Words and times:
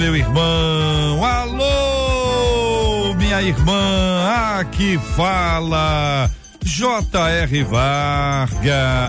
meu 0.00 0.16
irmão. 0.16 1.22
Alô, 1.22 3.12
minha 3.16 3.42
irmã. 3.42 4.58
Aqui 4.58 4.98
fala 5.14 6.30
J.R. 6.64 7.62
Vargas. 7.64 9.04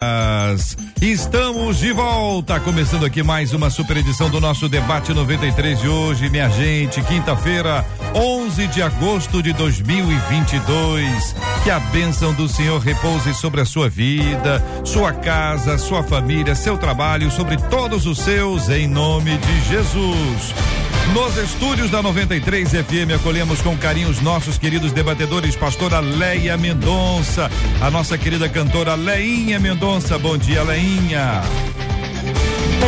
Estamos 1.02 1.80
de 1.80 1.91
volta, 1.91 2.60
começando 2.60 3.08
aqui 3.08 3.23
mais 3.23 3.55
uma 3.55 3.72
super 3.72 3.98
edição 3.98 4.30
do 4.30 4.40
nosso 4.40 4.70
debate 4.70 5.12
93 5.12 5.80
de 5.80 5.88
hoje, 5.88 6.30
minha 6.30 6.48
gente. 6.48 7.02
Quinta-feira, 7.02 7.84
11 8.14 8.68
de 8.68 8.84
agosto 8.84 9.41
de 9.41 9.52
2022. 9.52 11.36
Que 11.64 11.72
a 11.72 11.80
bênção 11.80 12.36
do 12.36 12.48
Senhor 12.48 12.80
repouse 12.80 13.34
sobre 13.34 13.62
a 13.62 13.66
sua 13.66 13.90
vida, 13.90 14.64
sua 14.86 15.12
casa, 15.12 15.76
sua 15.80 16.04
família, 16.04 16.54
seu 16.54 16.77
trabalho, 16.77 17.32
sobre 17.32 17.58
todos 17.58 18.05
os 18.05 18.20
seus, 18.20 18.70
em 18.70 18.88
nome 18.88 19.40
de 19.40 19.62
Jesus. 19.70 20.54
Nos 21.14 21.36
estúdios 21.38 21.91
da 21.91 22.02
93 22.02 22.70
FM 22.70 23.16
acolhemos 23.20 23.62
com 23.62 23.77
carinho 23.77 24.07
os 24.10 24.21
nossos 24.21 24.57
queridos 24.57 24.94
debatedores, 24.94 25.55
pastora 25.55 25.99
Leia 25.99 26.55
Mendonça, 26.55 27.49
a 27.82 27.91
nossa 27.91 28.18
querida 28.18 28.48
cantora 28.48 28.96
Leinha 28.96 29.60
Mendonça. 29.60 30.18
Bom 30.18 30.38
dia, 30.38 30.63
Leinha. 30.63 31.41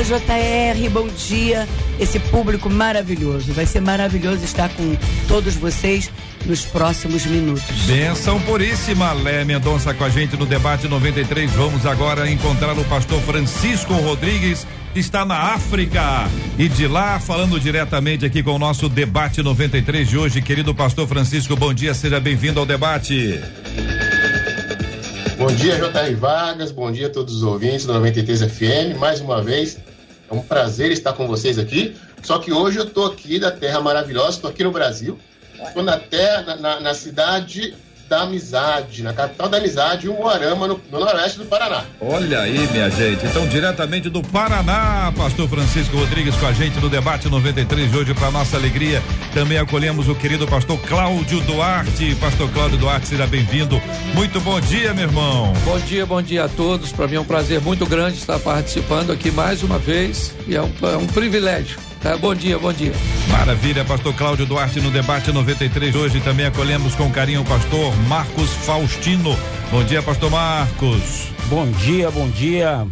JR, 0.02 0.90
bom 0.90 1.08
dia. 1.08 1.68
Esse 2.00 2.20
público 2.20 2.70
maravilhoso. 2.70 3.54
Vai 3.54 3.66
ser 3.66 3.82
maravilhoso 3.82 4.44
estar 4.44 4.70
com 4.70 4.96
todos 5.28 5.56
vocês 5.56 6.10
nos 6.46 6.66
próximos 6.66 7.26
minutos. 7.26 7.64
Benção 7.86 8.40
puríssima, 8.42 9.14
Lé 9.14 9.46
Mendonça 9.46 9.94
com 9.94 10.04
a 10.04 10.10
gente 10.10 10.36
no 10.36 10.46
debate 10.46 10.88
93. 10.88 11.52
Vamos 11.52 11.86
agora 11.86 12.30
encontrar 12.30 12.78
o 12.78 12.84
pastor 12.86 13.22
Francisco 13.22 13.94
Rodrigues 13.94 14.66
está 14.96 15.26
na 15.26 15.54
África. 15.54 16.30
E 16.58 16.68
de 16.68 16.88
lá, 16.88 17.20
falando 17.20 17.60
diretamente 17.60 18.26
aqui 18.26 18.44
com 18.44 18.52
o 18.52 18.60
nosso 18.60 18.88
debate 18.88 19.42
93 19.42 20.08
de 20.08 20.18
hoje, 20.18 20.42
querido 20.42 20.74
pastor 20.74 21.08
Francisco, 21.08 21.56
bom 21.56 21.74
dia, 21.74 21.94
seja 21.94 22.20
bem-vindo 22.20 22.60
ao 22.60 22.66
debate. 22.66 23.40
Bom 25.38 25.48
dia, 25.48 25.78
J.R. 25.78 26.14
Vargas, 26.16 26.72
bom 26.72 26.92
dia 26.92 27.08
a 27.08 27.10
todos 27.10 27.36
os 27.36 27.44
ouvintes 27.44 27.86
do 27.86 27.94
93 27.94 28.44
FM. 28.44 28.98
Mais 29.00 29.20
uma 29.20 29.42
vez, 29.42 29.80
é 30.30 30.34
um 30.34 30.42
prazer 30.42 30.92
estar 30.92 31.14
com 31.14 31.28
vocês 31.28 31.58
aqui. 31.58 31.96
Só 32.22 32.38
que 32.38 32.54
hoje 32.54 32.78
eu 32.78 32.86
estou 32.86 33.08
aqui 33.08 33.40
da 33.40 33.52
Terra 33.52 33.82
Maravilhosa, 33.82 34.38
estou 34.38 34.50
aqui 34.50 34.64
no 34.64 34.72
Brasil. 34.72 35.18
Estou 35.60 35.82
na 35.82 35.98
terra, 35.98 36.56
na, 36.56 36.80
na 36.80 36.94
cidade 36.94 37.76
da 38.14 38.22
Amizade, 38.22 39.02
na 39.02 39.12
capital 39.12 39.50
da 39.50 39.58
Amizade, 39.58 40.08
um 40.08 40.14
Moarama, 40.14 40.68
no, 40.68 40.80
no 40.92 41.00
noroeste 41.00 41.40
do 41.40 41.46
Paraná. 41.46 41.84
Olha 42.00 42.42
aí, 42.42 42.68
minha 42.72 42.88
gente. 42.92 43.26
Então, 43.26 43.48
diretamente 43.48 44.08
do 44.08 44.22
Paraná, 44.22 45.12
Pastor 45.18 45.50
Francisco 45.50 45.98
Rodrigues 45.98 46.36
com 46.36 46.46
a 46.46 46.54
gente 46.54 46.80
no 46.80 46.90
debate 46.90 47.28
93 47.28 47.90
de 47.90 47.98
hoje, 47.98 48.14
para 48.14 48.30
nossa 48.30 48.56
alegria. 48.56 49.02
Também 49.34 49.58
acolhemos 49.58 50.08
o 50.08 50.14
querido 50.14 50.46
pastor 50.46 50.80
Cláudio 50.82 51.42
Duarte. 51.42 52.14
Pastor 52.22 52.52
Cláudio 52.52 52.78
Duarte, 52.78 53.08
seja 53.08 53.26
bem-vindo. 53.26 53.82
Muito 54.14 54.40
bom 54.42 54.62
dia, 54.62 54.94
meu 54.94 55.06
irmão. 55.06 55.52
Bom 55.66 55.80
dia, 55.80 56.06
bom 56.06 56.22
dia 56.22 56.46
a 56.46 56.50
todos. 56.50 56.92
Para 56.92 57.08
mim 57.08 57.16
é 57.16 57.20
um 57.20 57.26
prazer 57.26 57.62
muito 57.62 57.84
grande 57.88 58.20
estar 58.20 58.38
participando 58.38 59.12
aqui 59.12 59.32
mais 59.32 59.64
uma 59.64 59.80
vez 59.80 60.36
e 60.48 60.56
é 60.56 60.62
um, 60.62 60.72
é 60.84 60.98
um 60.98 61.08
privilégio. 61.08 61.93
Tá? 62.04 62.18
Bom 62.18 62.36
dia, 62.36 62.60
bom 62.60 62.74
dia. 62.74 62.92
Maravilha, 63.30 63.86
pastor 63.86 64.14
Cláudio 64.14 64.46
Duarte 64.46 64.82
no 64.82 64.92
debate 64.92 65.32
93 65.32 65.96
hoje 65.96 66.20
também 66.20 66.46
acolhemos 66.46 66.94
com 66.96 67.10
carinho 67.10 67.42
o 67.42 67.46
pastor 67.46 67.96
Marcos 68.10 68.50
Faustino. 68.50 69.36
Bom 69.72 69.84
dia, 69.86 70.04
pastor 70.04 70.30
Marcos. 70.30 71.30
Bom 71.48 71.66
dia, 71.72 72.12
bom 72.12 72.30
dia. 72.30 72.86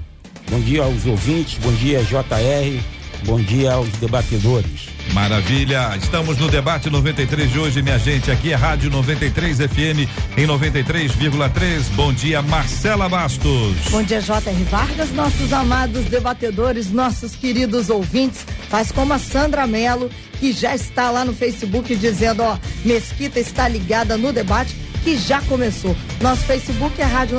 Bom 0.49 0.59
dia 0.61 0.83
aos 0.83 1.05
ouvintes, 1.05 1.57
bom 1.59 1.71
dia 1.73 2.01
JR, 2.03 2.81
bom 3.25 3.39
dia 3.39 3.73
aos 3.73 3.89
debatedores. 3.89 4.89
Maravilha, 5.13 5.97
estamos 6.01 6.37
no 6.37 6.47
debate 6.47 6.89
93 6.89 7.51
de 7.51 7.59
hoje, 7.59 7.81
minha 7.81 7.99
gente. 7.99 8.31
Aqui 8.31 8.53
é 8.53 8.55
Rádio 8.55 8.89
93 8.89 9.57
FM 9.57 10.07
em 10.37 10.47
93,3. 10.47 11.83
Bom 11.95 12.13
dia, 12.13 12.41
Marcela 12.41 13.09
Bastos. 13.09 13.75
Bom 13.89 14.01
dia, 14.03 14.21
J.R. 14.21 14.63
Vargas, 14.65 15.11
nossos 15.11 15.51
amados 15.51 16.05
debatedores, 16.05 16.91
nossos 16.91 17.35
queridos 17.35 17.89
ouvintes. 17.89 18.45
Faz 18.69 18.91
como 18.91 19.11
a 19.13 19.19
Sandra 19.19 19.67
Mello, 19.67 20.09
que 20.39 20.53
já 20.53 20.73
está 20.73 21.11
lá 21.11 21.25
no 21.25 21.33
Facebook 21.33 21.93
dizendo: 21.95 22.41
ó, 22.43 22.57
Mesquita 22.85 23.39
está 23.39 23.67
ligada 23.67 24.17
no 24.17 24.31
debate 24.31 24.75
que 25.03 25.17
já 25.17 25.41
começou. 25.41 25.95
Nosso 26.21 26.43
Facebook 26.43 27.01
é 27.01 27.05
Rádio 27.05 27.37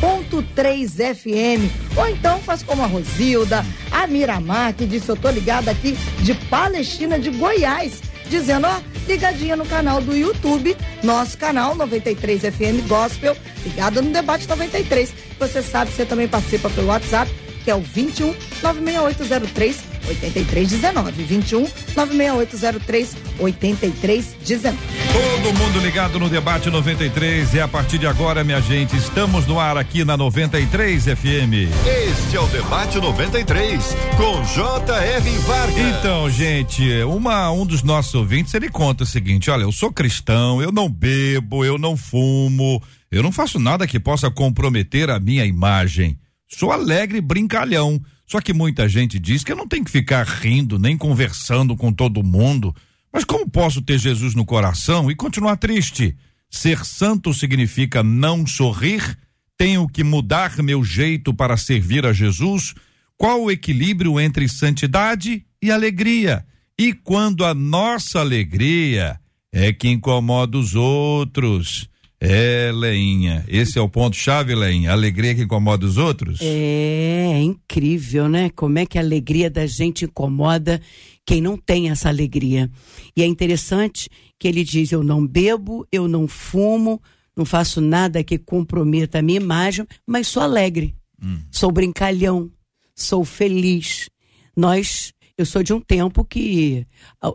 93.3 0.00 1.14
FM. 1.14 1.96
Ou 1.96 2.08
então 2.08 2.38
faz 2.40 2.62
como 2.62 2.82
a 2.82 2.86
Rosilda, 2.86 3.64
a 3.90 4.06
Miramar, 4.06 4.74
que 4.74 4.86
disse: 4.86 5.08
Eu 5.08 5.16
tô 5.16 5.30
ligada 5.30 5.70
aqui 5.70 5.92
de 6.22 6.34
Palestina 6.34 7.18
de 7.18 7.30
Goiás. 7.30 8.02
Dizendo, 8.28 8.68
ó, 8.68 8.80
ligadinha 9.08 9.56
no 9.56 9.66
canal 9.66 10.00
do 10.00 10.16
YouTube, 10.16 10.76
nosso 11.02 11.36
canal 11.36 11.74
93 11.74 12.42
FM 12.42 12.86
Gospel, 12.86 13.36
ligada 13.64 14.00
no 14.00 14.10
Debate 14.12 14.48
93. 14.48 15.12
Você 15.38 15.60
sabe, 15.60 15.90
você 15.90 16.06
também 16.06 16.28
participa 16.28 16.70
pelo 16.70 16.86
WhatsApp, 16.86 17.30
que 17.64 17.70
é 17.70 17.74
o 17.74 17.80
21 17.80 18.32
96803 18.62 19.89
8319. 20.06 21.22
21 21.24 21.66
96803 21.94 23.16
8319. 23.38 24.78
Todo 25.12 25.58
mundo 25.58 25.80
ligado 25.80 26.18
no 26.18 26.28
debate 26.28 26.70
93 26.70 27.54
e 27.54 27.60
a 27.60 27.68
partir 27.68 27.98
de 27.98 28.06
agora, 28.06 28.44
minha 28.44 28.60
gente, 28.60 28.96
estamos 28.96 29.46
no 29.46 29.58
ar 29.58 29.76
aqui 29.76 30.04
na 30.04 30.16
93 30.16 31.04
FM. 31.04 31.70
Este 31.86 32.36
é 32.36 32.40
o 32.40 32.46
debate 32.48 32.98
93 32.98 33.96
com 34.16 34.44
J.R. 34.44 35.30
Vargas. 35.38 35.76
Então, 35.76 36.30
gente, 36.30 37.02
uma 37.02 37.50
um 37.50 37.66
dos 37.66 37.82
nossos 37.82 38.14
ouvintes, 38.14 38.54
ele 38.54 38.68
conta 38.68 39.04
o 39.04 39.06
seguinte: 39.06 39.50
olha, 39.50 39.62
eu 39.62 39.72
sou 39.72 39.92
cristão, 39.92 40.62
eu 40.62 40.72
não 40.72 40.88
bebo, 40.88 41.64
eu 41.64 41.78
não 41.78 41.96
fumo, 41.96 42.82
eu 43.10 43.22
não 43.22 43.32
faço 43.32 43.58
nada 43.58 43.86
que 43.86 43.98
possa 43.98 44.30
comprometer 44.30 45.10
a 45.10 45.18
minha 45.18 45.44
imagem. 45.44 46.18
Sou 46.48 46.72
alegre 46.72 47.18
e 47.18 47.22
brincalhão. 47.22 48.00
Só 48.30 48.40
que 48.40 48.52
muita 48.52 48.88
gente 48.88 49.18
diz 49.18 49.42
que 49.42 49.50
eu 49.50 49.56
não 49.56 49.66
tenho 49.66 49.84
que 49.84 49.90
ficar 49.90 50.24
rindo 50.24 50.78
nem 50.78 50.96
conversando 50.96 51.74
com 51.74 51.92
todo 51.92 52.22
mundo. 52.22 52.72
Mas 53.12 53.24
como 53.24 53.50
posso 53.50 53.82
ter 53.82 53.98
Jesus 53.98 54.36
no 54.36 54.44
coração 54.44 55.10
e 55.10 55.16
continuar 55.16 55.56
triste? 55.56 56.16
Ser 56.48 56.84
santo 56.84 57.34
significa 57.34 58.04
não 58.04 58.46
sorrir? 58.46 59.18
Tenho 59.58 59.88
que 59.88 60.04
mudar 60.04 60.56
meu 60.62 60.84
jeito 60.84 61.34
para 61.34 61.56
servir 61.56 62.06
a 62.06 62.12
Jesus? 62.12 62.72
Qual 63.16 63.42
o 63.42 63.50
equilíbrio 63.50 64.20
entre 64.20 64.48
santidade 64.48 65.44
e 65.60 65.72
alegria? 65.72 66.46
E 66.78 66.92
quando 66.92 67.44
a 67.44 67.52
nossa 67.52 68.20
alegria 68.20 69.18
é 69.50 69.72
que 69.72 69.88
incomoda 69.88 70.56
os 70.56 70.76
outros? 70.76 71.89
É, 72.22 72.70
Leinha, 72.74 73.44
esse 73.48 73.78
é 73.78 73.80
o 73.80 73.88
ponto 73.88 74.14
chave, 74.14 74.54
Leinha, 74.54 74.92
alegria 74.92 75.34
que 75.34 75.42
incomoda 75.42 75.86
os 75.86 75.96
outros? 75.96 76.38
É, 76.42 77.32
é 77.32 77.40
incrível, 77.40 78.28
né? 78.28 78.50
Como 78.50 78.78
é 78.78 78.84
que 78.84 78.98
a 78.98 79.00
alegria 79.00 79.48
da 79.48 79.66
gente 79.66 80.04
incomoda 80.04 80.82
quem 81.30 81.40
não 81.40 81.56
tem 81.56 81.90
essa 81.90 82.08
alegria. 82.08 82.68
E 83.16 83.22
é 83.22 83.26
interessante 83.26 84.08
que 84.36 84.48
ele 84.48 84.64
diz: 84.64 84.90
eu 84.90 85.04
não 85.04 85.24
bebo, 85.24 85.86
eu 85.92 86.08
não 86.08 86.26
fumo, 86.26 87.00
não 87.36 87.44
faço 87.44 87.80
nada 87.80 88.24
que 88.24 88.36
comprometa 88.36 89.20
a 89.20 89.22
minha 89.22 89.40
imagem, 89.40 89.86
mas 90.04 90.26
sou 90.26 90.42
alegre, 90.42 90.92
hum. 91.22 91.38
sou 91.48 91.70
brincalhão, 91.70 92.50
sou 92.96 93.24
feliz. 93.24 94.10
Nós, 94.56 95.12
eu 95.38 95.46
sou 95.46 95.62
de 95.62 95.72
um 95.72 95.80
tempo 95.80 96.24
que 96.24 96.84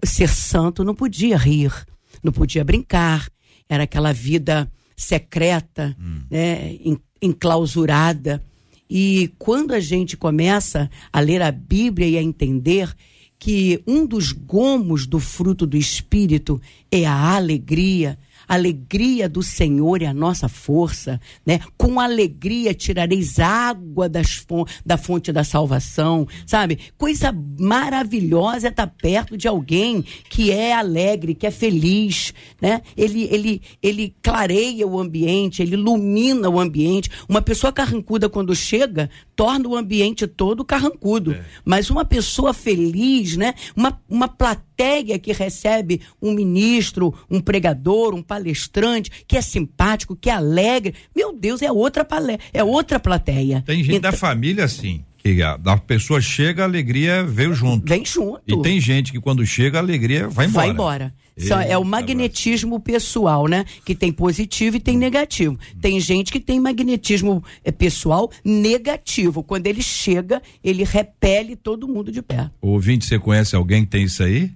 ser 0.04 0.28
santo 0.28 0.84
não 0.84 0.94
podia 0.94 1.38
rir, 1.38 1.72
não 2.22 2.34
podia 2.34 2.66
brincar, 2.66 3.30
era 3.70 3.84
aquela 3.84 4.12
vida 4.12 4.70
secreta, 4.96 5.96
hum. 6.00 6.22
né, 6.30 6.78
enclausurada. 7.22 8.44
E 8.90 9.32
quando 9.38 9.74
a 9.74 9.80
gente 9.80 10.16
começa 10.16 10.90
a 11.12 11.20
ler 11.20 11.42
a 11.42 11.52
Bíblia 11.52 12.08
e 12.08 12.18
a 12.18 12.24
entender 12.24 12.96
que 13.38 13.82
um 13.86 14.06
dos 14.06 14.32
gomos 14.32 15.06
do 15.06 15.20
fruto 15.20 15.66
do 15.66 15.78
Espírito 15.78 16.62
é 16.92 17.06
a 17.06 17.36
alegria, 17.36 18.18
A 18.48 18.56
alegria 18.56 19.28
do 19.28 19.42
Senhor 19.42 20.02
é 20.02 20.06
a 20.06 20.14
nossa 20.14 20.48
força, 20.48 21.20
né? 21.46 21.60
Com 21.78 22.00
alegria 22.00 22.74
tirareis 22.74 23.40
água 23.40 24.10
fon 24.48 24.66
da 24.86 24.98
fonte 24.98 25.32
da 25.32 25.44
salvação, 25.44 26.28
sabe? 26.46 26.80
Coisa 26.98 27.36
maravilhosa 27.60 28.68
é 28.68 28.70
estar 28.70 28.88
perto 28.88 29.38
de 29.38 29.48
alguém 29.48 30.04
que 30.30 30.52
é 30.52 30.74
alegre, 30.74 31.36
que 31.36 31.48
é 31.48 31.52
feliz, 31.52 32.34
né? 32.62 32.82
Ele, 32.96 33.24
ele, 33.32 33.62
ele 33.82 34.16
clareia 34.22 34.88
o 34.88 35.00
ambiente, 35.00 35.62
ele 35.62 35.74
ilumina 35.74 36.50
o 36.50 36.60
ambiente. 36.60 37.10
Uma 37.28 37.42
pessoa 37.42 37.72
carrancuda 37.72 38.30
quando 38.30 38.56
chega, 38.56 39.10
torna 39.36 39.68
o 39.68 39.76
ambiente 39.76 40.28
todo 40.28 40.66
carrancudo. 40.66 41.34
É. 41.34 41.44
Mas 41.64 41.90
uma 41.90 42.06
pessoa 42.06 42.54
feliz, 42.54 43.36
né? 43.38 43.54
Uma, 43.76 44.00
uma 44.10 44.28
plateia 44.28 44.66
que 45.22 45.32
recebe 45.32 46.02
um 46.22 46.34
ministro, 46.34 47.14
um 47.30 47.40
pregador, 47.40 48.14
um 48.14 48.22
palestrante, 48.22 49.12
que 49.28 49.38
é 49.38 49.42
simpático, 49.42 50.16
que 50.16 50.30
é 50.30 50.34
alegre. 50.34 50.94
Meu 51.16 51.34
Deus, 51.34 51.62
é 51.62 51.72
outra 51.72 52.04
palé 52.04 52.36
é 52.54 52.64
outra 52.64 53.00
plateia. 53.00 53.64
Tem 53.66 53.84
gente 53.84 53.98
então, 53.98 54.12
da 54.12 54.18
família 54.18 54.66
assim. 54.66 55.04
Que 55.18 55.42
a, 55.42 55.58
a 55.66 55.78
pessoa 55.78 56.22
chega, 56.22 56.62
a 56.62 56.66
alegria 56.66 57.24
veio 57.24 57.54
junto. 57.54 57.88
Vem 57.88 58.06
junto. 58.06 58.42
E 58.46 58.62
tem 58.62 58.80
gente 58.80 59.12
que 59.12 59.20
quando 59.20 59.44
chega, 59.46 59.80
a 59.80 59.82
alegria 59.82 60.28
vai 60.28 60.46
embora. 60.46 60.66
Vai 60.66 60.74
embora. 60.74 61.14
Eita, 61.36 61.64
é 61.64 61.78
o 61.78 61.84
magnetismo 61.84 62.80
pessoal, 62.80 63.48
né? 63.48 63.66
Que 63.84 63.96
tem 63.96 64.12
positivo 64.12 64.78
e 64.78 64.80
tem 64.80 64.96
negativo. 64.96 65.58
Tem 65.82 66.00
gente 66.00 66.32
que 66.32 66.40
tem 66.40 66.60
magnetismo 66.60 67.44
é, 67.64 67.72
pessoal 67.72 68.32
negativo. 68.44 69.44
Quando 69.44 69.66
ele 69.66 69.82
chega, 69.82 70.42
ele 70.64 70.84
repele 70.84 71.56
todo 71.56 71.88
mundo 71.88 72.12
de. 72.12 72.24
O 72.62 72.70
ouvinte, 72.70 73.06
você 73.06 73.18
conhece 73.18 73.56
alguém 73.56 73.84
que 73.84 73.90
tem 73.90 74.04
isso 74.04 74.24
aí? 74.24 74.52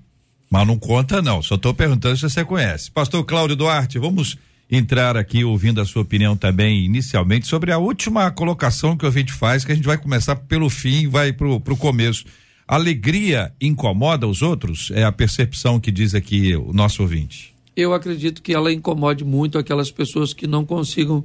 Mas 0.49 0.67
não 0.67 0.77
conta, 0.77 1.21
não. 1.21 1.41
Só 1.41 1.55
estou 1.55 1.73
perguntando 1.73 2.17
se 2.17 2.23
você 2.23 2.43
conhece. 2.43 2.89
Pastor 2.89 3.23
Cláudio 3.23 3.55
Duarte, 3.55 3.99
vamos 3.99 4.37
entrar 4.69 5.17
aqui 5.17 5.43
ouvindo 5.43 5.81
a 5.81 5.85
sua 5.85 6.01
opinião 6.01 6.35
também 6.37 6.85
inicialmente 6.85 7.47
sobre 7.47 7.71
a 7.71 7.77
última 7.77 8.29
colocação 8.31 8.95
que 8.95 9.03
o 9.03 9.07
ouvinte 9.07 9.33
faz, 9.33 9.65
que 9.65 9.71
a 9.71 9.75
gente 9.75 9.85
vai 9.85 9.97
começar 9.97 10.35
pelo 10.35 10.69
fim 10.69 11.01
e 11.01 11.07
vai 11.07 11.33
pro, 11.33 11.59
pro 11.59 11.77
começo. 11.77 12.25
Alegria 12.67 13.51
incomoda 13.59 14.27
os 14.27 14.41
outros? 14.41 14.91
É 14.93 15.03
a 15.03 15.11
percepção 15.11 15.79
que 15.79 15.91
diz 15.91 16.13
aqui 16.13 16.55
o 16.55 16.71
nosso 16.71 17.01
ouvinte. 17.01 17.55
Eu 17.75 17.93
acredito 17.93 18.41
que 18.41 18.53
ela 18.53 18.71
incomode 18.71 19.23
muito 19.23 19.57
aquelas 19.57 19.89
pessoas 19.89 20.33
que 20.33 20.45
não 20.45 20.65
consigam 20.65 21.23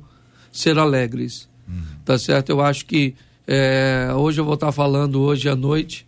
ser 0.51 0.79
alegres. 0.79 1.49
Uhum. 1.69 1.83
Tá 2.05 2.19
certo? 2.19 2.51
Eu 2.51 2.61
acho 2.63 2.87
que 2.87 3.15
é, 3.47 4.09
hoje 4.17 4.41
eu 4.41 4.45
vou 4.45 4.55
estar 4.55 4.73
falando 4.73 5.21
hoje 5.21 5.49
à 5.49 5.57
noite 5.57 6.07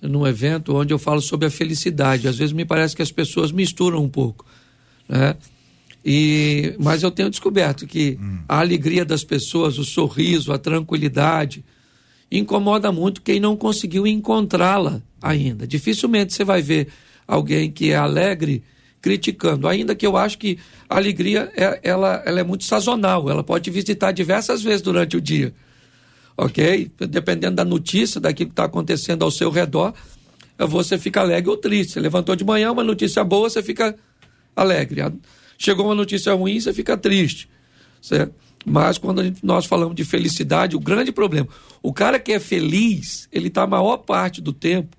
num 0.00 0.26
evento 0.26 0.76
onde 0.76 0.92
eu 0.92 0.98
falo 0.98 1.20
sobre 1.20 1.46
a 1.46 1.50
felicidade. 1.50 2.28
Às 2.28 2.36
vezes 2.36 2.52
me 2.52 2.64
parece 2.64 2.94
que 2.94 3.02
as 3.02 3.10
pessoas 3.10 3.50
misturam 3.50 4.02
um 4.02 4.08
pouco, 4.08 4.44
né? 5.08 5.36
E, 6.04 6.74
mas 6.78 7.02
eu 7.02 7.10
tenho 7.10 7.28
descoberto 7.28 7.86
que 7.86 8.18
hum. 8.20 8.38
a 8.48 8.60
alegria 8.60 9.04
das 9.04 9.24
pessoas, 9.24 9.78
o 9.78 9.84
sorriso, 9.84 10.52
a 10.52 10.58
tranquilidade, 10.58 11.64
incomoda 12.30 12.92
muito 12.92 13.20
quem 13.20 13.40
não 13.40 13.56
conseguiu 13.56 14.06
encontrá-la 14.06 15.02
ainda. 15.20 15.66
Dificilmente 15.66 16.32
você 16.32 16.44
vai 16.44 16.62
ver 16.62 16.88
alguém 17.26 17.70
que 17.70 17.90
é 17.90 17.96
alegre 17.96 18.62
criticando, 19.00 19.68
ainda 19.68 19.94
que 19.94 20.06
eu 20.06 20.16
acho 20.16 20.38
que 20.38 20.58
a 20.88 20.96
alegria 20.96 21.50
é, 21.56 21.80
ela, 21.82 22.22
ela 22.24 22.40
é 22.40 22.42
muito 22.42 22.64
sazonal, 22.64 23.30
ela 23.30 23.44
pode 23.44 23.70
visitar 23.70 24.12
diversas 24.12 24.62
vezes 24.62 24.82
durante 24.82 25.16
o 25.16 25.20
dia, 25.20 25.52
ok? 26.38 26.90
Dependendo 27.10 27.56
da 27.56 27.64
notícia, 27.64 28.20
daquilo 28.20 28.50
que 28.50 28.52
está 28.52 28.64
acontecendo 28.64 29.24
ao 29.24 29.30
seu 29.30 29.50
redor, 29.50 29.92
você 30.56 30.96
fica 30.96 31.20
alegre 31.20 31.50
ou 31.50 31.56
triste. 31.56 31.94
Você 31.94 32.00
levantou 32.00 32.36
de 32.36 32.44
manhã, 32.44 32.70
uma 32.70 32.84
notícia 32.84 33.24
boa, 33.24 33.50
você 33.50 33.62
fica 33.62 33.96
alegre. 34.54 35.02
Chegou 35.58 35.86
uma 35.86 35.94
notícia 35.94 36.32
ruim, 36.32 36.60
você 36.60 36.72
fica 36.72 36.96
triste, 36.96 37.50
certo? 38.00 38.32
Mas 38.64 38.98
quando 38.98 39.22
gente, 39.22 39.44
nós 39.44 39.66
falamos 39.66 39.94
de 39.94 40.04
felicidade, 40.04 40.76
o 40.76 40.80
grande 40.80 41.10
problema, 41.10 41.48
o 41.82 41.92
cara 41.92 42.18
que 42.18 42.32
é 42.32 42.40
feliz, 42.40 43.28
ele 43.32 43.48
está 43.48 43.62
a 43.62 43.66
maior 43.66 43.98
parte 43.98 44.40
do 44.40 44.52
tempo 44.52 44.96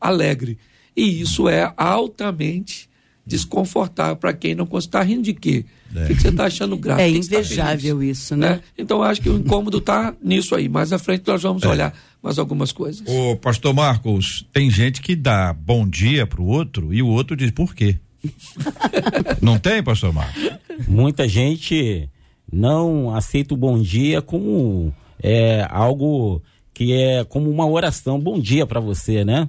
alegre. 0.00 0.58
E 0.96 1.20
isso 1.20 1.48
é 1.48 1.72
altamente 1.76 2.88
desconfortável 3.26 4.16
para 4.16 4.32
quem 4.32 4.54
não 4.54 4.68
está 4.78 5.02
rindo 5.02 5.22
de 5.22 5.34
quê? 5.34 5.64
É. 5.94 6.04
O 6.04 6.06
que, 6.08 6.14
você 6.14 6.28
está 6.28 6.44
achando 6.44 6.76
grato? 6.76 7.00
É 7.00 7.08
invejável 7.08 8.02
isso, 8.02 8.36
né? 8.36 8.50
né? 8.50 8.60
Então 8.76 9.02
acho 9.02 9.20
que 9.20 9.30
o 9.30 9.38
incômodo 9.38 9.78
está 9.78 10.14
nisso 10.22 10.54
aí. 10.54 10.68
Mais 10.68 10.92
à 10.92 10.98
frente 10.98 11.24
nós 11.26 11.42
vamos 11.42 11.62
é. 11.62 11.68
olhar 11.68 11.94
mais 12.22 12.38
algumas 12.38 12.72
coisas. 12.72 13.02
O 13.06 13.36
pastor 13.36 13.72
Marcos, 13.72 14.46
tem 14.52 14.70
gente 14.70 15.00
que 15.00 15.14
dá 15.14 15.52
bom 15.52 15.86
dia 15.88 16.26
para 16.26 16.40
o 16.40 16.46
outro 16.46 16.92
e 16.92 17.02
o 17.02 17.08
outro 17.08 17.36
diz 17.36 17.50
por 17.50 17.74
quê? 17.74 17.96
não 19.40 19.58
tem, 19.58 19.82
pastor 19.82 20.12
Marcos? 20.12 20.42
Muita 20.88 21.28
gente 21.28 22.08
não 22.52 23.14
aceita 23.14 23.54
o 23.54 23.56
bom 23.56 23.80
dia 23.80 24.20
como 24.20 24.92
é, 25.22 25.66
algo 25.70 26.42
que 26.74 26.92
é 26.92 27.24
como 27.24 27.50
uma 27.50 27.66
oração. 27.66 28.20
Bom 28.20 28.38
dia 28.38 28.66
para 28.66 28.80
você, 28.80 29.24
né? 29.24 29.48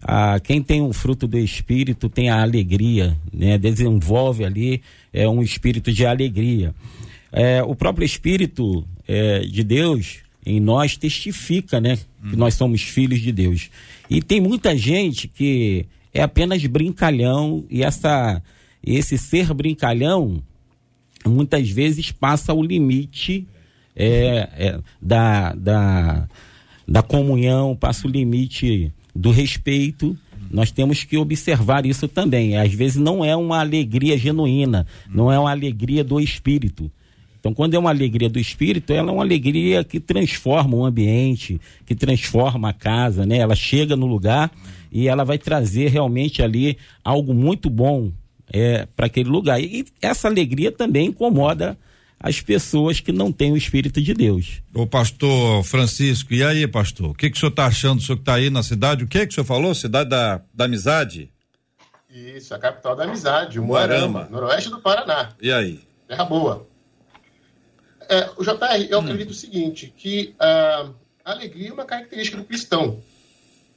Ah, 0.00 0.40
quem 0.40 0.62
tem 0.62 0.82
o 0.82 0.92
fruto 0.92 1.28
do 1.28 1.38
espírito 1.38 2.08
tem 2.08 2.28
a 2.28 2.42
alegria, 2.42 3.16
né? 3.32 3.56
Desenvolve 3.56 4.44
ali 4.44 4.82
é 5.12 5.28
um 5.28 5.42
espírito 5.42 5.92
de 5.92 6.06
alegria. 6.06 6.74
É, 7.30 7.62
o 7.62 7.74
próprio 7.74 8.04
espírito 8.04 8.86
é, 9.06 9.40
de 9.40 9.62
Deus 9.62 10.18
em 10.44 10.60
nós 10.60 10.96
testifica, 10.96 11.80
né? 11.80 11.98
Que 12.28 12.36
nós 12.36 12.54
somos 12.54 12.82
filhos 12.82 13.20
de 13.20 13.32
Deus. 13.32 13.70
E 14.10 14.20
tem 14.20 14.40
muita 14.40 14.76
gente 14.76 15.28
que 15.28 15.86
é 16.12 16.22
apenas 16.22 16.64
brincalhão 16.66 17.64
e 17.70 17.82
essa 17.82 18.42
esse 18.84 19.16
ser 19.16 19.54
brincalhão 19.54 20.42
muitas 21.24 21.70
vezes 21.70 22.10
passa 22.10 22.52
o 22.52 22.62
limite 22.62 23.46
é, 23.94 24.48
é, 24.56 24.80
da, 25.00 25.54
da, 25.54 26.28
da 26.86 27.02
comunhão, 27.02 27.76
passa 27.76 28.08
o 28.08 28.10
limite 28.10 28.92
do 29.14 29.30
respeito. 29.30 30.18
Nós 30.52 30.70
temos 30.70 31.02
que 31.02 31.16
observar 31.16 31.86
isso 31.86 32.06
também. 32.06 32.58
Às 32.58 32.74
vezes 32.74 32.96
não 32.96 33.24
é 33.24 33.34
uma 33.34 33.58
alegria 33.60 34.18
genuína, 34.18 34.86
não 35.08 35.32
é 35.32 35.38
uma 35.38 35.50
alegria 35.50 36.04
do 36.04 36.20
espírito. 36.20 36.90
Então, 37.40 37.52
quando 37.52 37.74
é 37.74 37.78
uma 37.78 37.90
alegria 37.90 38.28
do 38.28 38.38
espírito, 38.38 38.92
ela 38.92 39.10
é 39.10 39.12
uma 39.12 39.24
alegria 39.24 39.82
que 39.82 39.98
transforma 39.98 40.76
o 40.76 40.84
ambiente, 40.84 41.60
que 41.84 41.94
transforma 41.94 42.68
a 42.68 42.72
casa, 42.72 43.26
né? 43.26 43.38
Ela 43.38 43.56
chega 43.56 43.96
no 43.96 44.06
lugar 44.06 44.52
e 44.92 45.08
ela 45.08 45.24
vai 45.24 45.38
trazer 45.38 45.88
realmente 45.88 46.40
ali 46.40 46.76
algo 47.02 47.34
muito 47.34 47.68
bom 47.68 48.12
é, 48.52 48.86
para 48.94 49.06
aquele 49.06 49.28
lugar. 49.28 49.60
E 49.60 49.84
essa 50.00 50.28
alegria 50.28 50.70
também 50.70 51.08
incomoda 51.08 51.76
as 52.22 52.40
pessoas 52.40 53.00
que 53.00 53.10
não 53.10 53.32
têm 53.32 53.52
o 53.52 53.56
Espírito 53.56 54.00
de 54.00 54.14
Deus. 54.14 54.62
O 54.72 54.86
pastor 54.86 55.64
Francisco, 55.64 56.32
e 56.32 56.44
aí, 56.44 56.66
pastor? 56.68 57.10
O 57.10 57.14
que, 57.14 57.28
que 57.28 57.36
o 57.36 57.40
senhor 57.40 57.50
está 57.50 57.66
achando? 57.66 57.98
O 57.98 58.02
senhor 58.02 58.16
que 58.16 58.22
está 58.22 58.34
aí 58.34 58.48
na 58.48 58.62
cidade? 58.62 59.02
O 59.02 59.08
que, 59.08 59.26
que 59.26 59.32
o 59.32 59.34
senhor 59.34 59.44
falou? 59.44 59.74
Cidade 59.74 60.10
da, 60.10 60.40
da 60.54 60.66
amizade? 60.66 61.30
Isso, 62.08 62.54
a 62.54 62.58
capital 62.58 62.94
da 62.94 63.04
amizade, 63.04 63.58
o 63.58 63.64
Moarama, 63.64 64.28
noroeste 64.30 64.70
do 64.70 64.80
Paraná. 64.80 65.30
E 65.40 65.50
aí? 65.50 65.80
Terra 66.06 66.24
boa. 66.24 66.66
É, 68.08 68.30
o 68.36 68.44
JR, 68.44 68.86
eu 68.88 68.98
hum. 68.98 69.02
acredito 69.02 69.30
o 69.30 69.34
seguinte, 69.34 69.92
que 69.96 70.34
uh, 70.36 70.94
a 71.24 71.32
alegria 71.32 71.70
é 71.70 71.72
uma 71.72 71.84
característica 71.84 72.36
do 72.36 72.44
cristão 72.44 73.02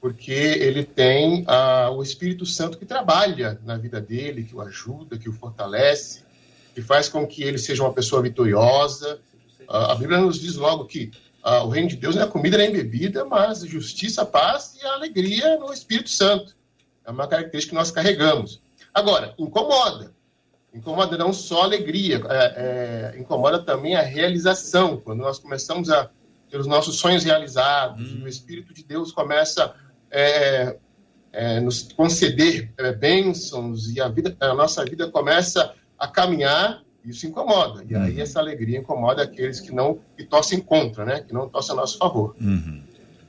porque 0.05 0.31
ele 0.31 0.83
tem 0.83 1.43
ah, 1.47 1.89
o 1.89 2.03
Espírito 2.03 2.45
Santo 2.45 2.77
que 2.77 2.85
trabalha 2.85 3.59
na 3.65 3.75
vida 3.75 3.99
dele, 3.99 4.43
que 4.43 4.55
o 4.55 4.61
ajuda, 4.61 5.17
que 5.17 5.27
o 5.27 5.33
fortalece, 5.33 6.21
que 6.75 6.81
faz 6.81 7.07
com 7.07 7.25
que 7.25 7.41
ele 7.41 7.57
seja 7.57 7.81
uma 7.81 7.93
pessoa 7.93 8.21
vitoriosa. 8.21 9.19
A 9.67 9.95
Bíblia 9.95 10.19
nos 10.19 10.39
diz 10.39 10.57
logo 10.57 10.85
que 10.85 11.09
ah, 11.41 11.63
o 11.63 11.69
reino 11.69 11.87
de 11.87 11.95
Deus 11.95 12.15
não 12.15 12.23
é 12.23 12.27
comida 12.27 12.57
nem 12.57 12.69
bebida, 12.69 13.23
mas 13.23 13.61
justiça, 13.61 14.25
paz 14.25 14.77
e 14.81 14.85
alegria 14.85 15.57
no 15.57 15.71
Espírito 15.71 16.09
Santo. 16.09 16.53
É 17.05 17.11
uma 17.11 17.27
característica 17.27 17.71
que 17.71 17.75
nós 17.75 17.91
carregamos. 17.91 18.61
Agora, 18.93 19.33
incomoda. 19.39 20.13
Incomoda 20.73 21.17
não 21.17 21.31
só 21.31 21.61
a 21.61 21.63
alegria, 21.63 22.21
é, 22.29 23.13
é, 23.15 23.19
incomoda 23.19 23.59
também 23.59 23.95
a 23.95 24.01
realização. 24.01 24.97
Quando 24.97 25.19
nós 25.19 25.39
começamos 25.39 25.89
a 25.89 26.09
ter 26.51 26.59
os 26.59 26.67
nossos 26.67 26.97
sonhos 26.97 27.23
realizados, 27.23 28.11
hum. 28.11 28.23
o 28.25 28.27
Espírito 28.27 28.73
de 28.73 28.83
Deus 28.83 29.13
começa 29.13 29.73
é, 30.11 30.75
é, 31.31 31.59
nos 31.61 31.83
conceder 31.83 32.69
é, 32.77 32.91
bênçãos 32.91 33.95
e 33.95 34.01
a, 34.01 34.09
vida, 34.09 34.35
a 34.41 34.53
nossa 34.53 34.83
vida 34.83 35.09
começa 35.09 35.73
a 35.99 36.07
caminhar, 36.07 36.81
isso 37.05 37.27
incomoda. 37.27 37.83
E 37.87 37.95
aí 37.95 38.15
uhum. 38.15 38.21
essa 38.21 38.39
alegria 38.39 38.79
incomoda 38.79 39.23
aqueles 39.23 39.59
que 39.59 39.71
não 39.71 39.99
que 40.17 40.23
torcem 40.23 40.59
contra, 40.59 41.05
né? 41.05 41.21
Que 41.21 41.33
não 41.33 41.47
torcem 41.47 41.73
a 41.73 41.77
nosso 41.77 41.97
favor. 41.97 42.35
Uhum. 42.41 42.81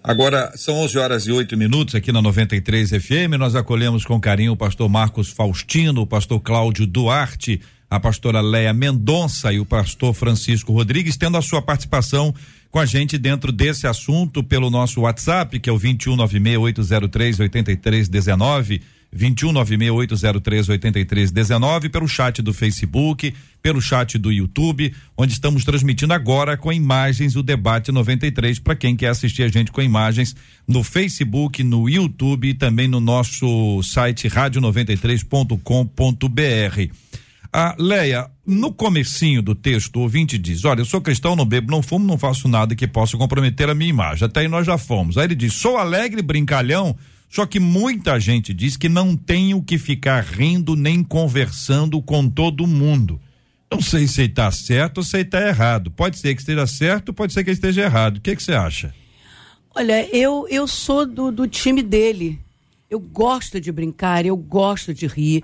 Agora, 0.02 0.52
são 0.56 0.76
11 0.76 0.98
horas 0.98 1.26
e 1.26 1.32
8 1.32 1.56
minutos 1.56 1.96
aqui 1.96 2.12
na 2.12 2.22
93 2.22 2.90
FM. 2.90 3.36
Nós 3.38 3.56
acolhemos 3.56 4.04
com 4.04 4.20
carinho 4.20 4.52
o 4.52 4.56
pastor 4.56 4.88
Marcos 4.88 5.30
Faustino, 5.30 6.02
o 6.02 6.06
pastor 6.06 6.38
Cláudio 6.40 6.86
Duarte, 6.86 7.60
a 7.90 7.98
pastora 7.98 8.40
Leia 8.40 8.72
Mendonça 8.72 9.52
e 9.52 9.58
o 9.58 9.66
pastor 9.66 10.14
Francisco 10.14 10.72
Rodrigues, 10.72 11.16
tendo 11.16 11.36
a 11.36 11.42
sua 11.42 11.60
participação 11.60 12.32
com 12.70 12.78
a 12.78 12.86
gente 12.86 13.18
dentro 13.18 13.50
desse 13.50 13.86
assunto 13.86 14.44
pelo 14.44 14.70
nosso 14.70 15.00
WhatsApp, 15.00 15.58
que 15.58 15.68
é 15.68 15.72
o 15.72 15.78
2196-803-8319. 19.16 21.06
21968038319 21.06 21.90
pelo 21.90 22.08
chat 22.08 22.42
do 22.42 22.52
Facebook, 22.52 23.32
pelo 23.62 23.80
chat 23.80 24.18
do 24.18 24.32
YouTube, 24.32 24.92
onde 25.16 25.32
estamos 25.32 25.64
transmitindo 25.64 26.12
agora 26.12 26.56
com 26.56 26.72
imagens 26.72 27.36
o 27.36 27.42
debate 27.42 27.92
93 27.92 28.58
para 28.58 28.76
quem 28.76 28.96
quer 28.96 29.08
assistir 29.08 29.42
a 29.42 29.48
gente 29.48 29.72
com 29.72 29.82
imagens 29.82 30.34
no 30.66 30.82
Facebook, 30.82 31.62
no 31.62 31.88
YouTube 31.88 32.48
e 32.48 32.54
também 32.54 32.88
no 32.88 33.00
nosso 33.00 33.82
site 33.82 34.28
rádio93.com.br. 34.28 36.94
A 37.52 37.76
Leia, 37.78 38.28
no 38.46 38.72
comecinho 38.72 39.40
do 39.40 39.54
texto, 39.54 39.96
o 39.96 40.02
ouvinte 40.02 40.36
diz: 40.36 40.64
Olha, 40.64 40.80
eu 40.80 40.84
sou 40.84 41.00
cristão, 41.00 41.34
não 41.34 41.46
bebo, 41.46 41.70
não 41.70 41.80
fumo, 41.80 42.04
não 42.04 42.18
faço 42.18 42.48
nada 42.48 42.74
que 42.74 42.86
possa 42.86 43.16
comprometer 43.16 43.70
a 43.70 43.74
minha 43.74 43.88
imagem. 43.88 44.26
Até 44.26 44.40
aí 44.40 44.48
nós 44.48 44.66
já 44.66 44.76
fomos. 44.76 45.16
Aí 45.16 45.24
ele 45.24 45.34
diz: 45.34 45.54
sou 45.54 45.78
alegre, 45.78 46.20
brincalhão, 46.20 46.94
só 47.28 47.44
que 47.44 47.60
muita 47.60 48.18
gente 48.18 48.54
diz 48.54 48.76
que 48.76 48.88
não 48.88 49.16
tenho 49.16 49.62
que 49.62 49.78
ficar 49.78 50.22
rindo 50.22 50.74
nem 50.76 51.02
conversando 51.02 52.00
com 52.00 52.28
todo 52.28 52.66
mundo. 52.66 53.20
Não 53.70 53.80
sei 53.80 54.06
se 54.06 54.22
está 54.22 54.50
certo 54.50 54.98
ou 54.98 55.04
se 55.04 55.18
está 55.18 55.46
errado. 55.46 55.90
Pode 55.90 56.18
ser 56.18 56.34
que 56.34 56.40
esteja 56.40 56.66
certo, 56.66 57.12
pode 57.12 57.32
ser 57.32 57.44
que 57.44 57.50
esteja 57.50 57.82
errado. 57.82 58.18
O 58.18 58.20
que 58.20 58.34
você 58.34 58.52
acha? 58.52 58.94
Olha, 59.74 60.08
eu, 60.16 60.46
eu 60.48 60.66
sou 60.66 61.04
do, 61.04 61.30
do 61.30 61.46
time 61.46 61.82
dele. 61.82 62.38
Eu 62.88 63.00
gosto 63.00 63.60
de 63.60 63.72
brincar, 63.72 64.24
eu 64.24 64.36
gosto 64.36 64.94
de 64.94 65.08
rir. 65.08 65.42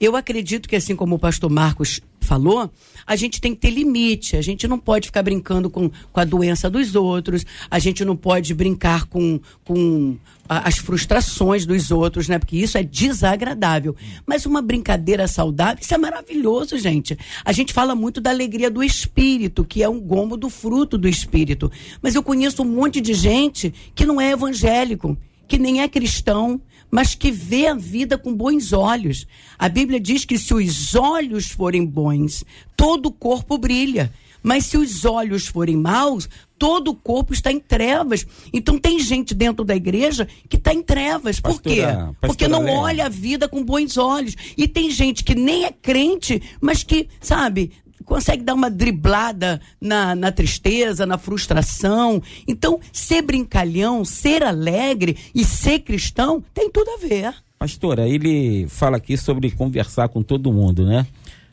Eu 0.00 0.14
acredito 0.14 0.68
que, 0.68 0.76
assim 0.76 0.94
como 0.94 1.16
o 1.16 1.18
pastor 1.18 1.50
Marcos 1.50 2.00
falou, 2.20 2.70
a 3.04 3.16
gente 3.16 3.40
tem 3.40 3.52
que 3.52 3.62
ter 3.62 3.70
limite. 3.70 4.36
A 4.36 4.40
gente 4.40 4.68
não 4.68 4.78
pode 4.78 5.08
ficar 5.08 5.24
brincando 5.24 5.68
com, 5.68 5.90
com 5.90 6.20
a 6.20 6.24
doença 6.24 6.70
dos 6.70 6.94
outros, 6.94 7.44
a 7.68 7.80
gente 7.80 8.04
não 8.04 8.16
pode 8.16 8.54
brincar 8.54 9.06
com, 9.06 9.40
com 9.64 10.16
as 10.48 10.78
frustrações 10.78 11.66
dos 11.66 11.90
outros, 11.90 12.28
né? 12.28 12.38
Porque 12.38 12.56
isso 12.56 12.78
é 12.78 12.84
desagradável. 12.84 13.96
Mas 14.24 14.46
uma 14.46 14.62
brincadeira 14.62 15.26
saudável, 15.26 15.78
isso 15.82 15.94
é 15.94 15.98
maravilhoso, 15.98 16.78
gente. 16.78 17.18
A 17.44 17.50
gente 17.50 17.72
fala 17.72 17.96
muito 17.96 18.20
da 18.20 18.30
alegria 18.30 18.70
do 18.70 18.84
espírito, 18.84 19.64
que 19.64 19.82
é 19.82 19.88
um 19.88 20.00
gomo 20.00 20.36
do 20.36 20.48
fruto 20.48 20.96
do 20.96 21.08
espírito. 21.08 21.72
Mas 22.00 22.14
eu 22.14 22.22
conheço 22.22 22.62
um 22.62 22.66
monte 22.66 23.00
de 23.00 23.14
gente 23.14 23.74
que 23.96 24.06
não 24.06 24.20
é 24.20 24.30
evangélico, 24.30 25.18
que 25.48 25.58
nem 25.58 25.82
é 25.82 25.88
cristão 25.88 26.60
mas 26.94 27.12
que 27.12 27.32
vê 27.32 27.66
a 27.66 27.74
vida 27.74 28.16
com 28.16 28.32
bons 28.32 28.72
olhos. 28.72 29.26
A 29.58 29.68
Bíblia 29.68 29.98
diz 29.98 30.24
que 30.24 30.38
se 30.38 30.54
os 30.54 30.94
olhos 30.94 31.50
forem 31.50 31.84
bons, 31.84 32.44
todo 32.76 33.06
o 33.06 33.12
corpo 33.12 33.58
brilha. 33.58 34.12
Mas 34.40 34.66
se 34.66 34.76
os 34.76 35.04
olhos 35.04 35.48
forem 35.48 35.76
maus, 35.76 36.28
todo 36.56 36.92
o 36.92 36.94
corpo 36.94 37.32
está 37.32 37.50
em 37.50 37.58
trevas. 37.58 38.24
Então 38.52 38.78
tem 38.78 39.00
gente 39.00 39.34
dentro 39.34 39.64
da 39.64 39.74
igreja 39.74 40.28
que 40.48 40.56
está 40.56 40.72
em 40.72 40.84
trevas. 40.84 41.40
Por 41.40 41.60
quê? 41.60 41.80
Pastora 41.82 42.14
Porque 42.20 42.46
não 42.46 42.62
Leia. 42.62 42.78
olha 42.78 43.06
a 43.06 43.08
vida 43.08 43.48
com 43.48 43.64
bons 43.64 43.96
olhos. 43.96 44.36
E 44.56 44.68
tem 44.68 44.88
gente 44.88 45.24
que 45.24 45.34
nem 45.34 45.64
é 45.64 45.72
crente, 45.72 46.40
mas 46.60 46.84
que, 46.84 47.08
sabe, 47.20 47.72
consegue 48.04 48.42
dar 48.42 48.54
uma 48.54 48.70
driblada 48.70 49.60
na, 49.80 50.14
na 50.14 50.30
tristeza, 50.32 51.06
na 51.06 51.18
frustração. 51.18 52.22
Então, 52.46 52.80
ser 52.92 53.22
brincalhão, 53.22 54.04
ser 54.04 54.42
alegre 54.42 55.16
e 55.34 55.44
ser 55.44 55.80
cristão 55.80 56.42
tem 56.52 56.70
tudo 56.70 56.90
a 56.90 57.06
ver. 57.06 57.34
Pastora, 57.58 58.08
ele 58.08 58.66
fala 58.68 58.96
aqui 58.96 59.16
sobre 59.16 59.50
conversar 59.50 60.08
com 60.08 60.22
todo 60.22 60.52
mundo, 60.52 60.84
né? 60.84 61.06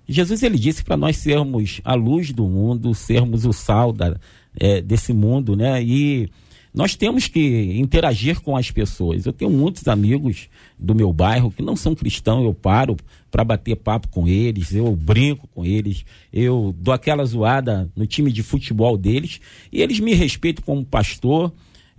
Jesus 0.07 0.43
ele 0.43 0.57
disse 0.57 0.83
para 0.83 0.97
nós 0.97 1.17
sermos 1.17 1.79
a 1.85 1.93
luz 1.93 2.33
do 2.33 2.45
mundo, 2.47 2.93
sermos 2.93 3.45
o 3.45 3.53
sal 3.53 3.93
da, 3.93 4.17
é, 4.59 4.81
desse 4.81 5.13
mundo, 5.13 5.55
né? 5.55 5.81
E 5.81 6.29
nós 6.73 6.95
temos 6.95 7.27
que 7.27 7.77
interagir 7.77 8.39
com 8.41 8.55
as 8.55 8.71
pessoas. 8.71 9.25
Eu 9.25 9.33
tenho 9.33 9.51
muitos 9.51 9.87
amigos 9.87 10.47
do 10.79 10.95
meu 10.95 11.11
bairro 11.11 11.51
que 11.51 11.61
não 11.61 11.75
são 11.75 11.93
cristãos, 11.93 12.45
eu 12.45 12.53
paro 12.53 12.95
para 13.29 13.43
bater 13.43 13.75
papo 13.75 14.07
com 14.07 14.27
eles, 14.27 14.73
eu 14.73 14.95
brinco 14.95 15.47
com 15.47 15.65
eles, 15.65 16.05
eu 16.31 16.73
dou 16.77 16.93
aquela 16.93 17.25
zoada 17.25 17.89
no 17.95 18.05
time 18.05 18.31
de 18.31 18.41
futebol 18.41 18.97
deles 18.97 19.41
e 19.71 19.81
eles 19.81 19.99
me 19.99 20.13
respeitam 20.13 20.63
como 20.65 20.85
pastor. 20.85 21.51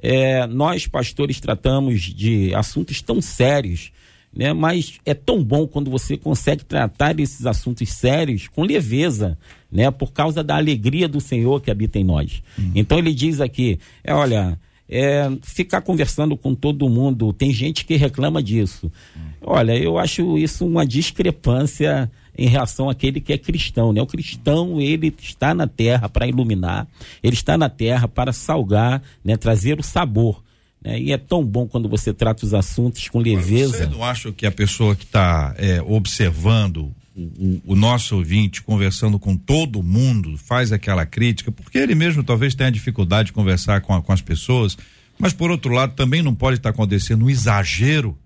É, 0.05 0.47
nós, 0.47 0.87
pastores, 0.87 1.39
tratamos 1.39 2.03
de 2.03 2.53
assuntos 2.55 3.01
tão 3.01 3.21
sérios, 3.21 3.93
né? 4.35 4.53
mas 4.53 5.01
é 5.05 5.15
tão 5.15 5.43
bom 5.43 5.67
quando 5.67 5.91
você 5.91 6.17
consegue 6.17 6.65
tratar 6.65 7.19
esses 7.21 7.47
assuntos 7.47 7.89
sérios 7.91 8.49
com 8.49 8.63
leveza, 8.63 9.39
né? 9.71 9.91
por 9.91 10.13
causa 10.13 10.43
da 10.43 10.57
alegria 10.57 11.09
do 11.09 11.21
Senhor 11.21 11.61
que 11.61 11.71
habita 11.71 11.99
em 11.99 12.05
nós. 12.05 12.43
Uhum. 12.59 12.73
Então 12.75 12.99
ele 12.99 13.15
diz 13.15 13.41
aqui: 13.41 13.79
é, 14.03 14.15
olha 14.15 14.59
é, 14.93 15.31
ficar 15.43 15.81
conversando 15.81 16.37
com 16.37 16.55
todo 16.55 16.87
mundo. 16.87 17.33
Tem 17.33 17.51
gente 17.51 17.87
que 17.87 17.97
reclama 17.97 18.43
disso. 18.43 18.93
Olha, 19.41 19.75
eu 19.75 19.97
acho 19.97 20.37
isso 20.37 20.67
uma 20.67 20.87
discrepância 20.87 22.11
em 22.37 22.47
relação 22.47 22.91
àquele 22.91 23.19
que 23.19 23.33
é 23.33 23.39
cristão, 23.39 23.91
né? 23.93 24.03
O 24.03 24.07
cristão, 24.07 24.79
ele 24.81 25.15
está 25.19 25.55
na 25.55 25.67
terra 25.67 26.11
para 26.11 26.27
iluminar, 26.27 26.87
ele 27.23 27.35
está 27.35 27.57
na 27.57 27.71
terra 27.71 28.07
para 28.07 28.35
salgar, 28.35 29.03
né? 29.25 29.37
Trazer 29.37 29.81
o 29.81 29.83
sabor. 29.83 30.43
Né? 30.85 31.01
E 31.01 31.13
é 31.13 31.19
tão 31.19 31.45
bom 31.45 31.67
quando 31.67 31.89
você 31.89 32.13
trata 32.13 32.45
os 32.45 32.55
assuntos 32.55 33.09
com 33.09 33.19
leveza. 33.19 33.79
Você 33.79 33.87
não 33.87 34.05
acha 34.05 34.33
que 34.33 34.47
a 34.47 34.51
pessoa 34.51 34.97
que 34.97 35.05
está 35.05 35.55
é, 35.59 35.81
observando 35.83 36.93
o, 37.15 37.61
o, 37.67 37.77
nosso 37.77 38.17
ouvinte 38.17 38.63
conversando 38.63 39.19
com 39.19 39.37
todo 39.37 39.83
mundo, 39.83 40.37
faz 40.39 40.73
aquela 40.73 41.05
crítica, 41.05 41.53
porque 41.53 41.79
ele 41.79 41.95
mesmo 41.95 42.25
talvez 42.25 42.55
tenha 42.55 42.71
dificuldade 42.71 43.27
de 43.27 43.33
conversar 43.33 43.83
com, 43.83 43.95
a, 43.95 44.03
com 44.03 44.13
as 44.13 44.23
pessoas, 44.23 44.79
mas 45.19 45.33
por 45.33 45.51
outro 45.51 45.73
lado 45.73 45.95
também 45.95 46.23
não 46.23 46.35
pode 46.35 46.57
estar 46.57 46.71
acontecendo 46.71 47.27
um 47.27 47.31
exagero, 47.31 48.17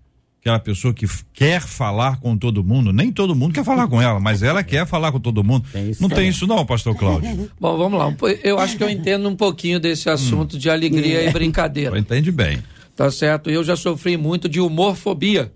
aquela 0.47 0.61
pessoa 0.61 0.95
que 0.95 1.07
quer 1.33 1.61
falar 1.61 2.21
com 2.21 2.37
todo 2.39 2.63
mundo, 2.63 2.93
nem 2.93 3.11
todo 3.11 3.35
mundo 3.35 3.53
quer 3.53 3.65
falar 3.65 3.89
com 3.89 4.01
ela, 4.01 4.21
mas 4.21 4.45
ela 4.45 4.63
quer 4.63 4.87
falar 4.87 5.11
com 5.11 5.19
todo 5.19 5.43
mundo. 5.43 5.67
Tem 5.73 5.91
não 6.01 6.09
tem 6.09 6.29
isso 6.29 6.47
não, 6.47 6.65
pastor 6.65 6.95
Cláudio? 6.95 7.51
Bom, 7.59 7.77
vamos 7.77 7.99
lá, 7.99 8.15
eu 8.45 8.57
acho 8.59 8.77
que 8.77 8.85
eu 8.85 8.89
entendo 8.89 9.29
um 9.29 9.35
pouquinho 9.35 9.81
desse 9.81 10.09
assunto 10.09 10.55
hum. 10.55 10.59
de 10.59 10.71
alegria 10.71 11.29
e 11.29 11.33
brincadeira. 11.33 11.99
Entende 11.99 12.31
bem. 12.31 12.63
Tá 12.95 13.11
certo, 13.11 13.51
eu 13.51 13.65
já 13.65 13.75
sofri 13.75 14.17
muito 14.17 14.49
de 14.49 14.61
humorfobia, 14.61 15.53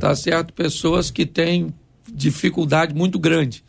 tá 0.00 0.14
certo? 0.16 0.52
Pessoas 0.52 1.12
que 1.12 1.24
têm 1.24 1.72
dificuldade 2.12 2.92
muito 2.94 3.20
grande 3.20 3.62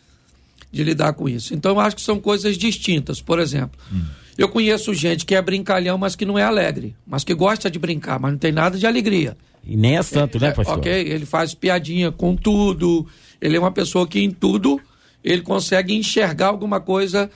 de 0.71 0.83
lidar 0.83 1.13
com 1.13 1.29
isso. 1.29 1.53
Então, 1.53 1.73
eu 1.73 1.79
acho 1.79 1.95
que 1.95 2.01
são 2.01 2.19
coisas 2.19 2.57
distintas. 2.57 3.21
Por 3.21 3.39
exemplo, 3.39 3.79
hum. 3.91 4.03
Eu 4.39 4.47
conheço 4.47 4.93
gente 4.93 5.25
que 5.25 5.35
é 5.35 5.41
brincalhão, 5.41 5.97
mas 5.97 6.15
que 6.15 6.25
não 6.25 6.39
é 6.39 6.43
alegre, 6.43 6.95
mas 7.05 7.25
que 7.25 7.33
gosta 7.33 7.69
de 7.69 7.77
brincar, 7.77 8.17
mas 8.21 8.31
não 8.31 8.39
tem 8.39 8.53
nada 8.53 8.77
de 8.77 8.87
alegria. 8.87 9.35
E 9.65 9.75
nem 9.75 9.97
é 9.97 10.01
santo, 10.01 10.39
né, 10.39 10.47
é, 10.47 10.49
né, 10.51 10.55
pastor? 10.55 10.77
Ok, 10.77 10.91
ele 10.91 11.25
faz 11.25 11.53
piadinha 11.53 12.09
com 12.09 12.37
tudo, 12.37 13.05
ele 13.41 13.57
é 13.57 13.59
uma 13.59 13.73
pessoa 13.73 14.07
que 14.07 14.21
em 14.21 14.31
tudo 14.31 14.79
ele 15.21 15.41
consegue 15.41 15.93
enxergar 15.93 16.47
alguma 16.47 16.79
coisa 16.79 17.29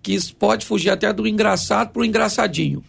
que 0.00 0.16
pode 0.34 0.64
fugir 0.64 0.90
até 0.90 1.12
do 1.12 1.26
engraçado 1.26 1.90
para 1.90 2.02
o 2.02 2.04
engraçadinho. 2.04 2.84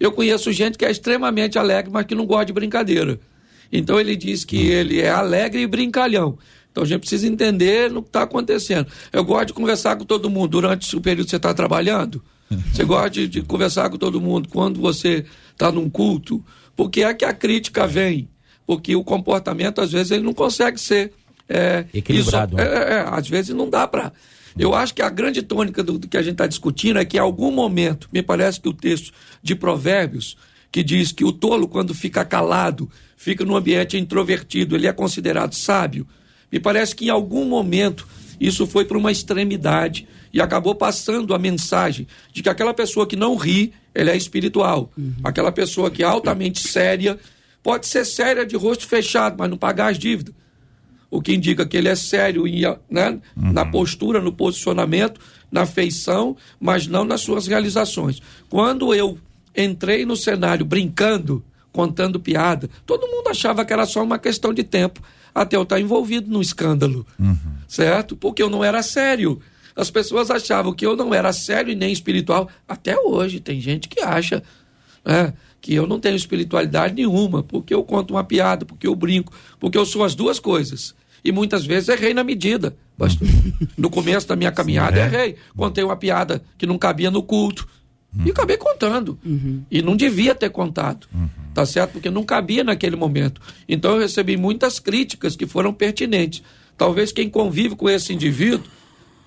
Eu 0.00 0.10
conheço 0.10 0.50
gente 0.50 0.78
que 0.78 0.86
é 0.86 0.90
extremamente 0.90 1.58
alegre, 1.58 1.90
mas 1.92 2.06
que 2.06 2.14
não 2.14 2.24
gosta 2.24 2.46
de 2.46 2.54
brincadeira. 2.54 3.20
Então 3.70 4.00
ele 4.00 4.16
diz 4.16 4.42
que 4.42 4.56
hum. 4.56 4.72
ele 4.72 5.02
é 5.02 5.10
alegre 5.10 5.60
e 5.60 5.66
brincalhão. 5.66 6.38
Então 6.72 6.82
a 6.82 6.86
gente 6.86 7.00
precisa 7.00 7.26
entender 7.26 7.94
o 7.94 8.00
que 8.00 8.08
está 8.08 8.22
acontecendo. 8.22 8.86
Eu 9.12 9.22
gosto 9.22 9.48
de 9.48 9.52
conversar 9.52 9.96
com 9.96 10.04
todo 10.06 10.30
mundo 10.30 10.48
durante 10.48 10.96
o 10.96 11.00
período 11.02 11.26
que 11.26 11.30
você 11.30 11.36
está 11.36 11.52
trabalhando. 11.52 12.22
Você 12.50 12.84
gosta 12.84 13.10
de, 13.10 13.28
de, 13.28 13.42
conversar 13.42 13.90
com 13.90 13.96
todo 13.96 14.20
mundo 14.20 14.48
quando 14.48 14.80
você 14.80 15.24
está 15.52 15.70
num 15.70 15.90
culto. 15.90 16.44
Porque 16.74 17.02
é 17.02 17.14
que 17.14 17.24
a 17.24 17.32
crítica 17.32 17.86
vem. 17.86 18.28
Porque 18.66 18.94
o 18.94 19.04
comportamento, 19.04 19.80
às 19.80 19.92
vezes, 19.92 20.12
ele 20.12 20.24
não 20.24 20.34
consegue 20.34 20.78
ser. 20.80 21.12
É, 21.48 21.86
Equilibrado. 21.92 22.56
Isso, 22.56 22.64
é, 22.64 22.94
é, 22.94 23.04
às 23.08 23.28
vezes 23.28 23.54
não 23.54 23.68
dá 23.68 23.86
para. 23.86 24.12
Eu 24.58 24.74
acho 24.74 24.94
que 24.94 25.02
a 25.02 25.10
grande 25.10 25.42
tônica 25.42 25.82
do, 25.82 25.98
do 25.98 26.08
que 26.08 26.16
a 26.16 26.22
gente 26.22 26.32
está 26.32 26.46
discutindo 26.46 26.98
é 26.98 27.04
que, 27.04 27.16
em 27.16 27.20
algum 27.20 27.50
momento, 27.50 28.08
me 28.12 28.22
parece 28.22 28.60
que 28.60 28.68
o 28.68 28.72
texto 28.72 29.12
de 29.42 29.54
Provérbios, 29.54 30.36
que 30.72 30.82
diz 30.82 31.12
que 31.12 31.24
o 31.24 31.32
tolo, 31.32 31.68
quando 31.68 31.94
fica 31.94 32.24
calado, 32.24 32.90
fica 33.16 33.44
num 33.44 33.56
ambiente 33.56 33.98
introvertido, 33.98 34.74
ele 34.74 34.86
é 34.86 34.92
considerado 34.92 35.54
sábio 35.54 36.06
me 36.50 36.60
parece 36.60 36.94
que 36.94 37.06
em 37.06 37.10
algum 37.10 37.44
momento 37.44 38.06
isso 38.40 38.66
foi 38.66 38.84
para 38.84 38.98
uma 38.98 39.10
extremidade 39.10 40.06
e 40.36 40.40
acabou 40.42 40.74
passando 40.74 41.32
a 41.32 41.38
mensagem 41.38 42.06
de 42.30 42.42
que 42.42 42.48
aquela 42.50 42.74
pessoa 42.74 43.06
que 43.06 43.16
não 43.16 43.36
ri, 43.36 43.72
ela 43.94 44.10
é 44.10 44.16
espiritual. 44.18 44.92
Uhum. 44.94 45.14
Aquela 45.24 45.50
pessoa 45.50 45.90
que 45.90 46.02
é 46.02 46.06
altamente 46.06 46.60
séria, 46.68 47.18
pode 47.62 47.86
ser 47.86 48.04
séria 48.04 48.44
de 48.44 48.54
rosto 48.54 48.86
fechado, 48.86 49.36
mas 49.38 49.48
não 49.48 49.56
pagar 49.56 49.92
as 49.92 49.98
dívidas. 49.98 50.34
O 51.10 51.22
que 51.22 51.34
indica 51.34 51.64
que 51.64 51.74
ele 51.74 51.88
é 51.88 51.96
sério 51.96 52.46
em, 52.46 52.60
né, 52.90 53.18
uhum. 53.34 53.50
na 53.50 53.64
postura, 53.64 54.20
no 54.20 54.30
posicionamento, 54.30 55.18
na 55.50 55.64
feição, 55.64 56.36
mas 56.60 56.86
não 56.86 57.06
nas 57.06 57.22
suas 57.22 57.46
realizações. 57.46 58.20
Quando 58.50 58.94
eu 58.94 59.18
entrei 59.56 60.04
no 60.04 60.16
cenário 60.16 60.66
brincando, 60.66 61.42
contando 61.72 62.20
piada, 62.20 62.68
todo 62.84 63.08
mundo 63.08 63.28
achava 63.28 63.64
que 63.64 63.72
era 63.72 63.86
só 63.86 64.04
uma 64.04 64.18
questão 64.18 64.52
de 64.52 64.62
tempo 64.62 65.00
até 65.34 65.56
eu 65.56 65.62
estar 65.62 65.80
envolvido 65.80 66.30
no 66.30 66.42
escândalo, 66.42 67.06
uhum. 67.18 67.36
certo? 67.66 68.14
Porque 68.14 68.42
eu 68.42 68.50
não 68.50 68.62
era 68.62 68.82
sério. 68.82 69.40
As 69.76 69.90
pessoas 69.90 70.30
achavam 70.30 70.72
que 70.72 70.86
eu 70.86 70.96
não 70.96 71.12
era 71.12 71.32
sério 71.32 71.70
e 71.70 71.76
nem 71.76 71.92
espiritual. 71.92 72.48
Até 72.66 72.98
hoje 72.98 73.40
tem 73.40 73.60
gente 73.60 73.88
que 73.88 74.00
acha 74.00 74.42
né, 75.04 75.34
que 75.60 75.74
eu 75.74 75.86
não 75.86 76.00
tenho 76.00 76.16
espiritualidade 76.16 76.94
nenhuma, 76.94 77.42
porque 77.42 77.74
eu 77.74 77.84
conto 77.84 78.14
uma 78.14 78.24
piada, 78.24 78.64
porque 78.64 78.86
eu 78.86 78.94
brinco, 78.94 79.32
porque 79.60 79.76
eu 79.76 79.84
sou 79.84 80.02
as 80.02 80.14
duas 80.14 80.38
coisas. 80.38 80.94
E 81.22 81.30
muitas 81.30 81.66
vezes 81.66 81.88
errei 81.88 82.14
na 82.14 82.24
medida. 82.24 82.76
No 83.76 83.90
começo 83.90 84.26
da 84.26 84.34
minha 84.34 84.50
caminhada, 84.50 84.96
Sim, 84.96 85.02
é. 85.02 85.04
errei. 85.04 85.36
Contei 85.54 85.84
uma 85.84 85.96
piada 85.96 86.42
que 86.56 86.66
não 86.66 86.78
cabia 86.78 87.10
no 87.10 87.22
culto. 87.22 87.68
E 88.24 88.30
acabei 88.30 88.56
contando. 88.56 89.18
E 89.70 89.82
não 89.82 89.94
devia 89.94 90.34
ter 90.34 90.48
contado. 90.48 91.06
Tá 91.52 91.66
certo? 91.66 91.92
Porque 91.92 92.08
não 92.08 92.24
cabia 92.24 92.64
naquele 92.64 92.96
momento. 92.96 93.40
Então 93.68 93.92
eu 93.92 94.00
recebi 94.00 94.36
muitas 94.36 94.78
críticas 94.78 95.36
que 95.36 95.46
foram 95.46 95.74
pertinentes. 95.74 96.42
Talvez 96.78 97.12
quem 97.12 97.28
convive 97.28 97.76
com 97.76 97.88
esse 97.90 98.14
indivíduo, 98.14 98.64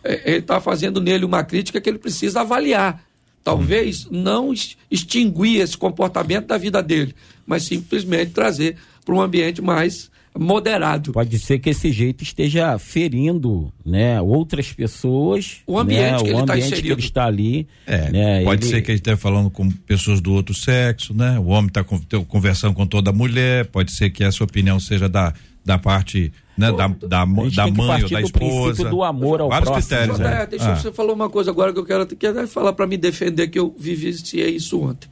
ele 0.04 0.38
está 0.38 0.60
fazendo 0.62 1.02
nele 1.02 1.26
uma 1.26 1.44
crítica 1.44 1.80
que 1.82 1.90
ele 1.90 2.00
precisa 2.00 2.42
avaliar. 2.42 3.04
Talvez 3.44 4.08
não 4.12 4.52
ex- 4.52 4.78
extinguir 4.92 5.62
esse 5.62 5.78
comportamento 5.78 6.48
da 6.48 6.58
vida 6.58 6.82
dele, 6.84 7.16
mas 7.46 7.64
simplesmente 7.64 8.32
trazer 8.32 8.78
para 9.06 9.16
um 9.16 9.22
ambiente 9.22 9.62
mais 9.62 10.12
moderado. 10.38 11.12
Pode 11.12 11.38
ser 11.40 11.60
que 11.60 11.70
esse 11.70 11.92
jeito 11.92 12.24
esteja 12.24 12.78
ferindo, 12.78 13.72
né, 13.86 14.22
outras 14.22 14.72
pessoas. 14.72 15.58
O 15.66 15.78
ambiente 15.78 16.12
né, 16.12 16.18
que 16.18 16.24
o 16.24 16.28
ele 16.28 16.34
tá 16.46 16.54
ambiente 16.54 16.60
que 16.62 16.74
inserido. 16.74 16.94
ele 16.94 17.02
está 17.02 17.26
ali. 17.26 17.68
É, 17.86 18.12
né, 18.12 18.44
pode 18.44 18.64
ele- 18.66 18.72
ser 18.72 18.82
que 18.82 18.92
ele 18.92 18.98
esteja 18.98 19.18
falando 19.18 19.50
com 19.50 19.70
pessoas 19.70 20.22
do 20.22 20.34
outro 20.34 20.54
sexo, 20.54 21.14
né? 21.14 21.40
O 21.40 21.48
homem 21.48 21.68
está 21.68 21.84
conversando 22.28 22.74
com 22.74 22.86
toda 22.86 23.12
mulher, 23.12 23.66
pode 23.68 23.92
ser 23.92 24.10
que 24.10 24.24
essa 24.24 24.44
opinião 24.44 24.80
seja 24.80 25.10
da, 25.10 25.34
da 25.66 25.78
parte, 25.78 26.32
né? 26.58 26.72
Da, 26.72 26.88
da, 26.88 27.26
da 27.26 27.26
que 27.66 27.72
mãe 27.72 28.04
ou 28.04 28.10
da 28.10 28.20
do 28.20 28.26
esposa. 28.26 28.90
do 28.90 29.04
amor 29.04 29.42
ao 29.42 29.50
Vários 29.50 29.70
próximo, 29.70 29.88
critérios, 29.90 30.20
né? 30.20 30.46
deixa 30.50 30.72
Ah. 30.72 30.76
você 30.76 30.92
falar 30.92 31.14
uma 31.14 31.30
coisa 31.30 31.52
agora 31.52 31.74
que 31.74 31.80
eu 31.80 31.86
quero, 31.86 32.06
quero 32.08 32.48
falar 32.48 32.74
para 32.74 32.86
me 32.88 32.98
defender 32.98 33.48
que 33.48 33.58
eu 33.60 33.76
vivenciei 33.78 34.56
isso 34.56 34.80
ontem. 34.82 35.08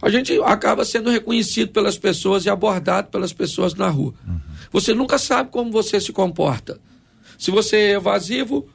A 0.00 0.10
gente 0.10 0.32
acaba 0.42 0.84
sendo 0.84 1.10
reconhecido 1.10 1.70
pelas 1.70 1.98
pessoas 1.98 2.44
e 2.44 2.50
abordado 2.50 3.08
pelas 3.08 3.32
pessoas 3.32 3.74
na 3.74 3.88
rua. 3.88 4.14
Você 4.70 4.94
nunca 4.94 5.18
sabe 5.18 5.50
como 5.50 5.70
você 5.70 6.00
se 6.00 6.12
comporta. 6.12 6.80
Se 7.36 7.50
você 7.50 7.76
é 7.76 7.90
evasivo, 7.92 8.68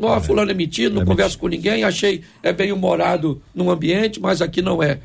ó, 0.00 0.20
fulano 0.20 0.50
é 0.50 0.54
metido, 0.54 0.94
não 0.94 1.02
É 1.02 1.04
converso 1.04 1.38
com 1.38 1.48
ninguém, 1.48 1.84
achei 1.84 2.22
é 2.42 2.52
bem 2.52 2.72
humorado 2.72 3.42
num 3.54 3.70
ambiente, 3.70 4.20
mas 4.20 4.42
aqui 4.42 4.62
não 4.62 4.82
é. 4.82 5.00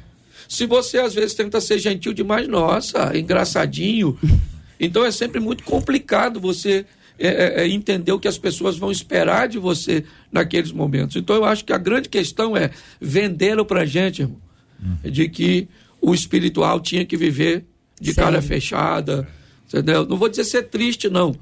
Se 0.47 0.65
você 0.65 0.97
às 0.97 1.13
vezes 1.13 1.35
tenta 1.35 1.61
ser 1.61 1.77
gentil 1.79 2.13
demais, 2.13 2.47
nossa, 2.47 3.17
engraçadinho. 3.17 4.17
Então 4.81 5.03
é 5.03 5.11
sempre 5.11 5.41
muito 5.41 5.65
complicado 5.65 6.39
você 6.39 6.85
é, 7.19 7.27
é, 7.27 7.61
é, 7.63 7.67
entender 7.67 8.13
o 8.13 8.19
que 8.19 8.29
as 8.29 8.37
pessoas 8.37 8.77
vão 8.77 8.89
esperar 8.89 9.49
de 9.49 9.59
você 9.59 10.05
naqueles 10.31 10.71
momentos. 10.71 11.17
Então 11.17 11.35
eu 11.35 11.43
acho 11.43 11.65
que 11.65 11.73
a 11.73 11.77
grande 11.77 12.07
questão 12.07 12.55
é 12.55 12.71
vendê-lo 13.01 13.65
pra 13.65 13.85
gente, 13.85 14.21
irmão, 14.21 14.37
de 15.03 15.27
que 15.29 15.67
o 16.01 16.13
espiritual 16.13 16.79
tinha 16.79 17.05
que 17.05 17.17
viver 17.17 17.65
de 17.99 18.13
Sério. 18.13 18.31
cara 18.31 18.41
fechada, 18.41 19.27
entendeu? 19.67 20.05
Não 20.05 20.17
vou 20.17 20.29
dizer 20.29 20.45
ser 20.45 20.63
triste, 20.63 21.09
não, 21.09 21.35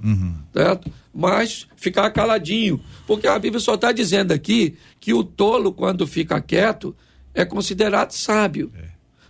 certo? 0.53 0.91
Mas 1.13 1.67
ficar 1.75 2.09
caladinho, 2.11 2.79
porque 3.05 3.27
a 3.27 3.37
Bíblia 3.37 3.59
só 3.59 3.75
está 3.75 3.91
dizendo 3.91 4.31
aqui 4.31 4.75
que 4.99 5.13
o 5.13 5.23
tolo, 5.23 5.71
quando 5.71 6.07
fica 6.07 6.41
quieto, 6.41 6.95
é 7.33 7.45
considerado 7.45 8.11
sábio, 8.11 8.71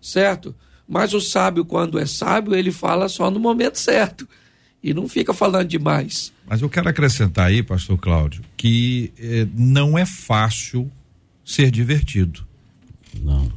certo? 0.01 0.55
Mas 0.87 1.13
o 1.13 1.19
sábio, 1.19 1.65
quando 1.65 1.99
é 1.99 2.05
sábio, 2.05 2.55
ele 2.55 2.71
fala 2.71 3.09
só 3.09 3.29
no 3.29 3.39
momento 3.39 3.77
certo 3.77 4.27
e 4.81 4.93
não 4.93 5.07
fica 5.07 5.33
falando 5.33 5.67
demais. 5.67 6.31
Mas 6.47 6.61
eu 6.61 6.69
quero 6.69 6.87
acrescentar 6.87 7.47
aí, 7.47 7.61
pastor 7.61 7.97
Cláudio, 7.97 8.41
que 8.55 9.11
eh, 9.19 9.45
não 9.53 9.97
é 9.97 10.05
fácil 10.05 10.89
ser 11.43 11.69
divertido. 11.69 12.45
Não. 13.21 13.51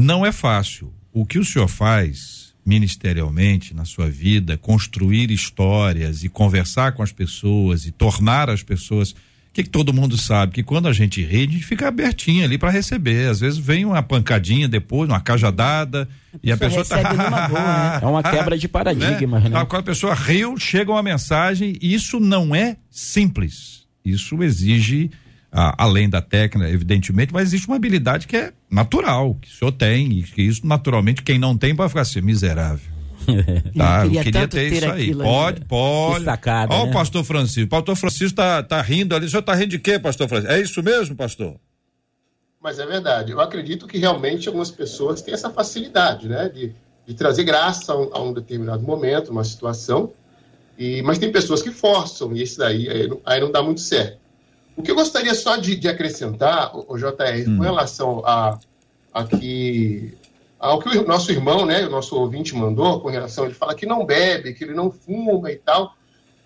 Não 0.00 0.24
é 0.24 0.32
fácil. 0.32 0.92
O 1.12 1.26
que 1.26 1.38
o 1.38 1.44
senhor 1.44 1.68
faz 1.68 2.50
ministerialmente 2.64 3.74
na 3.74 3.84
sua 3.84 4.08
vida, 4.08 4.56
construir 4.56 5.30
histórias 5.30 6.22
e 6.22 6.28
conversar 6.28 6.92
com 6.92 7.02
as 7.02 7.12
pessoas 7.12 7.86
e 7.86 7.90
tornar 7.90 8.50
as 8.50 8.62
pessoas. 8.62 9.10
O 9.10 9.52
que, 9.52 9.64
que 9.64 9.70
todo 9.70 9.92
mundo 9.92 10.16
sabe? 10.16 10.52
Que 10.52 10.62
quando 10.62 10.86
a 10.86 10.92
gente 10.92 11.20
ri, 11.24 11.38
a 11.38 11.50
gente 11.50 11.64
fica 11.64 11.88
abertinho 11.88 12.44
ali 12.44 12.56
para 12.56 12.70
receber. 12.70 13.28
Às 13.28 13.40
vezes 13.40 13.58
vem 13.58 13.84
uma 13.84 14.00
pancadinha 14.00 14.68
depois, 14.68 15.08
uma 15.08 15.20
cajadada, 15.20 16.08
e 16.40 16.52
a 16.52 16.56
pessoa 16.56 16.84
tá. 16.84 17.02
boa, 17.48 17.60
né? 17.60 17.98
É 18.00 18.06
uma 18.06 18.22
quebra 18.22 18.56
de 18.56 18.68
paradigmas, 18.68 19.42
né? 19.42 19.50
Ah, 19.54 19.66
Quando 19.66 19.80
a 19.80 19.86
pessoa 19.86 20.14
riu, 20.14 20.56
chega 20.56 20.92
uma 20.92 21.02
mensagem, 21.02 21.76
e 21.82 21.92
isso 21.92 22.20
não 22.20 22.54
é 22.54 22.76
simples. 22.88 23.80
Isso 24.04 24.40
exige, 24.44 25.10
ah, 25.52 25.74
além 25.78 26.08
da 26.08 26.20
técnica, 26.20 26.68
evidentemente, 26.68 27.32
mas 27.32 27.48
existe 27.48 27.66
uma 27.66 27.76
habilidade 27.76 28.26
que 28.26 28.36
é 28.36 28.52
natural, 28.70 29.34
que 29.40 29.48
o 29.48 29.52
senhor 29.52 29.72
tem, 29.72 30.12
e 30.12 30.22
que 30.22 30.42
isso 30.42 30.66
naturalmente 30.66 31.22
quem 31.22 31.38
não 31.38 31.56
tem 31.56 31.74
vai 31.74 31.88
ficar 31.88 32.02
assim, 32.02 32.20
miserável. 32.20 32.90
Tá, 33.76 34.04
eu 34.04 34.08
queria 34.08 34.24
queria 34.24 34.40
tanto 34.40 34.52
ter 34.52 34.70
ter 34.70 34.76
isso 34.76 34.90
aí. 34.90 35.14
Pode, 35.14 35.56
ainda. 35.56 35.66
pode. 35.66 36.24
Ó, 36.70 36.84
né? 36.84 36.90
o 36.90 36.92
pastor 36.92 37.24
Francisco. 37.24 37.68
Pastor 37.68 37.96
Francisco 37.96 38.36
tá, 38.36 38.62
tá 38.62 38.80
rindo 38.80 39.14
ali. 39.14 39.26
O 39.26 39.28
senhor 39.30 39.42
tá 39.42 39.54
rindo 39.54 39.68
de 39.68 39.78
quê, 39.78 39.98
pastor 39.98 40.28
Francisco? 40.28 40.52
É 40.52 40.60
isso 40.60 40.82
mesmo, 40.82 41.14
pastor? 41.14 41.56
Mas 42.60 42.78
é 42.78 42.86
verdade. 42.86 43.32
Eu 43.32 43.40
acredito 43.40 43.86
que 43.86 43.98
realmente 43.98 44.48
algumas 44.48 44.70
pessoas 44.70 45.22
têm 45.22 45.32
essa 45.32 45.50
facilidade, 45.50 46.28
né? 46.28 46.48
De, 46.48 46.74
de 47.06 47.14
trazer 47.14 47.44
graça 47.44 47.92
a 47.92 47.98
um, 47.98 48.10
a 48.12 48.22
um 48.22 48.32
determinado 48.32 48.82
momento, 48.82 49.30
uma 49.30 49.44
situação. 49.44 50.12
E, 50.78 51.02
mas 51.02 51.18
tem 51.18 51.30
pessoas 51.30 51.62
que 51.62 51.70
forçam, 51.70 52.34
e 52.34 52.42
isso 52.42 52.58
daí 52.58 52.88
aí 52.88 53.06
não, 53.06 53.20
aí 53.24 53.40
não 53.40 53.52
dá 53.52 53.62
muito 53.62 53.80
certo. 53.80 54.18
O 54.76 54.82
que 54.82 54.90
eu 54.90 54.94
gostaria 54.94 55.34
só 55.34 55.56
de, 55.56 55.76
de 55.76 55.88
acrescentar, 55.88 56.70
o, 56.74 56.96
JR, 56.96 57.44
com 57.44 57.62
relação 57.62 58.22
a, 58.24 58.58
a 59.12 59.24
que, 59.24 60.16
ao 60.58 60.78
que 60.78 60.96
o 60.96 61.06
nosso 61.06 61.30
irmão, 61.30 61.66
né, 61.66 61.86
o 61.86 61.90
nosso 61.90 62.16
ouvinte 62.16 62.54
mandou, 62.54 63.00
com 63.00 63.08
relação, 63.08 63.44
ele 63.44 63.54
fala 63.54 63.74
que 63.74 63.84
não 63.84 64.06
bebe, 64.06 64.54
que 64.54 64.64
ele 64.64 64.74
não 64.74 64.90
fuma 64.90 65.50
e 65.50 65.56
tal. 65.56 65.94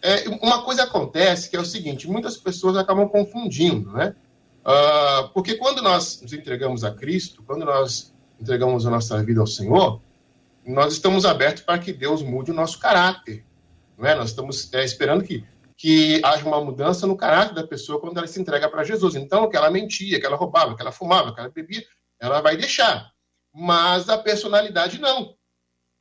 É, 0.03 0.29
uma 0.43 0.63
coisa 0.63 0.83
acontece 0.83 1.49
que 1.49 1.57
é 1.57 1.61
o 1.61 1.65
seguinte: 1.65 2.09
muitas 2.09 2.37
pessoas 2.37 2.77
acabam 2.77 3.09
confundindo, 3.09 3.91
né? 3.93 4.15
Ah, 4.65 5.31
porque 5.35 5.57
quando 5.57 5.83
nós 5.83 6.21
nos 6.23 6.33
entregamos 6.33 6.85
a 6.85 6.91
Cristo, 6.91 7.43
quando 7.47 7.65
nós 7.65 8.15
entregamos 8.41 8.87
a 8.87 8.91
nossa 8.91 9.23
vida 9.23 9.41
ao 9.41 9.47
Senhor, 9.47 10.01
nós 10.67 10.95
estamos 10.95 11.27
abertos 11.27 11.63
para 11.63 11.79
que 11.79 11.93
Deus 11.93 12.23
mude 12.23 12.51
o 12.51 12.55
nosso 12.55 12.79
caráter. 12.79 13.45
Não 13.99 14.07
é? 14.07 14.15
Nós 14.15 14.31
estamos 14.31 14.73
é, 14.73 14.83
esperando 14.83 15.23
que, 15.23 15.45
que 15.85 16.19
haja 16.25 16.47
uma 16.47 16.65
mudança 16.65 17.07
no 17.07 17.15
caráter 17.15 17.55
da 17.55 17.67
pessoa 17.67 18.01
quando 18.01 18.17
ela 18.17 18.27
se 18.27 18.41
entrega 18.41 18.71
para 18.71 18.85
Jesus. 18.85 19.17
Então, 19.17 19.51
que 19.51 19.55
ela 19.55 19.71
mentia, 19.71 20.19
que 20.19 20.25
ela 20.25 20.35
roubava, 20.35 20.75
que 20.75 20.81
ela 20.81 20.91
fumava, 20.91 21.35
que 21.35 21.39
ela 21.39 21.51
bebia, 21.51 21.85
ela 22.19 22.41
vai 22.41 22.57
deixar. 22.57 23.13
Mas 23.53 24.09
a 24.09 24.17
personalidade 24.17 24.99
não. 24.99 25.37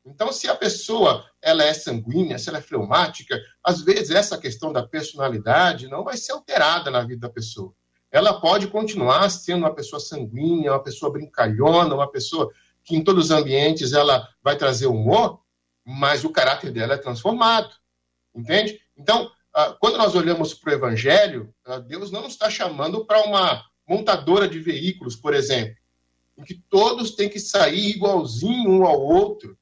Então, 0.06 0.32
se 0.32 0.48
a 0.48 0.56
pessoa 0.56 1.30
ela 1.42 1.66
é 1.66 1.74
sanguínea, 1.74 2.40
se 2.40 2.48
ela 2.48 2.60
é 2.60 2.62
fleumática, 2.62 3.38
às 3.62 3.82
vezes 3.82 4.12
essa 4.12 4.38
questão 4.38 4.72
da 4.72 4.88
personalidade 4.88 5.90
não 5.90 6.06
vai 6.06 6.16
ser 6.16 6.32
alterada 6.32 6.90
na 6.90 7.02
vida 7.02 7.28
da 7.28 7.34
pessoa. 7.34 7.74
Ela 8.10 8.40
pode 8.40 8.68
continuar 8.68 9.30
sendo 9.30 9.66
uma 9.66 9.76
pessoa 9.76 10.00
sanguínea, 10.00 10.72
uma 10.72 10.82
pessoa 10.82 11.12
brincalhona, 11.12 11.94
uma 11.94 12.10
pessoa 12.10 12.50
que 12.86 12.96
em 12.96 13.04
todos 13.04 13.26
os 13.26 13.32
ambientes 13.32 13.92
ela 13.92 14.30
vai 14.42 14.56
trazer 14.56 14.88
humor, 14.88 15.42
mas 15.86 16.24
o 16.24 16.30
caráter 16.30 16.72
dela 16.72 16.94
é 16.94 16.98
transformado. 16.98 17.76
Entende? 18.34 18.80
Então, 18.98 19.30
quando 19.80 19.98
nós 19.98 20.16
olhamos 20.16 20.54
para 20.54 20.72
o 20.72 20.74
Evangelho, 20.74 21.54
ah, 21.66 21.78
Deus 21.78 22.12
não 22.12 22.26
está 22.26 22.50
chamando 22.50 23.06
para 23.06 23.24
uma 23.24 23.64
montadora 23.88 24.48
de 24.48 24.60
veículos, 24.60 25.16
por 25.16 25.34
exemplo, 25.34 25.76
em 26.38 26.44
que 26.44 26.56
todos 26.56 27.12
têm 27.12 27.30
que 27.30 27.40
sair 27.40 27.92
igualzinho 27.92 28.72
um 28.72 28.86
ao 28.86 29.00
outro, 29.00 29.58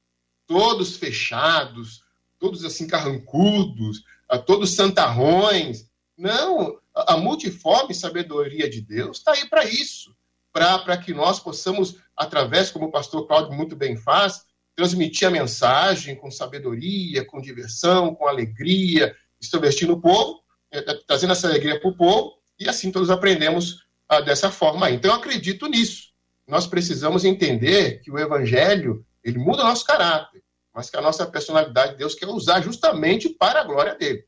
todos 0.47 0.95
fechados, 0.95 2.03
todos 2.39 2.63
assim 2.63 2.87
carrancudos, 2.87 4.03
ah, 4.29 4.37
todos 4.37 4.75
santarrões. 4.75 5.89
Não, 6.17 6.79
a 6.95 7.17
multiforme 7.17 7.93
sabedoria 7.93 8.69
de 8.69 8.81
Deus 8.81 9.17
está 9.17 9.33
aí 9.33 9.49
para 9.49 9.65
isso, 9.65 10.15
para 10.53 10.97
que 10.97 11.13
nós 11.13 11.39
possamos, 11.39 11.97
através, 12.15 12.71
como 12.71 12.85
o 12.85 12.91
pastor 12.91 13.27
Cláudio 13.27 13.53
muito 13.53 13.75
bem 13.75 13.97
faz, 13.97 14.45
transmitir 14.75 15.27
a 15.27 15.31
mensagem 15.31 16.15
com 16.15 16.31
sabedoria, 16.31 17.25
com 17.25 17.41
diversão, 17.41 18.15
com 18.15 18.27
alegria, 18.27 19.15
extrovertindo 19.41 19.93
o 19.93 20.01
povo, 20.01 20.41
eh, 20.71 20.83
eh, 20.85 20.99
trazendo 21.07 21.33
essa 21.33 21.47
alegria 21.47 21.79
para 21.79 21.89
o 21.89 21.95
povo, 21.95 22.33
e 22.59 22.69
assim 22.69 22.91
todos 22.91 23.09
aprendemos 23.09 23.83
ah, 24.07 24.21
dessa 24.21 24.51
forma. 24.51 24.91
Então 24.91 25.11
eu 25.11 25.17
acredito 25.17 25.67
nisso. 25.67 26.11
Nós 26.47 26.67
precisamos 26.67 27.25
entender 27.25 28.01
que 28.01 28.11
o 28.11 28.19
evangelho, 28.19 29.05
ele 29.23 29.39
muda 29.39 29.63
o 29.63 29.65
nosso 29.65 29.85
caráter, 29.85 30.41
mas 30.73 30.89
que 30.89 30.97
a 30.97 31.01
nossa 31.01 31.25
personalidade 31.25 31.97
Deus 31.97 32.13
quer 32.13 32.27
usar 32.27 32.61
justamente 32.61 33.29
para 33.29 33.61
a 33.61 33.63
glória 33.63 33.95
dele. 33.95 34.23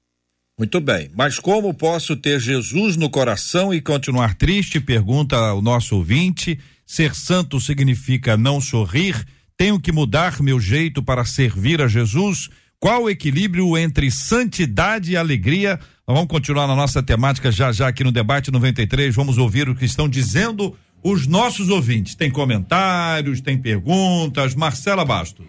Muito 0.57 0.79
bem, 0.79 1.09
mas 1.15 1.39
como 1.39 1.73
posso 1.73 2.15
ter 2.15 2.39
Jesus 2.39 2.95
no 2.95 3.09
coração 3.09 3.73
e 3.73 3.81
continuar 3.81 4.35
triste? 4.35 4.79
Pergunta 4.79 5.53
o 5.53 5.61
nosso 5.61 5.95
ouvinte. 5.97 6.59
Ser 6.85 7.15
santo 7.15 7.59
significa 7.59 8.37
não 8.37 8.61
sorrir? 8.61 9.25
Tenho 9.57 9.79
que 9.79 9.91
mudar 9.91 10.41
meu 10.41 10.59
jeito 10.59 11.01
para 11.01 11.25
servir 11.25 11.81
a 11.81 11.87
Jesus? 11.87 12.49
Qual 12.83 13.03
o 13.03 13.09
equilíbrio 13.09 13.77
entre 13.77 14.11
santidade 14.11 15.13
e 15.13 15.15
alegria? 15.15 15.79
Nós 16.05 16.17
vamos 16.17 16.27
continuar 16.27 16.67
na 16.67 16.75
nossa 16.75 17.01
temática 17.01 17.49
já 17.49 17.71
já 17.71 17.87
aqui 17.87 18.03
no 18.03 18.11
debate 18.11 18.51
93. 18.51 19.15
Vamos 19.15 19.37
ouvir 19.37 19.69
o 19.69 19.73
que 19.73 19.85
estão 19.85 20.09
dizendo 20.09 20.75
os 21.01 21.25
nossos 21.25 21.69
ouvintes. 21.69 22.13
Tem 22.13 22.29
comentários, 22.29 23.39
tem 23.39 23.57
perguntas. 23.57 24.53
Marcela 24.53 25.05
Bastos. 25.05 25.45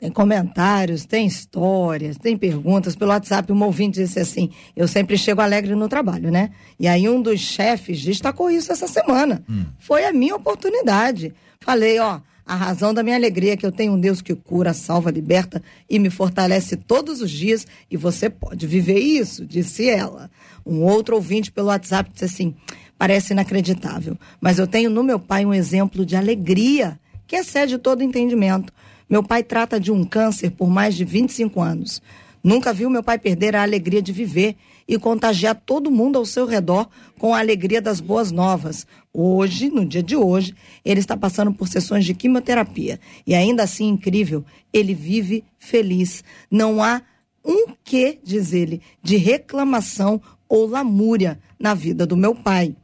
Tem 0.00 0.10
comentários, 0.10 1.04
tem 1.04 1.26
histórias, 1.26 2.16
tem 2.16 2.38
perguntas. 2.38 2.96
Pelo 2.96 3.10
WhatsApp, 3.10 3.52
um 3.52 3.62
ouvinte 3.64 4.00
disse 4.00 4.18
assim: 4.18 4.48
Eu 4.74 4.88
sempre 4.88 5.18
chego 5.18 5.42
alegre 5.42 5.74
no 5.74 5.90
trabalho, 5.90 6.30
né? 6.30 6.52
E 6.80 6.88
aí, 6.88 7.06
um 7.06 7.20
dos 7.20 7.38
chefes 7.38 8.00
destacou 8.00 8.50
isso 8.50 8.72
essa 8.72 8.88
semana. 8.88 9.44
Hum. 9.46 9.66
Foi 9.78 10.06
a 10.06 10.12
minha 10.12 10.36
oportunidade. 10.36 11.34
Falei: 11.60 11.98
Ó, 11.98 12.18
a 12.44 12.56
razão 12.56 12.92
da 12.92 13.02
minha 13.02 13.16
alegria 13.16 13.52
é 13.52 13.56
que 13.56 13.64
eu 13.64 13.70
tenho 13.70 13.92
um 13.92 14.00
Deus 14.00 14.20
que 14.20 14.34
cura, 14.34 14.74
salva, 14.74 15.10
liberta 15.10 15.62
e 15.88 15.98
me 15.98 16.10
fortalece 16.10 16.76
todos 16.76 17.20
os 17.20 17.30
dias. 17.30 17.66
E 17.90 17.96
você 17.96 18.28
pode 18.28 18.66
viver 18.66 18.98
isso, 18.98 19.46
disse 19.46 19.88
ela. 19.88 20.30
Um 20.66 20.82
outro 20.82 21.14
ouvinte 21.14 21.52
pelo 21.52 21.68
WhatsApp 21.68 22.10
disse 22.12 22.24
assim: 22.24 22.54
Parece 22.98 23.32
inacreditável, 23.32 24.16
mas 24.40 24.58
eu 24.58 24.66
tenho 24.66 24.90
no 24.90 25.02
meu 25.02 25.18
pai 25.18 25.46
um 25.46 25.54
exemplo 25.54 26.04
de 26.04 26.16
alegria 26.16 26.98
que 27.26 27.36
excede 27.36 27.78
todo 27.78 28.02
entendimento. 28.02 28.72
Meu 29.08 29.22
pai 29.22 29.42
trata 29.42 29.78
de 29.78 29.92
um 29.92 30.04
câncer 30.04 30.50
por 30.50 30.68
mais 30.68 30.94
de 30.94 31.04
25 31.04 31.60
anos. 31.60 32.02
Nunca 32.42 32.72
viu 32.72 32.90
meu 32.90 33.02
pai 33.02 33.18
perder 33.18 33.54
a 33.54 33.62
alegria 33.62 34.02
de 34.02 34.12
viver 34.12 34.56
e 34.88 34.98
contagiar 34.98 35.54
todo 35.54 35.90
mundo 35.90 36.18
ao 36.18 36.26
seu 36.26 36.44
redor 36.44 36.88
com 37.18 37.34
a 37.34 37.38
alegria 37.38 37.80
das 37.80 38.00
boas 38.00 38.32
novas. 38.32 38.86
Hoje, 39.14 39.68
no 39.68 39.84
dia 39.84 40.02
de 40.02 40.16
hoje, 40.16 40.54
ele 40.82 41.00
está 41.00 41.14
passando 41.14 41.52
por 41.52 41.68
sessões 41.68 42.04
de 42.04 42.14
quimioterapia 42.14 42.98
e 43.26 43.34
ainda 43.34 43.62
assim 43.62 43.88
incrível, 43.88 44.42
ele 44.72 44.94
vive 44.94 45.44
feliz. 45.58 46.24
Não 46.50 46.82
há 46.82 47.02
um 47.44 47.74
que, 47.84 48.18
diz 48.24 48.54
ele, 48.54 48.80
de 49.02 49.16
reclamação 49.16 50.20
ou 50.48 50.66
lamúria 50.66 51.38
na 51.58 51.74
vida 51.74 52.06
do 52.06 52.16
meu 52.16 52.34
pai. 52.34 52.74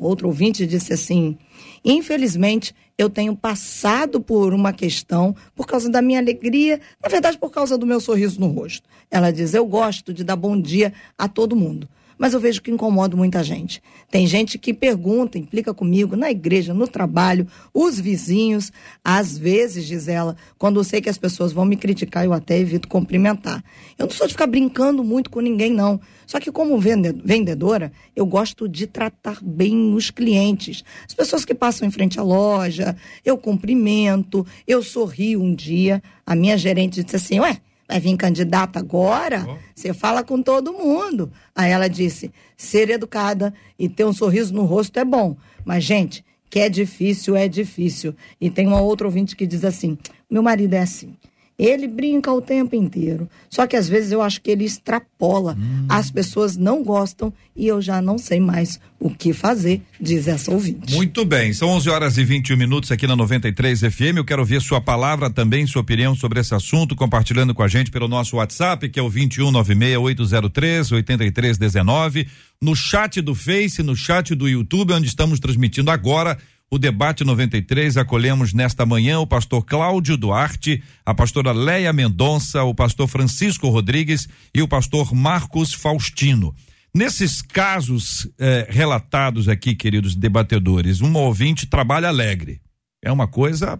Outro 0.00 0.26
ouvinte 0.26 0.66
disse 0.66 0.92
assim: 0.92 1.38
Infelizmente, 1.84 2.74
eu 2.96 3.08
tenho 3.08 3.36
passado 3.36 4.20
por 4.20 4.52
uma 4.52 4.72
questão 4.72 5.34
por 5.54 5.64
causa 5.64 5.88
da 5.88 6.02
minha 6.02 6.18
alegria, 6.18 6.80
na 7.00 7.08
verdade, 7.08 7.38
por 7.38 7.50
causa 7.50 7.78
do 7.78 7.86
meu 7.86 8.00
sorriso 8.00 8.40
no 8.40 8.48
rosto. 8.48 8.88
Ela 9.10 9.30
diz: 9.30 9.54
Eu 9.54 9.64
gosto 9.64 10.12
de 10.12 10.24
dar 10.24 10.36
bom 10.36 10.60
dia 10.60 10.92
a 11.16 11.28
todo 11.28 11.54
mundo 11.54 11.88
mas 12.18 12.34
eu 12.34 12.40
vejo 12.40 12.60
que 12.60 12.70
incomoda 12.70 13.16
muita 13.16 13.42
gente. 13.44 13.80
Tem 14.10 14.26
gente 14.26 14.58
que 14.58 14.74
pergunta, 14.74 15.38
implica 15.38 15.72
comigo, 15.72 16.16
na 16.16 16.30
igreja, 16.30 16.74
no 16.74 16.88
trabalho, 16.88 17.46
os 17.72 17.98
vizinhos. 18.00 18.72
Às 19.04 19.38
vezes, 19.38 19.86
diz 19.86 20.08
ela, 20.08 20.36
quando 20.58 20.80
eu 20.80 20.84
sei 20.84 21.00
que 21.00 21.08
as 21.08 21.16
pessoas 21.16 21.52
vão 21.52 21.64
me 21.64 21.76
criticar, 21.76 22.24
eu 22.24 22.32
até 22.32 22.58
evito 22.58 22.88
cumprimentar. 22.88 23.62
Eu 23.96 24.06
não 24.06 24.12
sou 24.12 24.26
de 24.26 24.32
ficar 24.32 24.46
brincando 24.46 25.04
muito 25.04 25.30
com 25.30 25.40
ninguém, 25.40 25.72
não. 25.72 26.00
Só 26.26 26.40
que, 26.40 26.50
como 26.50 26.78
vendedora, 26.78 27.92
eu 28.14 28.26
gosto 28.26 28.68
de 28.68 28.86
tratar 28.86 29.38
bem 29.42 29.94
os 29.94 30.10
clientes. 30.10 30.84
As 31.06 31.14
pessoas 31.14 31.44
que 31.44 31.54
passam 31.54 31.86
em 31.86 31.90
frente 31.90 32.18
à 32.18 32.22
loja, 32.22 32.96
eu 33.24 33.38
cumprimento, 33.38 34.46
eu 34.66 34.82
sorrio 34.82 35.40
um 35.40 35.54
dia. 35.54 36.02
A 36.26 36.34
minha 36.34 36.58
gerente 36.58 37.02
disse 37.02 37.16
assim: 37.16 37.40
Ué, 37.40 37.60
vai 37.88 37.98
vir 37.98 38.16
candidata 38.16 38.78
agora, 38.78 39.58
você 39.74 39.94
fala 39.94 40.22
com 40.22 40.42
todo 40.42 40.72
mundo. 40.72 41.32
Aí 41.56 41.70
ela 41.70 41.88
disse: 41.88 42.30
ser 42.56 42.90
educada 42.90 43.54
e 43.78 43.88
ter 43.88 44.04
um 44.04 44.12
sorriso 44.12 44.52
no 44.52 44.64
rosto 44.64 44.98
é 44.98 45.04
bom. 45.04 45.36
Mas, 45.64 45.82
gente, 45.84 46.24
que 46.50 46.60
é 46.60 46.68
difícil, 46.68 47.34
é 47.34 47.48
difícil. 47.48 48.14
E 48.40 48.50
tem 48.50 48.66
uma 48.66 48.80
outra 48.80 49.06
ouvinte 49.06 49.34
que 49.34 49.46
diz 49.46 49.64
assim: 49.64 49.96
meu 50.30 50.42
marido 50.42 50.74
é 50.74 50.80
assim. 50.80 51.16
Ele 51.58 51.88
brinca 51.88 52.32
o 52.32 52.40
tempo 52.40 52.76
inteiro. 52.76 53.28
Só 53.50 53.66
que 53.66 53.74
às 53.74 53.88
vezes 53.88 54.12
eu 54.12 54.22
acho 54.22 54.40
que 54.40 54.50
ele 54.50 54.64
extrapola. 54.64 55.56
Hum. 55.58 55.86
As 55.88 56.08
pessoas 56.08 56.56
não 56.56 56.84
gostam 56.84 57.32
e 57.56 57.66
eu 57.66 57.82
já 57.82 58.00
não 58.00 58.16
sei 58.16 58.38
mais 58.38 58.78
o 59.00 59.10
que 59.10 59.32
fazer, 59.32 59.82
diz 60.00 60.28
essa 60.28 60.52
ouvinte. 60.52 60.94
Muito 60.94 61.24
bem, 61.24 61.52
são 61.52 61.68
11 61.70 61.90
horas 61.90 62.18
e 62.18 62.24
21 62.24 62.56
minutos 62.56 62.92
aqui 62.92 63.06
na 63.06 63.16
93 63.16 63.80
FM. 63.80 64.18
Eu 64.18 64.24
quero 64.24 64.42
ouvir 64.42 64.60
sua 64.60 64.80
palavra 64.80 65.28
também, 65.30 65.66
sua 65.66 65.82
opinião 65.82 66.14
sobre 66.14 66.38
esse 66.40 66.54
assunto, 66.54 66.94
compartilhando 66.94 67.52
com 67.54 67.62
a 67.62 67.68
gente 67.68 67.90
pelo 67.90 68.06
nosso 68.06 68.36
WhatsApp, 68.36 68.88
que 68.88 69.00
é 69.00 69.02
o 69.02 69.10
2196803 69.10 70.92
8319, 70.92 72.28
no 72.60 72.76
chat 72.76 73.20
do 73.20 73.34
Face, 73.34 73.82
no 73.82 73.96
chat 73.96 74.34
do 74.34 74.48
YouTube, 74.48 74.92
onde 74.92 75.08
estamos 75.08 75.40
transmitindo 75.40 75.90
agora 75.90 76.38
o 76.70 76.78
debate 76.78 77.24
93. 77.24 77.96
Acolhemos 77.96 78.52
nesta 78.52 78.84
manhã 78.84 79.18
o 79.20 79.26
pastor 79.26 79.64
Cláudio 79.64 80.16
Duarte, 80.16 80.82
a 81.04 81.14
pastora 81.14 81.52
Leia 81.52 81.92
Mendonça, 81.92 82.62
o 82.62 82.74
pastor 82.74 83.08
Francisco 83.08 83.68
Rodrigues 83.68 84.28
e 84.54 84.62
o 84.62 84.68
pastor 84.68 85.14
Marcos 85.14 85.72
Faustino. 85.72 86.54
Nesses 86.94 87.42
casos 87.42 88.28
eh, 88.38 88.66
relatados 88.70 89.48
aqui, 89.48 89.74
queridos 89.74 90.14
debatedores, 90.14 91.00
um 91.00 91.14
ouvinte 91.14 91.66
trabalha 91.66 92.08
alegre. 92.08 92.60
É 93.02 93.12
uma 93.12 93.28
coisa 93.28 93.78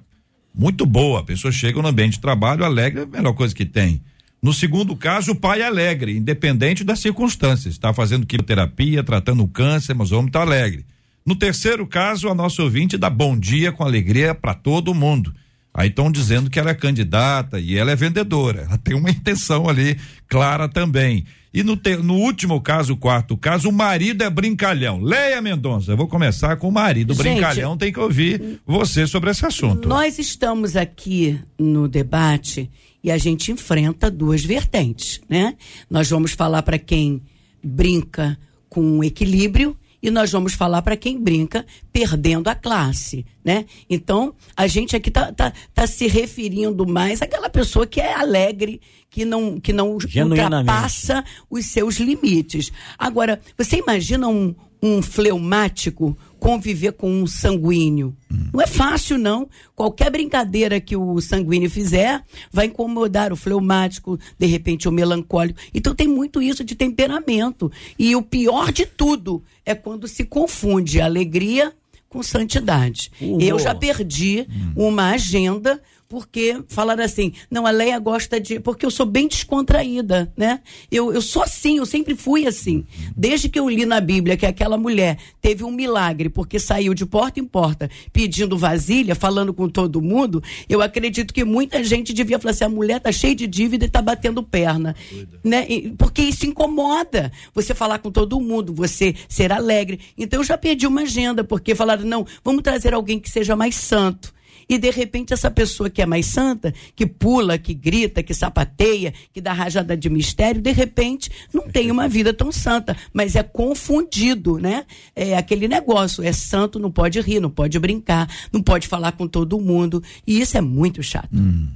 muito 0.54 0.84
boa. 0.84 1.20
A 1.20 1.24
pessoa 1.24 1.50
chega 1.50 1.80
no 1.80 1.88
ambiente 1.88 2.14
de 2.14 2.20
trabalho 2.20 2.64
alegre, 2.64 3.00
é 3.00 3.04
a 3.04 3.06
melhor 3.06 3.32
coisa 3.32 3.54
que 3.54 3.64
tem. 3.64 4.02
No 4.40 4.52
segundo 4.52 4.94
caso, 4.94 5.32
o 5.32 5.34
pai 5.34 5.62
é 5.62 5.66
alegre, 5.66 6.16
independente 6.16 6.84
das 6.84 7.00
circunstâncias. 7.00 7.74
Está 7.74 7.92
fazendo 7.92 8.26
quimioterapia, 8.26 9.02
tratando 9.02 9.42
o 9.42 9.48
câncer, 9.48 9.94
mas 9.94 10.12
o 10.12 10.16
homem 10.16 10.28
está 10.28 10.42
alegre. 10.42 10.84
No 11.24 11.36
terceiro 11.36 11.86
caso, 11.86 12.28
a 12.28 12.34
nossa 12.34 12.62
ouvinte 12.62 12.96
dá 12.96 13.10
bom 13.10 13.38
dia 13.38 13.70
com 13.70 13.84
alegria 13.84 14.34
para 14.34 14.54
todo 14.54 14.94
mundo. 14.94 15.34
Aí 15.72 15.88
estão 15.88 16.10
dizendo 16.10 16.50
que 16.50 16.58
ela 16.58 16.70
é 16.70 16.74
candidata 16.74 17.60
e 17.60 17.76
ela 17.76 17.92
é 17.92 17.96
vendedora. 17.96 18.62
Ela 18.62 18.78
tem 18.78 18.96
uma 18.96 19.10
intenção 19.10 19.68
ali 19.68 19.96
clara 20.28 20.68
também. 20.68 21.24
E 21.52 21.62
no, 21.62 21.76
te, 21.76 21.96
no 21.96 22.14
último 22.14 22.60
caso, 22.60 22.92
o 22.92 22.96
quarto 22.96 23.36
caso, 23.36 23.68
o 23.68 23.72
marido 23.72 24.22
é 24.22 24.30
brincalhão. 24.30 25.00
Leia 25.00 25.40
Mendonça, 25.40 25.92
eu 25.92 25.96
vou 25.96 26.06
começar 26.06 26.56
com 26.56 26.68
o 26.68 26.72
marido. 26.72 27.14
Gente, 27.14 27.22
brincalhão 27.22 27.76
tem 27.76 27.92
que 27.92 28.00
ouvir 28.00 28.60
você 28.66 29.06
sobre 29.06 29.30
esse 29.30 29.46
assunto. 29.46 29.88
Nós 29.88 30.18
estamos 30.18 30.76
aqui 30.76 31.38
no 31.58 31.88
debate 31.88 32.70
e 33.02 33.10
a 33.10 33.16
gente 33.16 33.52
enfrenta 33.52 34.10
duas 34.10 34.44
vertentes, 34.44 35.20
né? 35.28 35.54
Nós 35.88 36.10
vamos 36.10 36.32
falar 36.32 36.62
para 36.62 36.78
quem 36.78 37.22
brinca 37.62 38.38
com 38.68 39.02
equilíbrio 39.02 39.76
e 40.02 40.10
nós 40.10 40.30
vamos 40.30 40.54
falar 40.54 40.82
para 40.82 40.96
quem 40.96 41.20
brinca 41.20 41.66
perdendo 41.92 42.48
a 42.48 42.54
classe, 42.54 43.26
né? 43.44 43.64
Então, 43.88 44.34
a 44.56 44.66
gente 44.66 44.94
aqui 44.94 45.10
tá, 45.10 45.32
tá, 45.32 45.52
tá 45.74 45.86
se 45.86 46.06
referindo 46.06 46.86
mais 46.86 47.20
àquela 47.20 47.50
pessoa 47.50 47.86
que 47.86 48.00
é 48.00 48.14
alegre, 48.14 48.80
que 49.10 49.24
não, 49.24 49.58
que 49.58 49.72
não 49.72 49.92
ultrapassa 49.92 51.24
os 51.50 51.66
seus 51.66 51.96
limites. 51.96 52.70
Agora, 52.96 53.40
você 53.56 53.78
imagina 53.78 54.28
um, 54.28 54.54
um 54.82 55.02
fleumático 55.02 56.16
conviver 56.38 56.92
com 56.92 57.10
um 57.10 57.26
sanguíneo. 57.26 58.14
Hum. 58.30 58.48
Não 58.52 58.60
é 58.60 58.66
fácil, 58.66 59.18
não. 59.18 59.48
Qualquer 59.74 60.10
brincadeira 60.10 60.80
que 60.80 60.96
o 60.96 61.20
sanguíneo 61.20 61.70
fizer 61.70 62.22
vai 62.52 62.66
incomodar 62.66 63.32
o 63.32 63.36
fleumático, 63.36 64.18
de 64.38 64.46
repente 64.46 64.88
o 64.88 64.92
melancólico. 64.92 65.58
Então 65.74 65.94
tem 65.94 66.08
muito 66.08 66.40
isso 66.40 66.64
de 66.64 66.74
temperamento. 66.74 67.70
E 67.98 68.14
o 68.14 68.22
pior 68.22 68.72
de 68.72 68.86
tudo 68.86 69.42
é 69.64 69.74
quando 69.74 70.08
se 70.08 70.24
confunde 70.24 71.00
alegria 71.00 71.72
com 72.08 72.22
santidade. 72.22 73.10
Uhum. 73.20 73.40
Eu 73.40 73.58
já 73.58 73.74
perdi 73.74 74.46
hum. 74.48 74.88
uma 74.88 75.10
agenda 75.10 75.80
porque 76.08 76.62
falaram 76.68 77.04
assim, 77.04 77.34
não, 77.50 77.66
a 77.66 77.70
Leia 77.70 77.98
gosta 77.98 78.40
de. 78.40 78.58
Porque 78.58 78.86
eu 78.86 78.90
sou 78.90 79.04
bem 79.04 79.28
descontraída, 79.28 80.32
né? 80.34 80.60
Eu, 80.90 81.12
eu 81.12 81.20
sou 81.20 81.42
assim, 81.42 81.76
eu 81.76 81.84
sempre 81.84 82.16
fui 82.16 82.46
assim. 82.46 82.86
Desde 83.14 83.48
que 83.48 83.60
eu 83.60 83.68
li 83.68 83.84
na 83.84 84.00
Bíblia 84.00 84.36
que 84.36 84.46
aquela 84.46 84.78
mulher 84.78 85.18
teve 85.38 85.64
um 85.64 85.70
milagre, 85.70 86.30
porque 86.30 86.58
saiu 86.58 86.94
de 86.94 87.04
porta 87.04 87.38
em 87.40 87.44
porta 87.44 87.90
pedindo 88.10 88.56
vasilha, 88.56 89.14
falando 89.14 89.52
com 89.52 89.68
todo 89.68 90.00
mundo, 90.00 90.42
eu 90.66 90.80
acredito 90.80 91.34
que 91.34 91.44
muita 91.44 91.84
gente 91.84 92.14
devia 92.14 92.38
falar 92.38 92.52
assim: 92.52 92.64
a 92.64 92.70
mulher 92.70 93.00
tá 93.00 93.12
cheia 93.12 93.34
de 93.34 93.46
dívida 93.46 93.84
e 93.84 93.88
tá 93.88 94.00
batendo 94.00 94.42
perna. 94.42 94.96
Né? 95.44 95.66
Porque 95.98 96.22
isso 96.22 96.46
incomoda. 96.46 97.30
Você 97.52 97.74
falar 97.74 97.98
com 97.98 98.10
todo 98.10 98.40
mundo, 98.40 98.72
você 98.72 99.14
ser 99.28 99.52
alegre. 99.52 100.00
Então 100.16 100.40
eu 100.40 100.44
já 100.44 100.56
perdi 100.56 100.86
uma 100.86 101.02
agenda, 101.02 101.44
porque 101.44 101.74
falaram, 101.74 102.04
não, 102.04 102.26
vamos 102.42 102.62
trazer 102.62 102.94
alguém 102.94 103.20
que 103.20 103.28
seja 103.28 103.54
mais 103.54 103.74
santo. 103.74 104.37
E 104.68 104.78
de 104.78 104.90
repente 104.90 105.32
essa 105.32 105.50
pessoa 105.50 105.88
que 105.88 106.02
é 106.02 106.06
mais 106.06 106.26
santa, 106.26 106.74
que 106.94 107.06
pula, 107.06 107.56
que 107.56 107.72
grita, 107.72 108.22
que 108.22 108.34
sapateia, 108.34 109.14
que 109.32 109.40
dá 109.40 109.52
rajada 109.52 109.96
de 109.96 110.10
mistério, 110.10 110.60
de 110.60 110.72
repente 110.72 111.30
não 111.52 111.68
tem 111.68 111.90
uma 111.90 112.06
vida 112.08 112.32
tão 112.34 112.52
santa, 112.52 112.96
mas 113.12 113.34
é 113.34 113.42
confundido, 113.42 114.58
né? 114.58 114.84
É 115.16 115.36
aquele 115.36 115.66
negócio, 115.66 116.22
é 116.22 116.32
santo, 116.32 116.78
não 116.78 116.90
pode 116.90 117.20
rir, 117.20 117.40
não 117.40 117.50
pode 117.50 117.78
brincar, 117.78 118.28
não 118.52 118.62
pode 118.62 118.86
falar 118.86 119.12
com 119.12 119.26
todo 119.26 119.60
mundo, 119.60 120.02
e 120.26 120.40
isso 120.40 120.58
é 120.58 120.60
muito 120.60 121.02
chato. 121.02 121.30
Hum. 121.32 121.68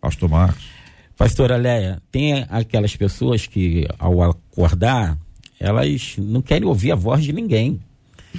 Pastor 0.00 0.28
Marcos. 0.28 0.82
Pastora 1.16 1.56
Leia, 1.56 2.02
tem 2.10 2.44
aquelas 2.48 2.96
pessoas 2.96 3.46
que 3.46 3.86
ao 3.98 4.22
acordar, 4.22 5.16
elas 5.60 6.16
não 6.18 6.42
querem 6.42 6.66
ouvir 6.66 6.90
a 6.90 6.96
voz 6.96 7.22
de 7.22 7.32
ninguém. 7.32 7.80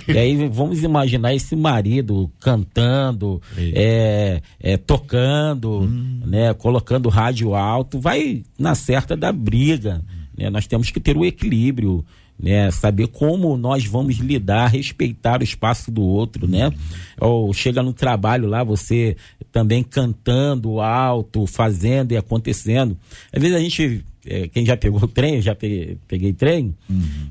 E 0.07 0.17
aí 0.17 0.47
vamos 0.49 0.83
imaginar 0.83 1.33
esse 1.33 1.55
marido 1.55 2.29
cantando, 2.39 3.41
é, 3.57 4.41
é, 4.59 4.77
tocando, 4.77 5.81
hum. 5.81 6.21
né, 6.25 6.53
colocando 6.53 7.09
rádio 7.09 7.53
alto, 7.53 7.99
vai 7.99 8.43
na 8.57 8.75
certa 8.75 9.15
da 9.15 9.31
briga. 9.31 10.01
Né? 10.37 10.49
Nós 10.49 10.67
temos 10.67 10.89
que 10.89 10.99
ter 10.99 11.15
o 11.15 11.25
equilíbrio. 11.25 12.03
né? 12.39 12.71
Saber 12.71 13.07
como 13.07 13.55
nós 13.55 13.85
vamos 13.85 14.17
lidar, 14.17 14.67
respeitar 14.67 15.41
o 15.41 15.43
espaço 15.43 15.91
do 15.91 16.01
outro, 16.01 16.47
né? 16.47 16.71
Ou 17.19 17.53
chega 17.53 17.83
no 17.83 17.93
trabalho 17.93 18.47
lá, 18.47 18.63
você 18.63 19.15
também 19.51 19.83
cantando 19.83 20.81
alto, 20.81 21.45
fazendo 21.45 22.11
e 22.11 22.17
acontecendo. 22.17 22.97
Às 23.31 23.41
vezes 23.41 23.55
a 23.55 23.59
gente, 23.59 24.03
é, 24.25 24.47
quem 24.47 24.65
já 24.65 24.77
pegou 24.77 25.01
o 25.01 25.07
trem, 25.07 25.35
eu 25.35 25.41
já 25.41 25.53
peguei, 25.53 25.97
peguei 26.07 26.33
trem, 26.33 26.73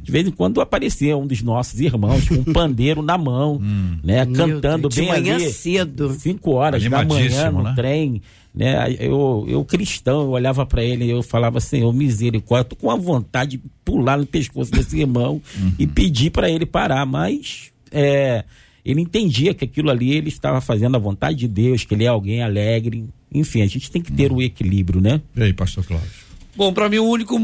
de 0.02 0.12
vez 0.12 0.26
em 0.26 0.30
quando 0.30 0.60
aparecia 0.60 1.16
um 1.16 1.26
dos 1.26 1.42
nossos 1.42 1.80
irmãos 1.80 2.28
com 2.28 2.34
um 2.34 2.44
pandeiro 2.52 3.02
na 3.02 3.16
mão, 3.16 3.58
né? 4.02 4.24
Meu 4.24 4.34
Cantando 4.34 4.88
Deus, 4.88 4.94
de 4.94 5.00
bem 5.00 5.10
manhã 5.10 5.34
ali. 5.36 5.50
cedo. 5.50 6.12
Cinco 6.14 6.52
horas 6.52 6.82
da 6.82 7.04
manhã 7.04 7.50
no 7.50 7.62
né? 7.62 7.72
trem, 7.74 8.22
né? 8.54 8.94
Eu, 8.98 9.46
eu 9.48 9.64
cristão, 9.64 10.22
eu 10.22 10.30
olhava 10.30 10.66
para 10.66 10.84
ele 10.84 11.06
e 11.06 11.10
eu 11.10 11.22
falava, 11.22 11.60
Senhor, 11.60 11.92
misericórdia, 11.92 12.64
tô 12.64 12.76
com 12.76 12.90
a 12.90 12.96
vontade 12.96 13.52
de 13.52 13.62
pular 13.84 14.18
no 14.18 14.26
pescoço 14.26 14.70
desse 14.70 15.00
irmão 15.00 15.40
e 15.78 15.86
pedir 15.86 16.30
para 16.30 16.50
ele 16.50 16.66
parar, 16.66 17.06
mas 17.06 17.72
é, 17.90 18.44
ele 18.84 19.00
entendia 19.00 19.54
que 19.54 19.64
aquilo 19.64 19.90
ali 19.90 20.12
ele 20.12 20.28
estava 20.28 20.60
fazendo 20.60 20.96
a 20.96 20.98
vontade 20.98 21.38
de 21.38 21.48
Deus, 21.48 21.84
que 21.84 21.94
ele 21.94 22.04
é 22.04 22.08
alguém 22.08 22.42
alegre. 22.42 23.06
Enfim, 23.32 23.62
a 23.62 23.66
gente 23.66 23.90
tem 23.90 24.02
que 24.02 24.12
ter 24.12 24.30
o 24.32 24.42
equilíbrio, 24.42 25.00
né? 25.00 25.20
E 25.36 25.42
aí, 25.42 25.52
pastor 25.52 25.84
Cláudio? 25.86 26.10
Bom, 26.54 26.72
para 26.72 26.88
mim 26.88 26.98
o 26.98 27.08
único 27.08 27.38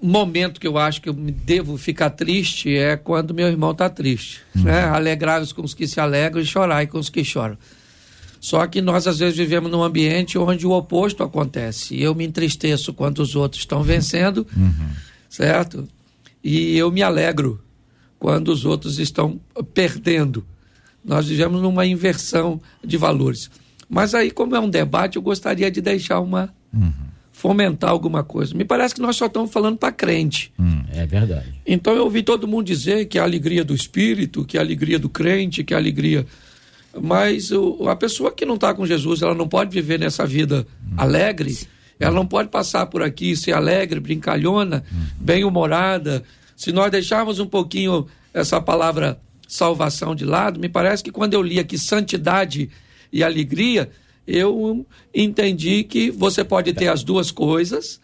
momento 0.00 0.60
que 0.60 0.66
eu 0.66 0.78
acho 0.78 1.02
que 1.02 1.08
eu 1.08 1.14
me 1.14 1.32
devo 1.32 1.76
ficar 1.76 2.10
triste 2.10 2.76
é 2.76 2.96
quando 2.96 3.34
meu 3.34 3.48
irmão 3.48 3.72
está 3.72 3.90
triste. 3.90 4.40
Né? 4.54 4.82
Alegrai-vos 4.84 5.52
com 5.52 5.62
os 5.62 5.74
que 5.74 5.86
se 5.88 5.98
alegram 5.98 6.40
e 6.40 6.46
chorai 6.46 6.86
com 6.86 6.98
os 6.98 7.10
que 7.10 7.24
choram. 7.24 7.58
Só 8.40 8.66
que 8.66 8.80
nós 8.80 9.06
às 9.06 9.18
vezes 9.18 9.36
vivemos 9.36 9.70
num 9.70 9.82
ambiente 9.82 10.38
onde 10.38 10.66
o 10.66 10.70
oposto 10.72 11.22
acontece. 11.22 12.00
Eu 12.00 12.14
me 12.14 12.24
entristeço 12.24 12.92
quando 12.92 13.18
os 13.20 13.34
outros 13.36 13.62
estão 13.62 13.82
vencendo, 13.82 14.46
certo? 15.28 15.88
E 16.42 16.76
eu 16.76 16.90
me 16.90 17.02
alegro 17.02 17.60
quando 18.18 18.48
os 18.48 18.64
outros 18.64 18.98
estão 18.98 19.40
perdendo. 19.74 20.44
Nós 21.04 21.26
vivemos 21.26 21.60
numa 21.62 21.84
inversão 21.86 22.60
de 22.84 22.96
valores. 22.96 23.50
Mas 23.88 24.14
aí, 24.14 24.30
como 24.30 24.54
é 24.56 24.60
um 24.60 24.70
debate, 24.70 25.16
eu 25.16 25.22
gostaria 25.22 25.70
de 25.70 25.80
deixar 25.80 26.20
uma. 26.20 26.52
Fomentar 27.42 27.90
alguma 27.90 28.22
coisa. 28.22 28.54
Me 28.54 28.64
parece 28.64 28.94
que 28.94 29.00
nós 29.00 29.16
só 29.16 29.26
estamos 29.26 29.50
falando 29.50 29.76
para 29.76 29.90
crente. 29.90 30.52
É 30.94 31.04
verdade. 31.04 31.46
Então 31.66 31.92
eu 31.92 32.04
ouvi 32.04 32.22
todo 32.22 32.46
mundo 32.46 32.64
dizer 32.66 33.06
que 33.06 33.18
é 33.18 33.20
a 33.20 33.24
alegria 33.24 33.64
do 33.64 33.74
espírito, 33.74 34.44
que 34.44 34.56
é 34.56 34.60
a 34.60 34.62
alegria 34.62 34.96
do 34.96 35.08
crente, 35.08 35.64
que 35.64 35.74
é 35.74 35.76
a 35.76 35.80
alegria. 35.80 36.24
Mas 37.00 37.50
o- 37.50 37.88
a 37.88 37.96
pessoa 37.96 38.30
que 38.30 38.44
não 38.46 38.54
está 38.54 38.72
com 38.72 38.86
Jesus, 38.86 39.22
ela 39.22 39.34
não 39.34 39.48
pode 39.48 39.70
viver 39.74 39.98
nessa 39.98 40.24
vida 40.24 40.64
alegre, 40.96 41.58
ela 41.98 42.14
não 42.14 42.24
pode 42.26 42.48
passar 42.48 42.86
por 42.86 43.02
aqui 43.02 43.32
e 43.32 43.36
ser 43.36 43.54
alegre, 43.54 43.98
brincalhona, 43.98 44.84
bem-humorada. 45.18 46.22
Se 46.56 46.70
nós 46.70 46.92
deixarmos 46.92 47.40
um 47.40 47.46
pouquinho 47.46 48.06
essa 48.32 48.60
palavra 48.60 49.18
salvação 49.48 50.14
de 50.14 50.24
lado, 50.24 50.60
me 50.60 50.68
parece 50.68 51.02
que 51.02 51.10
quando 51.10 51.34
eu 51.34 51.42
li 51.42 51.58
aqui 51.58 51.76
santidade 51.76 52.70
e 53.12 53.24
alegria, 53.24 53.90
eu 54.26 54.86
entendi 55.14 55.84
que 55.84 56.10
você 56.10 56.44
pode 56.44 56.72
ter 56.72 56.88
as 56.88 57.02
duas 57.02 57.30
coisas, 57.30 58.00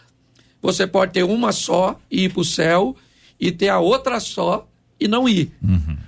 você 0.60 0.86
pode 0.86 1.12
ter 1.12 1.22
uma 1.22 1.52
só 1.52 1.98
e 2.10 2.24
ir 2.24 2.32
para 2.32 2.40
o 2.40 2.44
céu 2.44 2.96
e 3.38 3.52
ter 3.52 3.68
a 3.68 3.78
outra 3.78 4.18
só 4.18 4.66
e 4.98 5.06
não 5.06 5.28
ir. 5.28 5.52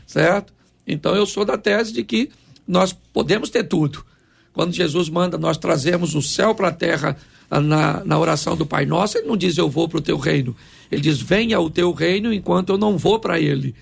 Certo? 0.06 0.52
Então 0.86 1.14
eu 1.14 1.24
sou 1.26 1.44
da 1.44 1.56
tese 1.56 1.92
de 1.92 2.02
que 2.02 2.30
nós 2.66 2.92
podemos 2.92 3.50
ter 3.50 3.64
tudo. 3.64 4.04
Quando 4.52 4.72
Jesus 4.72 5.08
manda 5.08 5.38
nós 5.38 5.56
trazemos 5.56 6.14
o 6.14 6.22
céu 6.22 6.54
para 6.54 6.68
a 6.68 6.72
terra 6.72 7.16
ah, 7.48 7.60
na, 7.60 8.04
na 8.04 8.18
oração 8.18 8.56
do 8.56 8.66
Pai 8.66 8.84
Nosso, 8.84 9.18
ele 9.18 9.28
não 9.28 9.36
diz 9.36 9.56
eu 9.56 9.68
vou 9.70 9.88
para 9.88 9.98
o 9.98 10.02
teu 10.02 10.18
reino. 10.18 10.56
Ele 10.90 11.00
diz 11.00 11.20
venha 11.20 11.60
o 11.60 11.70
teu 11.70 11.92
reino 11.92 12.32
enquanto 12.32 12.70
eu 12.70 12.78
não 12.78 12.98
vou 12.98 13.20
para 13.20 13.38
ele. 13.38 13.74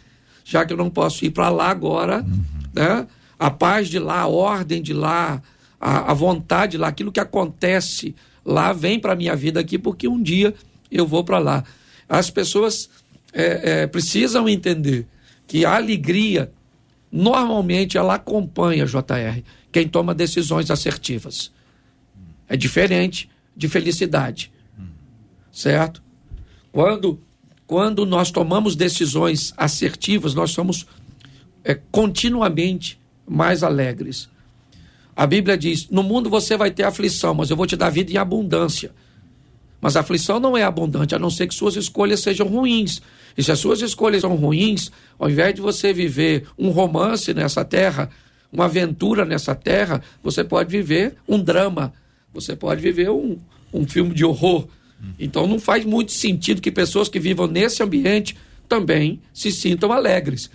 Já 0.45 0.64
que 0.64 0.73
eu 0.73 0.77
não 0.77 0.91
posso 0.91 1.25
ir 1.25 1.31
para 1.31 1.49
lá 1.49 1.69
agora, 1.71 2.25
né? 2.73 3.07
a 3.38 3.51
paz 3.51 3.88
de 3.88 3.99
lá, 3.99 4.21
a 4.21 4.27
ordem 4.27 4.83
de 4.83 4.93
lá, 4.93 5.43
a, 5.81 6.11
a 6.11 6.14
vontade 6.14 6.77
lá, 6.77 6.88
aquilo 6.88 7.12
que 7.12 7.21
acontece 7.21 8.14
lá 8.45 8.73
vem 8.73 8.99
para 8.99 9.12
a 9.12 9.17
minha 9.17 9.37
vida 9.37 9.61
aqui, 9.61 9.79
porque 9.79 10.09
um 10.09 10.21
dia 10.23 10.55
eu 10.91 11.07
vou 11.07 11.23
para 11.23 11.38
lá. 11.38 11.64
As 12.09 12.31
pessoas 12.31 12.88
é, 13.33 13.83
é, 13.83 13.87
precisam 13.87 14.49
entender 14.49 15.07
que 15.47 15.64
a 15.64 15.77
alegria, 15.77 16.51
normalmente, 17.11 17.97
ela 17.97 18.14
acompanha, 18.14 18.87
JR, 18.87 19.43
quem 19.71 19.87
toma 19.87 20.14
decisões 20.14 20.71
assertivas. 20.71 21.53
É 22.49 22.57
diferente 22.57 23.31
de 23.57 23.69
felicidade. 23.69 24.51
Certo? 25.53 26.03
Quando, 26.73 27.21
quando 27.67 28.07
nós 28.07 28.31
tomamos 28.31 28.77
decisões 28.77 29.53
assertivas, 29.57 30.35
nós 30.35 30.51
somos 30.51 30.87
é, 31.64 31.75
continuamente 31.75 32.99
mais 33.27 33.62
alegres. 33.62 34.29
A 35.19 35.27
Bíblia 35.27 35.59
diz: 35.59 35.89
no 35.91 36.05
mundo 36.05 36.31
você 36.31 36.57
vai 36.57 36.71
ter 36.71 36.85
aflição, 36.85 37.35
mas 37.35 37.51
eu 37.51 37.57
vou 37.57 37.67
te 37.67 37.75
dar 37.75 37.91
vida 37.91 38.13
em 38.13 38.17
abundância. 38.17 38.93
Mas 39.81 39.97
a 39.97 40.01
aflição 40.01 40.39
não 40.39 40.57
é 40.57 40.63
abundante, 40.63 41.13
a 41.13 41.19
não 41.19 41.29
ser 41.29 41.49
que 41.49 41.55
suas 41.57 41.75
escolhas 41.75 42.21
sejam 42.21 42.47
ruins. 42.47 43.03
E 43.37 43.43
se 43.43 43.51
as 43.51 43.59
suas 43.59 43.83
escolhas 43.83 44.21
são 44.21 44.37
ruins, 44.37 44.93
ao 45.19 45.29
invés 45.29 45.53
de 45.57 45.61
você 45.61 45.93
viver 45.93 46.47
um 46.57 46.71
romance 46.71 47.35
nessa 47.35 47.65
terra, 47.65 48.09
uma 48.53 48.67
aventura 48.67 49.25
nessa 49.25 49.57
terra, 49.57 50.01
você 50.23 50.45
pode 50.45 50.71
viver 50.71 51.17
um 51.29 51.43
drama, 51.43 51.93
você 52.33 52.55
pode 52.55 52.81
viver 52.81 53.11
um, 53.11 53.39
um 53.75 53.85
filme 53.89 54.15
de 54.15 54.25
horror. 54.25 54.69
Então 55.19 55.49
não 55.49 55.59
faz 55.59 55.85
muito 55.85 56.13
sentido 56.13 56.61
que 56.61 56.71
pessoas 56.71 57.09
que 57.09 57.19
vivam 57.19 57.49
nesse 57.49 57.83
ambiente 57.83 58.37
também 58.69 59.21
se 59.35 59.51
sintam 59.51 59.93
alegres. 59.93 60.49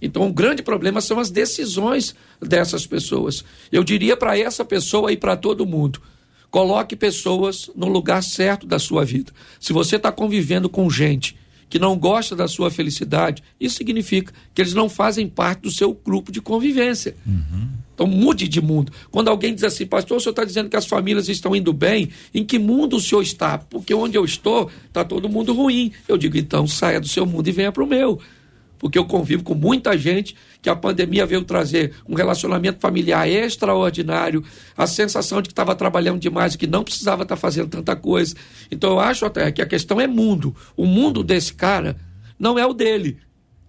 Então 0.00 0.26
o 0.26 0.32
grande 0.32 0.62
problema 0.62 1.00
são 1.00 1.18
as 1.18 1.30
decisões 1.30 2.14
dessas 2.40 2.86
pessoas. 2.86 3.44
Eu 3.70 3.84
diria 3.84 4.16
para 4.16 4.38
essa 4.38 4.64
pessoa 4.64 5.12
e 5.12 5.16
para 5.16 5.36
todo 5.36 5.66
mundo: 5.66 6.00
coloque 6.50 6.96
pessoas 6.96 7.70
no 7.74 7.88
lugar 7.88 8.22
certo 8.22 8.66
da 8.66 8.78
sua 8.78 9.04
vida. 9.04 9.32
Se 9.58 9.72
você 9.72 9.96
está 9.96 10.10
convivendo 10.10 10.68
com 10.68 10.88
gente 10.90 11.36
que 11.68 11.78
não 11.78 11.96
gosta 11.96 12.34
da 12.34 12.48
sua 12.48 12.68
felicidade, 12.68 13.44
isso 13.60 13.76
significa 13.76 14.32
que 14.52 14.60
eles 14.60 14.74
não 14.74 14.88
fazem 14.88 15.28
parte 15.28 15.62
do 15.62 15.70
seu 15.70 15.94
grupo 15.94 16.32
de 16.32 16.40
convivência. 16.40 17.14
Então 17.94 18.08
mude 18.08 18.48
de 18.48 18.60
mundo. 18.60 18.90
Quando 19.10 19.28
alguém 19.28 19.54
diz 19.54 19.62
assim, 19.62 19.86
pastor, 19.86 20.16
o 20.16 20.20
senhor 20.20 20.32
está 20.32 20.44
dizendo 20.44 20.68
que 20.68 20.76
as 20.76 20.86
famílias 20.86 21.28
estão 21.28 21.54
indo 21.54 21.72
bem, 21.72 22.08
em 22.34 22.44
que 22.44 22.58
mundo 22.58 22.96
o 22.96 23.00
senhor 23.00 23.22
está? 23.22 23.58
Porque 23.58 23.94
onde 23.94 24.18
eu 24.18 24.24
estou, 24.24 24.68
está 24.86 25.04
todo 25.04 25.28
mundo 25.28 25.52
ruim. 25.52 25.92
Eu 26.08 26.16
digo, 26.16 26.36
então 26.36 26.66
saia 26.66 27.00
do 27.00 27.06
seu 27.06 27.24
mundo 27.24 27.46
e 27.46 27.52
venha 27.52 27.70
para 27.70 27.84
o 27.84 27.86
meu. 27.86 28.18
Porque 28.80 28.98
eu 28.98 29.04
convivo 29.04 29.44
com 29.44 29.54
muita 29.54 29.96
gente 29.96 30.34
que 30.62 30.70
a 30.70 30.74
pandemia 30.74 31.26
veio 31.26 31.44
trazer 31.44 31.92
um 32.08 32.14
relacionamento 32.14 32.80
familiar 32.80 33.28
extraordinário, 33.28 34.42
a 34.74 34.86
sensação 34.86 35.42
de 35.42 35.50
que 35.50 35.52
estava 35.52 35.76
trabalhando 35.76 36.18
demais 36.18 36.54
e 36.54 36.58
que 36.58 36.66
não 36.66 36.82
precisava 36.82 37.22
estar 37.22 37.36
fazendo 37.36 37.68
tanta 37.68 37.94
coisa. 37.94 38.34
Então 38.70 38.92
eu 38.92 39.00
acho 39.00 39.26
até 39.26 39.52
que 39.52 39.60
a 39.60 39.66
questão 39.66 40.00
é 40.00 40.06
mundo. 40.06 40.56
O 40.74 40.86
mundo 40.86 41.22
desse 41.22 41.52
cara 41.52 41.94
não 42.38 42.58
é 42.58 42.64
o 42.64 42.72
dele. 42.72 43.18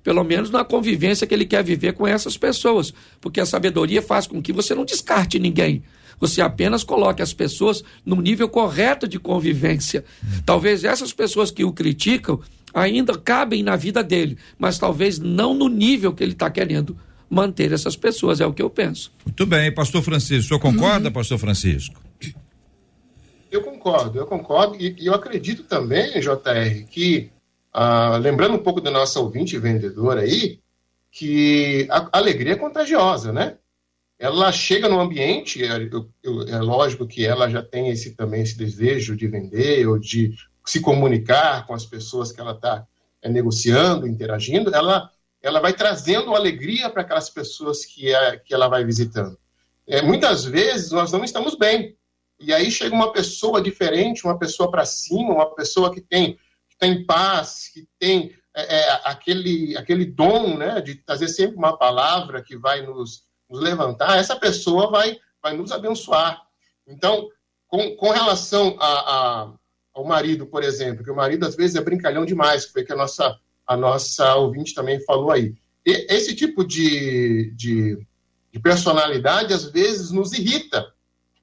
Pelo 0.01 0.23
menos 0.23 0.49
na 0.49 0.63
convivência 0.63 1.27
que 1.27 1.33
ele 1.33 1.45
quer 1.45 1.61
viver 1.61 1.91
com 1.91 2.07
essas 2.07 2.37
pessoas. 2.37 2.93
Porque 3.19 3.41
a 3.41 3.45
sabedoria 3.45 4.01
faz 4.01 4.25
com 4.25 4.41
que 4.41 4.53
você 4.53 4.73
não 4.73 4.85
descarte 4.85 5.37
ninguém. 5.37 5.83
Você 6.21 6.39
apenas 6.39 6.83
coloque 6.83 7.21
as 7.21 7.33
pessoas 7.33 7.83
no 8.05 8.21
nível 8.21 8.47
correto 8.47 9.07
de 9.07 9.19
convivência. 9.19 10.05
Talvez 10.45 10.83
essas 10.83 11.11
pessoas 11.11 11.49
que 11.49 11.65
o 11.65 11.73
criticam 11.73 12.39
ainda 12.73 13.17
cabem 13.17 13.63
na 13.63 13.75
vida 13.75 14.03
dele, 14.03 14.37
mas 14.57 14.77
talvez 14.77 15.19
não 15.19 15.53
no 15.53 15.67
nível 15.67 16.13
que 16.13 16.23
ele 16.23 16.33
está 16.33 16.49
querendo 16.49 16.95
manter 17.29 17.71
essas 17.71 17.95
pessoas, 17.95 18.39
é 18.39 18.45
o 18.45 18.53
que 18.53 18.61
eu 18.61 18.69
penso. 18.69 19.11
Muito 19.25 19.45
bem, 19.45 19.73
pastor 19.73 20.01
Francisco. 20.01 20.45
O 20.45 20.47
senhor 20.47 20.59
concorda, 20.59 21.09
pastor 21.09 21.37
Francisco? 21.37 21.99
Eu 23.49 23.61
concordo, 23.63 24.19
eu 24.19 24.25
concordo. 24.25 24.75
E, 24.75 24.95
e 24.99 25.07
eu 25.07 25.13
acredito 25.13 25.63
também, 25.63 26.19
JR, 26.19 26.85
que, 26.89 27.29
ah, 27.73 28.17
lembrando 28.17 28.55
um 28.55 28.63
pouco 28.63 28.79
da 28.79 28.91
nossa 28.91 29.19
ouvinte 29.19 29.57
vendedora 29.57 30.21
aí, 30.21 30.59
que 31.11 31.87
a, 31.89 32.09
a 32.13 32.17
alegria 32.17 32.53
é 32.53 32.57
contagiosa, 32.57 33.33
né? 33.33 33.55
Ela 34.21 34.51
chega 34.51 34.87
no 34.87 34.99
ambiente, 34.99 35.63
é, 35.63 35.89
é 36.47 36.57
lógico 36.59 37.07
que 37.07 37.25
ela 37.25 37.49
já 37.49 37.63
tem 37.63 37.89
esse 37.89 38.11
também 38.11 38.43
esse 38.43 38.55
desejo 38.55 39.15
de 39.15 39.27
vender 39.27 39.87
ou 39.87 39.97
de 39.97 40.35
se 40.63 40.79
comunicar 40.79 41.65
com 41.65 41.73
as 41.73 41.87
pessoas 41.87 42.31
que 42.31 42.39
ela 42.39 42.51
está 42.51 42.85
negociando, 43.25 44.05
interagindo, 44.05 44.75
ela, 44.75 45.09
ela 45.41 45.59
vai 45.59 45.73
trazendo 45.73 46.35
alegria 46.35 46.87
para 46.87 47.01
aquelas 47.01 47.31
pessoas 47.31 47.83
que, 47.83 48.13
é, 48.13 48.37
que 48.37 48.53
ela 48.53 48.67
vai 48.67 48.85
visitando. 48.85 49.35
É, 49.87 50.03
muitas 50.03 50.45
vezes 50.45 50.91
nós 50.91 51.11
não 51.11 51.23
estamos 51.23 51.55
bem, 51.55 51.97
e 52.39 52.53
aí 52.53 52.69
chega 52.69 52.93
uma 52.93 53.11
pessoa 53.11 53.59
diferente, 53.59 54.23
uma 54.23 54.37
pessoa 54.37 54.69
para 54.69 54.85
cima, 54.85 55.33
uma 55.33 55.55
pessoa 55.55 55.91
que 55.91 55.99
tem, 55.99 56.33
que 56.69 56.77
tem 56.77 57.03
paz, 57.07 57.71
que 57.73 57.87
tem 57.97 58.35
é, 58.55 58.81
é, 58.81 59.01
aquele, 59.03 59.75
aquele 59.77 60.05
dom 60.05 60.57
né, 60.57 60.79
de 60.79 60.93
trazer 60.93 61.27
sempre 61.27 61.57
uma 61.57 61.75
palavra 61.75 62.43
que 62.43 62.55
vai 62.55 62.85
nos, 62.85 63.23
nos 63.51 63.59
levantar, 63.61 64.17
essa 64.17 64.35
pessoa 64.35 64.89
vai, 64.89 65.19
vai 65.43 65.55
nos 65.55 65.71
abençoar. 65.71 66.41
Então, 66.87 67.27
com, 67.67 67.95
com 67.95 68.09
relação 68.09 68.77
a, 68.79 68.87
a, 68.87 69.53
ao 69.93 70.05
marido, 70.05 70.45
por 70.47 70.63
exemplo, 70.63 71.03
que 71.03 71.11
o 71.11 71.15
marido 71.15 71.45
às 71.45 71.55
vezes 71.55 71.75
é 71.75 71.81
brincalhão 71.81 72.25
demais, 72.25 72.65
foi 72.65 72.83
que 72.83 72.93
a 72.93 72.95
nossa 72.95 73.37
a 73.71 73.77
nossa 73.77 74.35
ouvinte 74.35 74.73
também 74.73 74.99
falou 75.05 75.31
aí. 75.31 75.55
E 75.85 76.13
esse 76.13 76.35
tipo 76.35 76.65
de, 76.65 77.51
de, 77.55 78.05
de 78.51 78.59
personalidade, 78.59 79.53
às 79.53 79.65
vezes, 79.65 80.11
nos 80.11 80.33
irrita. 80.33 80.93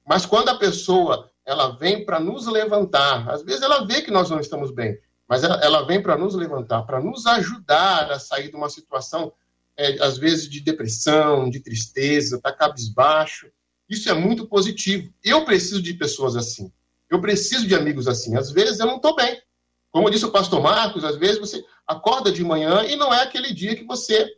Mas 0.07 0.27
quando 0.27 0.49
a 0.49 0.57
pessoa 0.57 1.29
ela 1.43 1.75
vem 1.75 2.05
para 2.05 2.19
nos 2.19 2.45
levantar, 2.45 3.27
às 3.29 3.41
vezes 3.41 3.63
ela 3.63 3.83
vê 3.85 4.03
que 4.03 4.11
nós 4.11 4.29
não 4.29 4.39
estamos 4.39 4.69
bem, 4.69 4.99
mas 5.27 5.43
ela, 5.43 5.59
ela 5.63 5.81
vem 5.85 6.01
para 6.01 6.15
nos 6.15 6.35
levantar, 6.35 6.83
para 6.83 7.01
nos 7.01 7.25
ajudar 7.25 8.11
a 8.11 8.19
sair 8.19 8.49
de 8.49 8.55
uma 8.55 8.69
situação, 8.69 9.33
é, 9.79 10.03
às 10.03 10.17
vezes, 10.17 10.49
de 10.49 10.59
depressão, 10.59 11.49
de 11.49 11.61
tristeza, 11.61 12.41
tá 12.41 12.51
cabisbaixo. 12.51 13.49
Isso 13.89 14.09
é 14.09 14.13
muito 14.13 14.45
positivo. 14.45 15.09
Eu 15.23 15.45
preciso 15.45 15.81
de 15.81 15.93
pessoas 15.93 16.35
assim. 16.35 16.69
Eu 17.09 17.21
preciso 17.21 17.65
de 17.65 17.73
amigos 17.73 18.05
assim. 18.05 18.35
Às 18.35 18.51
vezes 18.51 18.81
eu 18.81 18.85
não 18.85 18.97
estou 18.97 19.15
bem. 19.15 19.41
Como 19.89 20.09
disse 20.11 20.25
o 20.25 20.31
pastor 20.31 20.61
Marcos, 20.61 21.05
às 21.05 21.15
vezes 21.17 21.39
você 21.39 21.63
acorda 21.87 22.29
de 22.29 22.43
manhã 22.43 22.83
e 22.83 22.97
não 22.97 23.13
é 23.13 23.23
aquele 23.23 23.53
dia 23.53 23.73
que 23.73 23.85
você 23.85 24.23
está 24.23 24.33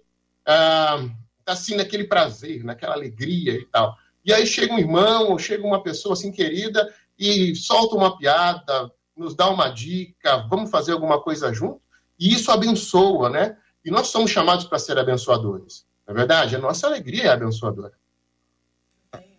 ah, 0.46 1.10
assim 1.48 1.76
naquele 1.76 2.04
prazer, 2.04 2.64
naquela 2.64 2.94
alegria 2.94 3.54
e 3.56 3.66
tal. 3.66 3.98
E 4.24 4.32
aí 4.32 4.46
chega 4.46 4.76
um 4.76 4.80
irmão 4.80 5.32
ou 5.32 5.40
chega 5.40 5.66
uma 5.66 5.82
pessoa 5.82 6.14
assim 6.14 6.32
querida 6.32 6.94
e 7.18 7.56
solta 7.56 7.96
uma 7.96 8.16
piada, 8.16 8.92
nos 9.18 9.36
dá 9.36 9.50
uma 9.50 9.70
dica, 9.70 10.46
vamos 10.48 10.70
fazer 10.70 10.94
alguma 10.94 11.20
coisa 11.20 11.52
junto, 11.52 11.82
e 12.18 12.34
isso 12.34 12.52
abençoa, 12.52 13.30
né? 13.30 13.58
E 13.84 13.90
nós 13.90 14.08
somos 14.08 14.32
chamados 14.32 14.66
para 14.66 14.78
ser 14.78 14.98
abençoadores. 14.98 15.86
Na 16.08 16.14
é 16.14 16.18
verdade, 16.18 16.56
a 16.56 16.60
nossa 16.60 16.88
alegria 16.88 17.24
é 17.24 17.30
abençoadora. 17.30 17.94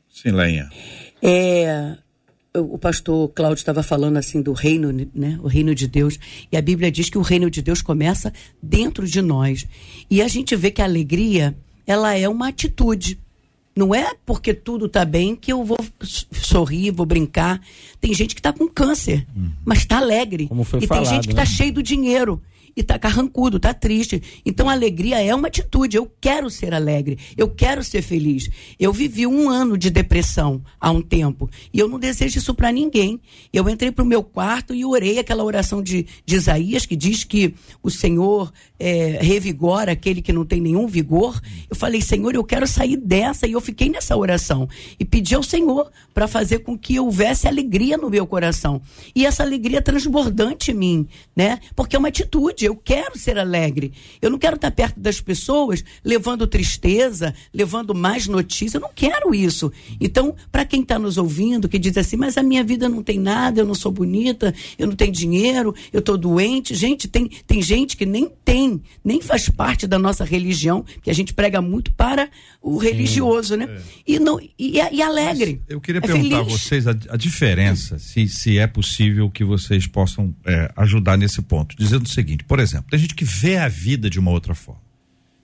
Sim, 0.09 0.33
Lenha. 0.33 0.69
É, 1.23 1.97
o 2.55 2.77
pastor 2.77 3.29
Cláudio 3.31 3.61
estava 3.61 3.83
falando 3.83 4.17
assim 4.17 4.43
do 4.43 4.53
reino, 4.53 4.93
né? 5.15 5.39
O 5.43 5.47
reino 5.47 5.75
de 5.75 5.87
Deus. 5.87 6.19
E 6.51 6.57
a 6.57 6.63
Bíblia 6.63 6.91
diz 6.91 7.09
que 7.09 7.19
o 7.19 7.23
reino 7.23 7.51
de 7.51 7.63
Deus 7.63 7.81
começa 7.81 8.33
dentro 8.63 9.07
de 9.07 9.23
nós. 9.23 9.67
E 10.11 10.21
a 10.21 10.29
gente 10.29 10.57
vê 10.57 10.71
que 10.71 10.83
a 10.83 10.85
alegria, 10.85 11.57
ela 11.87 12.15
é 12.15 12.29
uma 12.29 12.49
atitude. 12.49 13.19
Não 13.75 13.95
é 13.95 14.15
porque 14.27 14.53
tudo 14.53 14.87
está 14.87 15.05
bem 15.05 15.35
que 15.35 15.53
eu 15.53 15.65
vou 15.65 15.79
sorrir, 16.33 16.91
vou 16.91 17.07
brincar. 17.07 17.61
Tem 18.01 18.13
gente 18.13 18.35
que 18.35 18.41
está 18.41 18.53
com 18.53 18.69
câncer, 18.69 19.27
hum. 19.35 19.51
mas 19.65 19.79
está 19.79 19.99
alegre. 19.99 20.49
Como 20.49 20.65
foi 20.65 20.81
e 20.83 20.87
falado, 20.87 21.05
tem 21.05 21.15
gente 21.15 21.29
que 21.29 21.33
está 21.33 21.43
né? 21.43 21.47
cheio 21.47 21.73
do 21.73 21.83
dinheiro 21.83 22.43
e 22.77 22.83
tá 22.83 22.99
carrancudo, 22.99 23.59
tá 23.59 23.75
triste. 23.75 24.23
Então 24.45 24.69
alegria 24.69 25.23
é 25.23 25.35
uma 25.35 25.49
atitude. 25.49 25.97
Eu 25.97 26.11
quero 26.21 26.51
ser 26.51 26.75
alegre, 26.75 27.19
eu 27.37 27.49
quero 27.49 27.83
ser 27.85 28.03
feliz. 28.03 28.49
Eu 28.79 28.93
vivi 28.93 29.27
um 29.27 29.49
ano 29.49 29.77
de 29.77 29.91
depressão 29.91 30.63
há 30.81 30.91
um 30.91 31.03
tempo 31.03 31.49
e 31.73 31.79
eu 31.79 31.89
não 31.89 31.99
desejo 31.99 32.39
isso 32.39 32.55
para 32.55 32.73
ninguém. 32.73 33.21
Eu 33.53 33.69
entrei 33.69 33.91
pro 33.91 34.05
meu 34.05 34.23
quarto 34.23 34.75
e 34.75 34.85
orei 34.85 35.19
aquela 35.19 35.45
oração 35.45 35.83
de, 35.83 36.07
de 36.25 36.37
Isaías 36.37 36.87
que 36.87 36.97
diz 36.97 37.25
que 37.25 37.55
o 37.83 37.91
Senhor 37.91 38.53
é, 38.79 39.19
revigora 39.21 39.93
aquele 39.93 40.23
que 40.23 40.33
não 40.33 40.45
tem 40.45 40.61
nenhum 40.61 40.87
vigor. 40.87 41.41
Eu 41.69 41.77
falei, 41.77 42.01
Senhor, 42.01 42.35
eu 42.35 42.45
quero 42.45 42.67
sair 42.67 42.97
dessa 42.97 43.47
e 43.47 43.53
eu 43.53 43.61
fiquei 43.61 43.89
nessa 43.89 44.17
oração 44.17 44.69
e 44.99 45.05
pedi 45.05 45.35
ao 45.35 45.43
Senhor 45.43 45.91
para 46.15 46.27
fazer 46.27 46.61
com 46.61 46.77
que 46.77 46.99
houvesse 46.99 47.47
alegria 47.47 47.97
no 47.97 48.11
meu 48.11 48.27
coração 48.27 48.81
e 49.15 49.27
essa 49.27 49.43
alegria 49.43 49.83
transbordante 49.83 50.71
em 50.71 50.75
mim, 50.75 51.09
né? 51.35 51.59
Porque 51.75 51.97
é 51.97 51.99
uma 51.99 52.09
atitude 52.09 52.62
eu 52.65 52.77
quero 52.77 53.19
ser 53.19 53.39
alegre. 53.39 53.93
Eu 54.21 54.31
não 54.31 54.39
quero 54.39 54.57
estar 54.57 54.71
perto 54.71 54.99
das 54.99 55.21
pessoas 55.21 55.85
levando 56.05 56.47
tristeza, 56.47 57.35
levando 57.53 57.95
mais 57.95 58.27
notícias. 58.27 58.75
Eu 58.75 58.81
não 58.81 58.91
quero 58.95 59.35
isso. 59.35 59.73
Então, 60.01 60.35
para 60.51 60.65
quem 60.65 60.83
está 60.83 60.99
nos 60.99 61.19
ouvindo, 61.19 61.69
que 61.69 61.79
diz 61.79 61.97
assim, 61.97 62.17
mas 62.17 62.37
a 62.37 62.43
minha 62.43 62.65
vida 62.65 62.89
não 62.89 63.03
tem 63.03 63.19
nada, 63.19 63.61
eu 63.61 63.67
não 63.67 63.75
sou 63.75 63.93
bonita, 63.93 64.55
eu 64.79 64.87
não 64.87 64.95
tenho 64.95 65.13
dinheiro, 65.13 65.75
eu 65.93 66.01
estou 66.01 66.17
doente. 66.17 66.75
Gente, 66.75 67.09
tem, 67.09 67.29
tem 67.47 67.63
gente 67.63 67.97
que 67.97 68.07
nem 68.07 68.31
tem, 68.45 68.81
nem 69.05 69.21
faz 69.21 69.49
parte 69.49 69.87
da 69.87 69.99
nossa 69.99 70.25
religião, 70.25 70.85
que 71.03 71.11
a 71.11 71.15
gente 71.15 71.35
prega 71.35 71.61
muito 71.61 71.93
para 71.93 72.29
o 72.61 72.81
Sim, 72.81 72.87
religioso, 72.87 73.57
né? 73.57 73.65
É. 73.65 73.83
E, 74.07 74.19
não, 74.19 74.41
e, 74.41 74.79
e 74.93 75.03
alegre. 75.03 75.61
Mas 75.63 75.71
eu 75.71 75.81
queria 75.81 75.99
é 75.99 76.03
perguntar 76.03 76.39
feliz. 76.39 76.53
a 76.55 76.59
vocês 76.59 76.87
a, 76.87 76.95
a 77.09 77.17
diferença, 77.17 77.99
se, 77.99 78.29
se 78.29 78.59
é 78.59 78.67
possível 78.67 79.31
que 79.31 79.45
vocês 79.45 79.87
possam 79.87 80.35
é, 80.47 80.73
ajudar 80.77 81.17
nesse 81.17 81.43
ponto. 81.43 81.77
Dizendo 81.77 82.05
o 82.05 82.09
seguinte, 82.09 82.45
por 82.53 82.61
exemplo, 82.61 82.91
tem 82.91 83.01
gente 83.01 83.15
que 83.15 83.25
vê 83.25 83.57
a 83.57 83.67
vida 83.67 84.11
de 84.11 84.21
uma 84.21 84.31
outra 84.31 84.55
forma. 84.55 84.83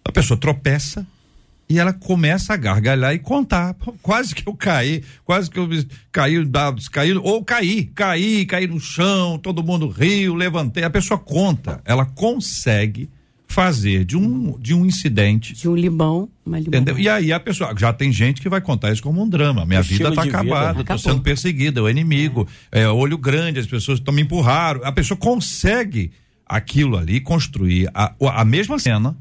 A 0.05 0.13
pessoa 0.13 0.39
tropeça 0.39 1.07
e 1.67 1.79
ela 1.79 1.91
começa 1.91 2.53
a 2.53 2.57
gargalhar 2.59 3.15
e 3.15 3.19
contar. 3.19 3.75
Quase 4.03 4.35
que 4.35 4.47
eu 4.47 4.53
caí, 4.53 5.03
quase 5.25 5.51
que 5.51 5.59
eu 5.59 5.67
caí 6.13 6.45
dados, 6.45 6.87
caí, 6.87 7.15
ou 7.15 7.43
caí, 7.43 7.87
caí, 7.95 8.45
caí 8.45 8.67
no 8.67 8.79
chão, 8.79 9.39
todo 9.39 9.65
mundo 9.65 9.89
riu, 9.89 10.35
levantei. 10.35 10.85
A 10.85 10.91
pessoa 10.91 11.19
conta, 11.19 11.81
ela 11.87 12.05
consegue 12.05 13.09
fazer 13.47 14.05
de 14.05 14.15
um 14.15 14.59
de 14.59 14.75
um 14.75 14.85
incidente 14.85 15.55
de 15.55 15.67
um 15.67 15.75
limão, 15.75 16.29
uma 16.45 16.59
limão. 16.59 16.69
Entendeu? 16.69 16.99
E 16.99 17.09
aí 17.09 17.33
a 17.33 17.41
pessoa 17.41 17.75
já 17.75 17.91
tem 17.91 18.13
gente 18.13 18.43
que 18.43 18.51
vai 18.51 18.61
contar 18.61 18.93
isso 18.93 19.03
como 19.03 19.23
um 19.23 19.27
drama. 19.27 19.65
Minha 19.65 19.81
vida 19.81 20.11
está 20.11 20.25
acabada, 20.25 20.83
estou 20.83 20.99
sendo 20.99 21.23
perseguida, 21.23 21.81
é 21.81 21.83
o 21.85 21.89
inimigo, 21.89 22.47
é. 22.71 22.83
é 22.83 22.89
olho 22.91 23.17
grande, 23.17 23.59
as 23.59 23.67
pessoas 23.67 23.99
estão 23.99 24.13
me 24.13 24.21
empurraram. 24.21 24.83
A 24.85 24.93
pessoa 24.93 25.17
consegue 25.17 26.13
aquilo 26.49 26.97
ali, 26.97 27.21
construir 27.21 27.91
a, 27.93 28.15
a 28.21 28.45
mesma 28.45 28.79
cena 28.79 29.17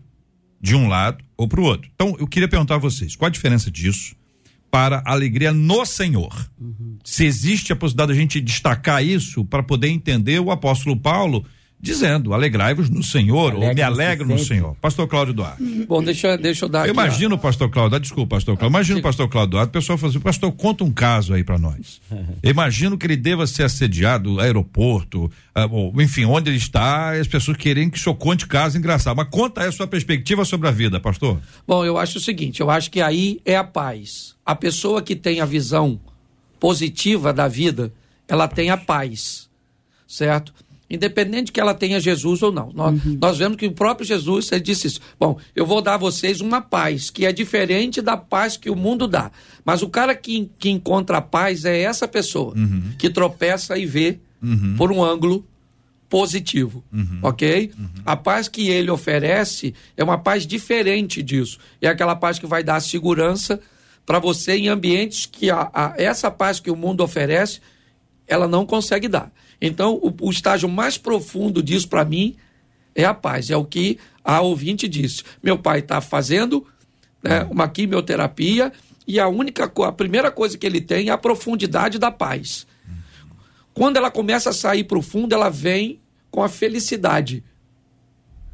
de 0.62 0.76
um 0.76 0.88
lado 0.88 1.24
ou 1.36 1.48
para 1.48 1.62
o 1.62 1.64
outro. 1.64 1.90
Então, 1.94 2.16
eu 2.20 2.28
queria 2.28 2.48
perguntar 2.48 2.76
a 2.76 2.80
vocês, 2.80 3.16
qual 3.16 3.28
a 3.28 3.32
diferença 3.32 3.70
disso 3.70 4.16
para 4.72 5.02
a 5.06 5.12
alegria 5.12 5.54
no 5.54 5.86
Senhor? 5.86 6.50
Uhum. 6.60 6.98
Se 7.04 7.26
existe 7.26 7.72
a 7.72 7.76
possibilidade 7.76 8.14
de 8.14 8.18
a 8.18 8.22
gente 8.22 8.42
destacar 8.42 9.04
isso 9.04 9.46
para 9.46 9.64
poder 9.64 9.90
entender 9.90 10.40
o 10.40 10.52
apóstolo 10.52 10.98
Paulo 10.98 11.46
dizendo: 11.80 12.34
alegrai-vos 12.34 12.90
no 12.90 13.04
Senhor, 13.04 13.52
Alegre 13.52 13.68
ou 13.68 13.76
me 13.76 13.82
alegro 13.82 14.28
no 14.28 14.40
Senhor. 14.40 14.76
Pastor 14.82 15.08
Cláudio 15.08 15.34
Duarte. 15.34 15.64
Bom, 15.88 16.04
deixa, 16.04 16.38
deixa 16.38 16.66
eu 16.66 16.70
dar 16.70 16.82
aqui. 16.82 16.92
Imagina 16.92 17.36
o 17.36 17.38
pastor 17.38 17.70
Cláudio, 17.70 18.00
desculpa, 18.00 18.36
pastor 18.36 18.58
Cláudio. 18.58 18.76
Imagina 18.76 19.00
o 19.00 19.02
pastor 19.02 19.30
Cláudio 19.30 19.52
Duarte, 19.52 19.70
o 19.70 19.74
pessoal 19.74 19.98
fala 19.98 20.10
assim: 20.10 20.20
pastor, 20.20 20.52
conta 20.52 20.84
um 20.84 20.92
caso 20.92 21.34
aí 21.34 21.44
para 21.44 21.58
nós. 21.58 22.02
Imagino 22.44 22.98
que 22.98 23.06
ele 23.06 23.16
deva 23.16 23.46
ser 23.46 23.64
assediado 23.64 24.32
no 24.32 24.40
aeroporto, 24.40 25.32
ah, 25.54 25.68
enfim, 26.00 26.26
onde 26.26 26.50
ele 26.50 26.58
está, 26.58 27.12
as 27.12 27.28
pessoas 27.28 27.58
querem 27.58 27.90
que 27.90 27.98
o 27.98 28.02
senhor 28.02 28.16
conte 28.16 28.48
caso 28.48 28.78
engraçado. 28.78 29.16
Mas 29.16 29.28
conta 29.30 29.62
aí 29.62 29.68
a 29.68 29.72
sua 29.72 29.88
perspectiva 29.88 30.44
sobre 30.46 30.68
a 30.68 30.72
vida, 30.72 31.00
pastor. 31.00 31.40
Bom, 31.68 31.86
eu 31.86 31.98
acho 31.98 32.18
o 32.18 32.22
seguinte: 32.22 32.60
eu 32.60 32.70
acho 32.70 32.90
que 32.90 33.02
aí 33.02 33.40
é 33.46 33.56
a 33.56 33.64
paz. 33.64 34.36
A 34.46 34.56
pessoa 34.56 35.02
que 35.02 35.16
tem 35.16 35.42
a 35.42 35.46
visão 35.46 36.00
positiva 36.60 37.32
da 37.32 37.48
vida, 37.48 37.94
ela 38.28 38.48
tem 38.48 38.70
a 38.70 38.78
paz, 38.78 39.48
certo? 40.08 40.54
Independente 40.90 41.48
de 41.48 41.52
que 41.52 41.60
ela 41.60 41.74
tenha 41.74 42.00
Jesus 42.00 42.42
ou 42.42 42.52
não. 42.52 42.72
Nós, 42.74 43.06
uhum. 43.06 43.18
nós 43.22 43.38
vemos 43.38 43.58
que 43.58 43.66
o 43.66 43.72
próprio 43.72 44.08
Jesus 44.08 44.52
ele 44.52 44.62
disse 44.62 44.88
isso. 44.88 45.02
Bom, 45.20 45.38
eu 45.56 45.66
vou 45.66 45.82
dar 45.82 45.96
a 45.96 45.98
vocês 45.98 46.40
uma 46.42 46.62
paz 46.62 47.10
que 47.10 47.26
é 47.26 47.32
diferente 47.32 48.02
da 48.02 48.16
paz 48.16 48.56
que 48.56 48.70
o 48.70 48.76
mundo 48.76 49.08
dá. 49.08 49.32
Mas 49.66 49.82
o 49.82 49.90
cara 49.90 50.16
que, 50.16 50.50
que 50.58 50.70
encontra 50.70 51.18
a 51.18 51.22
paz 51.22 51.66
é 51.66 51.80
essa 51.82 52.08
pessoa 52.08 52.54
uhum. 52.56 52.94
que 52.98 53.10
tropeça 53.10 53.78
e 53.78 53.86
vê 53.86 54.20
uhum. 54.42 54.76
por 54.78 54.92
um 54.92 55.04
ângulo 55.04 55.46
positivo, 56.10 56.84
uhum. 56.92 57.20
ok? 57.22 57.72
Uhum. 57.78 57.90
A 58.06 58.16
paz 58.16 58.48
que 58.48 58.70
ele 58.70 58.90
oferece 58.90 59.74
é 59.98 60.04
uma 60.04 60.18
paz 60.18 60.48
diferente 60.48 61.22
disso. 61.22 61.60
É 61.82 61.88
aquela 61.88 62.16
paz 62.16 62.40
que 62.40 62.46
vai 62.46 62.64
dar 62.64 62.80
segurança 62.80 63.60
para 64.06 64.20
você 64.20 64.54
em 64.54 64.70
ambientes 64.70 65.26
que 65.26 65.52
a, 65.52 65.70
a, 65.74 65.94
essa 65.98 66.32
paz 66.32 66.62
que 66.62 66.72
o 66.72 66.78
mundo 66.78 67.04
oferece, 67.04 67.60
ela 68.26 68.48
não 68.48 68.66
consegue 68.66 69.10
dar. 69.10 69.30
Então, 69.62 69.96
o, 69.96 70.14
o 70.22 70.30
estágio 70.30 70.70
mais 70.70 70.98
profundo 70.98 71.64
disso 71.64 71.88
para 71.88 72.06
mim 72.06 72.36
é 72.96 73.06
a 73.06 73.14
paz. 73.14 73.50
É 73.50 73.58
o 73.58 73.66
que 73.66 74.00
a 74.24 74.42
ouvinte 74.42 74.88
disse. 74.88 75.24
Meu 75.42 75.58
pai 75.58 75.80
está 75.80 76.02
fazendo 76.02 76.66
né, 77.24 77.48
uma 77.50 77.68
quimioterapia 77.68 78.72
e 79.08 79.20
a 79.20 79.28
única, 79.28 79.72
a 79.86 79.92
primeira 79.92 80.30
coisa 80.30 80.58
que 80.58 80.66
ele 80.66 80.82
tem 80.82 81.10
é 81.10 81.12
a 81.12 81.18
profundidade 81.18 81.98
da 81.98 82.12
paz. 82.12 82.68
Quando 83.74 83.98
ela 83.98 84.12
começa 84.12 84.50
a 84.50 84.54
sair 84.54 84.84
profundo, 84.84 85.34
ela 85.34 85.50
vem 85.50 86.02
com 86.32 86.44
a 86.44 86.50
felicidade. 86.50 87.44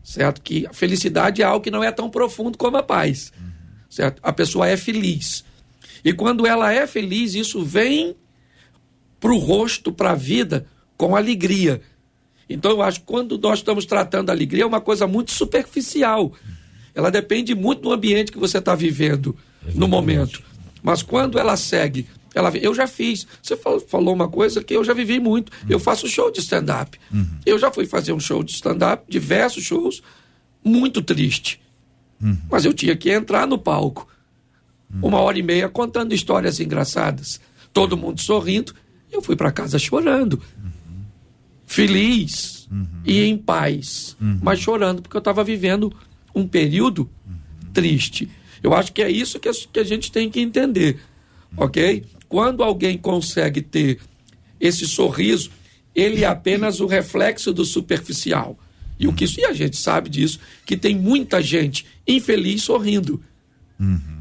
Certo? 0.04 0.42
Que 0.42 0.68
a 0.68 0.74
felicidade 0.74 1.42
é 1.42 1.46
algo 1.46 1.64
que 1.64 1.72
não 1.72 1.84
é 1.84 1.92
tão 1.92 2.10
profundo 2.10 2.58
como 2.58 2.78
a 2.78 2.84
paz. 2.84 3.32
Certo? 3.90 4.20
A 4.22 4.34
pessoa 4.34 4.68
é 4.68 4.76
feliz. 4.76 5.46
E 6.04 6.12
quando 6.12 6.46
ela 6.46 6.74
é 6.74 6.86
feliz, 6.86 7.34
isso 7.34 7.64
vem 7.64 8.16
para 9.20 9.32
o 9.32 9.38
rosto, 9.38 9.94
para 9.94 10.12
a 10.12 10.16
vida, 10.16 10.68
com 10.98 11.16
alegria. 11.16 11.82
Então 12.50 12.72
eu 12.72 12.82
acho 12.82 13.00
que 13.00 13.06
quando 13.06 13.38
nós 13.38 13.60
estamos 13.60 13.86
tratando 13.86 14.30
a 14.30 14.34
alegria 14.34 14.64
é 14.64 14.66
uma 14.66 14.82
coisa 14.82 15.08
muito 15.08 15.32
superficial. 15.32 16.34
Ela 16.94 17.10
depende 17.10 17.56
muito 17.56 17.82
do 17.82 17.92
ambiente 17.92 18.32
que 18.32 18.38
você 18.38 18.60
está 18.60 18.76
vivendo 18.76 19.36
Exatamente. 19.62 19.80
no 19.80 19.88
momento. 19.88 20.44
Mas 20.82 21.02
quando 21.02 21.40
ela 21.40 21.58
segue, 21.58 22.08
ela 22.36 22.52
eu 22.58 22.74
já 22.76 22.86
fiz. 22.86 23.26
Você 23.42 23.58
falou 23.88 24.14
uma 24.14 24.28
coisa 24.28 24.64
que 24.64 24.76
eu 24.76 24.84
já 24.84 24.94
vivi 24.94 25.20
muito. 25.20 25.52
Uhum. 25.64 25.70
Eu 25.70 25.80
faço 25.80 26.08
show 26.08 26.32
de 26.32 26.40
stand-up. 26.40 27.00
Uhum. 27.12 27.40
Eu 27.46 27.58
já 27.58 27.72
fui 27.72 27.86
fazer 27.86 28.14
um 28.14 28.20
show 28.20 28.44
de 28.44 28.52
stand-up, 28.52 29.04
diversos 29.10 29.64
shows, 29.64 30.04
muito 30.64 31.02
triste. 31.02 31.60
Uhum. 32.22 32.38
Mas 32.50 32.66
eu 32.66 32.74
tinha 32.74 32.96
que 32.96 33.10
entrar 33.10 33.48
no 33.48 33.58
palco. 33.58 34.08
Uma 35.02 35.20
hora 35.20 35.40
e 35.40 35.42
meia 35.42 35.68
contando 35.68 36.14
histórias 36.14 36.60
engraçadas. 36.60 37.42
Todo 37.72 37.98
mundo 37.98 38.22
sorrindo. 38.22 38.76
Eu 39.12 39.24
fui 39.24 39.36
para 39.36 39.52
casa 39.52 39.80
chorando 39.80 40.40
feliz, 41.74 42.68
e 43.06 43.22
em 43.24 43.38
paz, 43.38 44.16
mas 44.42 44.60
chorando 44.60 45.02
porque 45.02 45.18
eu 45.18 45.20
estava 45.20 45.44
vivendo 45.44 45.94
um 46.34 46.48
período 46.48 47.10
triste. 47.74 48.30
Eu 48.62 48.74
acho 48.74 48.94
que 48.94 49.02
é 49.02 49.10
isso 49.10 49.40
que 49.40 49.50
a, 49.50 49.52
que 49.52 49.80
a 49.80 49.84
gente 49.84 50.12
tem 50.12 50.30
que 50.30 50.40
entender, 50.40 51.00
ok? 51.58 52.06
Quando 52.30 52.64
alguém 52.64 52.98
consegue 52.98 53.62
ter 53.62 54.00
esse 54.60 54.88
sorriso, 54.88 55.52
ele 55.94 56.24
é 56.24 56.28
apenas 56.28 56.80
o 56.80 56.88
reflexo 56.88 57.54
do 57.54 57.66
superficial. 57.66 58.58
E 59.00 59.08
o 59.08 59.14
que 59.14 59.26
e 59.38 59.46
a 59.46 59.54
gente 59.54 59.76
sabe 59.76 60.10
disso, 60.10 60.40
que 60.66 60.78
tem 60.78 60.96
muita 60.96 61.42
gente 61.42 61.86
infeliz 62.08 62.64
sorrindo. 62.64 63.22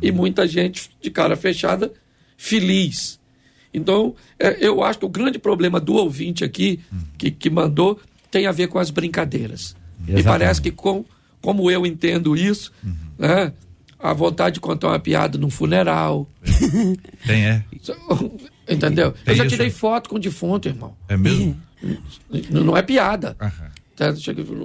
E 0.00 0.10
muita 0.10 0.46
gente 0.46 0.90
de 1.00 1.10
cara 1.10 1.36
fechada 1.36 1.92
feliz. 2.36 3.20
Então, 3.74 4.14
é, 4.38 4.56
eu 4.60 4.82
acho 4.84 4.98
que 4.98 5.04
o 5.04 5.08
grande 5.08 5.38
problema 5.38 5.80
do 5.80 5.94
ouvinte 5.94 6.44
aqui, 6.44 6.80
que, 7.16 7.30
que 7.30 7.48
mandou, 7.50 7.98
tem 8.30 8.46
a 8.46 8.52
ver 8.52 8.68
com 8.68 8.78
as 8.78 8.90
brincadeiras. 8.90 9.74
Me 9.98 10.12
Exatamente. 10.14 10.24
parece 10.26 10.60
que, 10.62 10.70
com, 10.70 11.04
como 11.40 11.70
eu 11.70 11.86
entendo 11.86 12.36
isso, 12.36 12.72
né, 13.18 13.52
a 13.98 14.12
vontade 14.12 14.54
de 14.54 14.60
contar 14.60 14.88
uma 14.88 14.98
piada 14.98 15.38
num 15.38 15.48
funeral. 15.50 16.28
Tem, 17.26 17.46
é. 17.46 17.64
Entendeu? 18.68 19.12
Tem 19.12 19.32
eu 19.32 19.34
já 19.36 19.46
tirei 19.46 19.68
é? 19.68 19.70
foto 19.70 20.08
com 20.10 20.18
defunto, 20.18 20.68
irmão. 20.68 20.94
É 21.08 21.16
mesmo? 21.16 21.56
N- 21.82 22.00
Não 22.50 22.76
é 22.76 22.82
piada. 22.82 23.36
Aham. 23.40 23.70
Tá? 23.94 24.12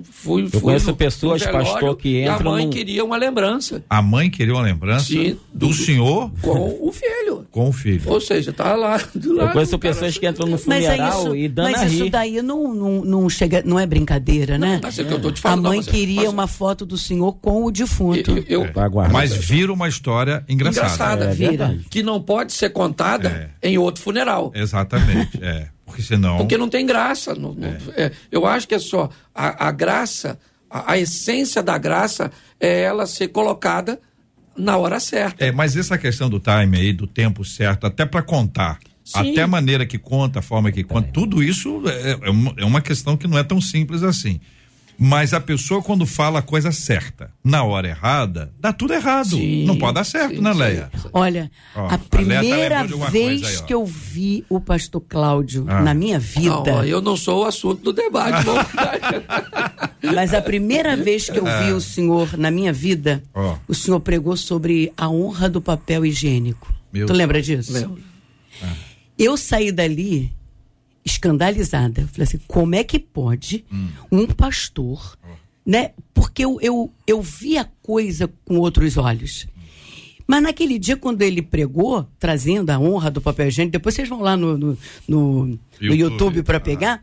Fui, 0.04 0.44
Eu 0.46 0.50
fui 0.50 0.62
conheço 0.62 0.88
no- 0.88 0.96
pessoas, 0.96 1.42
no 1.42 1.48
velório, 1.48 1.72
pastor, 1.72 1.98
que 1.98 2.10
E 2.22 2.28
a 2.28 2.36
entram 2.36 2.52
mãe 2.52 2.66
num- 2.66 2.72
queria 2.72 3.04
uma 3.04 3.18
lembrança 3.18 3.84
A 3.90 4.02
mãe 4.02 4.30
queria 4.30 4.54
uma 4.54 4.62
lembrança 4.64 5.06
Sim, 5.06 5.38
do, 5.54 5.68
do- 5.68 5.74
senhor 5.74 6.32
com 6.42 6.78
o 6.82 6.92
filho. 6.94 7.46
com 7.52 7.68
o 7.70 7.74
filho. 7.74 8.02
Ou 8.06 8.22
seja, 8.22 8.54
tá 8.54 8.74
lá 8.76 8.98
do 9.14 9.34
lado. 9.34 9.50
Eu 9.50 9.54
conheço 9.54 9.78
cara. 9.78 9.94
pessoas 9.94 10.18
que 10.18 10.28
entram 10.28 10.46
no 10.48 10.54
Mas 10.66 10.86
é 10.86 10.92
funeral 10.92 11.20
isso, 11.24 11.36
e 11.36 11.48
dando 11.50 11.68
a 11.68 11.72
mas 11.72 11.92
isso 11.92 12.10
daí 12.10 12.42
não, 12.42 12.74
não, 12.74 13.04
não 13.04 13.30
chega, 13.30 13.62
não 13.66 13.78
é 13.80 13.86
brincadeira, 13.86 14.58
né? 14.58 14.80
Mas 14.82 14.98
é 14.98 15.04
que 15.04 15.14
eu 15.14 15.20
tô 15.22 15.30
te 15.32 15.40
A 15.40 15.42
falando, 15.42 15.64
mãe 15.68 15.78
mas- 15.80 15.88
queria 15.88 16.22
mas- 16.22 16.30
uma 16.30 16.48
foto 16.48 16.86
do 16.86 16.98
senhor 16.98 17.34
com 17.34 17.66
o 17.66 17.72
defunto. 17.72 18.32
Eu, 18.48 18.64
eu- 18.64 18.72
Pra 18.72 18.88
guardar. 18.88 19.14
Mas 19.14 19.34
vira 19.34 19.72
uma 19.74 19.88
história 19.90 20.44
engraçada. 20.48 20.88
Engraçada. 20.88 21.26
É 21.26 21.34
Vira. 21.34 21.80
que 21.90 22.02
não 22.02 22.22
pode 22.22 22.54
ser 22.54 22.70
contada 22.70 23.52
em 23.62 23.78
outro 23.78 24.02
funeral. 24.02 24.52
Exatamente, 24.56 25.38
é. 25.42 25.68
Porque 25.88 26.02
senão. 26.04 26.38
Porque 26.38 26.58
não 26.58 26.70
tem 26.70 26.86
graça. 26.86 27.34
não- 27.34 27.54
não- 27.56 27.68
é, 27.96 28.12
eu 28.32 28.46
acho 28.46 28.68
que 28.68 28.76
é 28.76 28.80
só 28.80 29.10
a, 29.34 29.68
a 29.70 29.72
graça, 29.72 30.38
a, 30.70 30.92
a 30.92 30.98
essência 31.00 31.64
da 31.64 31.78
graça 31.78 32.30
é 32.60 32.82
ela 32.82 33.08
ser 33.08 33.30
colocada 33.30 34.00
na 34.56 34.78
hora 34.78 35.00
certa. 35.00 35.44
É, 35.46 35.52
mas 35.52 35.76
essa 35.78 35.98
questão 35.98 36.30
do 36.30 36.40
time 36.40 36.78
aí, 36.78 36.92
do 36.94 37.08
tempo 37.08 37.44
certo, 37.46 37.88
até 37.88 38.06
para 38.06 38.22
contar, 38.22 38.80
Sim. 39.04 39.32
até 39.32 39.42
a 39.44 39.48
maneira 39.48 39.86
que 39.86 39.98
conta, 39.98 40.40
a 40.40 40.42
forma 40.42 40.72
que 40.72 40.84
conta, 40.84 41.10
tudo 41.14 41.42
isso 41.42 41.82
é, 41.88 42.28
é 42.28 42.30
uma, 42.30 42.54
é 42.58 42.66
uma 42.66 42.82
questão 42.82 43.16
que 43.16 43.28
não 43.28 43.38
é 43.38 43.44
tão 43.44 43.62
simples 43.62 44.04
assim. 44.04 44.40
Mas 45.00 45.32
a 45.32 45.40
pessoa, 45.40 45.82
quando 45.82 46.06
fala 46.08 46.40
a 46.40 46.42
coisa 46.42 46.72
certa, 46.72 47.32
na 47.44 47.64
hora 47.64 47.88
errada, 47.90 48.52
dá 48.60 48.74
tudo 48.74 48.94
errado. 48.94 49.30
Sim, 49.38 49.64
não 49.66 49.78
pode 49.78 49.94
dar 49.94 50.04
certo, 50.04 50.36
sim, 50.38 50.42
né, 50.42 50.52
sim. 50.54 50.58
Leia? 50.60 50.92
Olha, 51.14 51.52
Ó, 51.76 51.86
a 51.86 51.90
tá 51.90 51.98
primeira 52.10 52.82
alguma 52.82 53.10
vez 53.12 53.44
aí, 53.44 53.64
que 53.68 53.74
eu 53.74 53.86
vi 53.86 54.44
o 54.50 54.60
pastor 54.60 55.02
Cláudio 55.08 55.66
Ah. 55.68 55.82
na 55.84 55.94
minha 55.94 56.18
vida, 56.18 56.50
Não, 56.78 56.84
eu 56.84 57.00
não 57.00 57.16
sou 57.16 57.44
o 57.44 57.46
assunto 57.46 57.84
do 57.84 57.94
debate. 57.94 58.44
mas 60.16 60.34
a 60.34 60.42
primeira 60.42 60.96
vez 60.98 61.30
que 61.30 61.38
eu 61.38 61.46
vi 61.46 61.72
o 61.74 61.82
senhor 61.82 62.38
na 62.38 62.50
minha 62.50 62.74
vida, 62.74 63.24
Ah. 63.36 63.40
Ó. 63.42 63.58
o 63.68 63.76
senhor 63.76 64.00
pregou 64.00 64.36
sobre 64.36 64.92
a 64.98 65.08
honra 65.10 65.48
do 65.48 65.62
papel 65.62 66.06
higiênico. 66.06 66.74
Meu 66.92 67.06
tu 67.06 67.14
lembra 67.14 67.42
disso? 67.42 67.72
Lembro. 67.74 68.02
Eu 69.18 69.38
saí 69.38 69.72
dali 69.72 70.32
escandalizada. 71.08 72.02
Eu 72.02 72.08
Falei 72.08 72.24
assim, 72.24 72.40
como 72.48 72.76
é 72.76 72.84
que 72.84 73.00
pode 73.00 73.66
um 74.12 74.28
pastor, 74.28 75.18
né? 75.66 75.92
Porque 76.14 76.44
eu, 76.46 76.60
eu, 76.62 76.92
eu 77.08 77.22
vi 77.22 77.58
a 77.58 77.66
coisa 77.82 78.30
com 78.46 78.58
outros 78.58 78.98
olhos. 78.98 79.48
Mas 80.28 80.44
naquele 80.44 80.78
dia, 80.78 80.98
quando 80.98 81.22
ele 81.22 81.42
pregou, 81.42 82.06
trazendo 82.20 82.70
a 82.70 82.78
honra 82.78 83.10
do 83.10 83.22
papel 83.22 83.48
higiênico, 83.48 83.72
depois 83.72 83.96
vocês 83.96 84.10
vão 84.10 84.20
lá 84.22 84.36
no, 84.36 84.58
no, 84.58 84.78
no- 85.08 85.46
no 85.48 85.60
YouTube. 85.80 86.12
YouTube 86.12 86.44
para 86.44 86.60
pegar. 86.60 87.02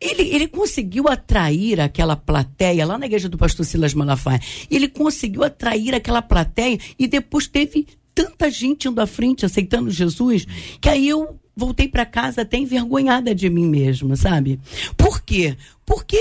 Ele, 0.00 0.22
ele 0.34 0.48
conseguiu 0.48 1.06
atrair 1.08 1.78
aquela 1.80 2.16
plateia 2.16 2.84
lá 2.86 2.96
na 2.98 3.06
igreja 3.06 3.28
do 3.28 3.36
pastor 3.38 3.64
Silas 3.66 3.94
Malafaia. 3.94 4.40
Ele 4.70 4.88
conseguiu 4.88 5.44
atrair 5.44 5.94
aquela 5.94 6.22
plateia 6.22 6.78
e 6.98 7.06
depois 7.06 7.46
teve 7.46 7.86
tanta 8.14 8.50
gente 8.50 8.88
indo 8.88 9.00
à 9.00 9.06
frente 9.06 9.46
aceitando 9.46 9.90
Jesus 9.90 10.44
que 10.80 10.88
aí 10.88 11.08
eu 11.08 11.38
voltei 11.60 11.86
para 11.86 12.06
casa 12.06 12.40
até 12.40 12.56
envergonhada 12.56 13.34
de 13.34 13.50
mim 13.50 13.68
mesma, 13.68 14.16
sabe? 14.16 14.58
Por 14.96 15.20
quê? 15.20 15.56
Porque 15.84 16.18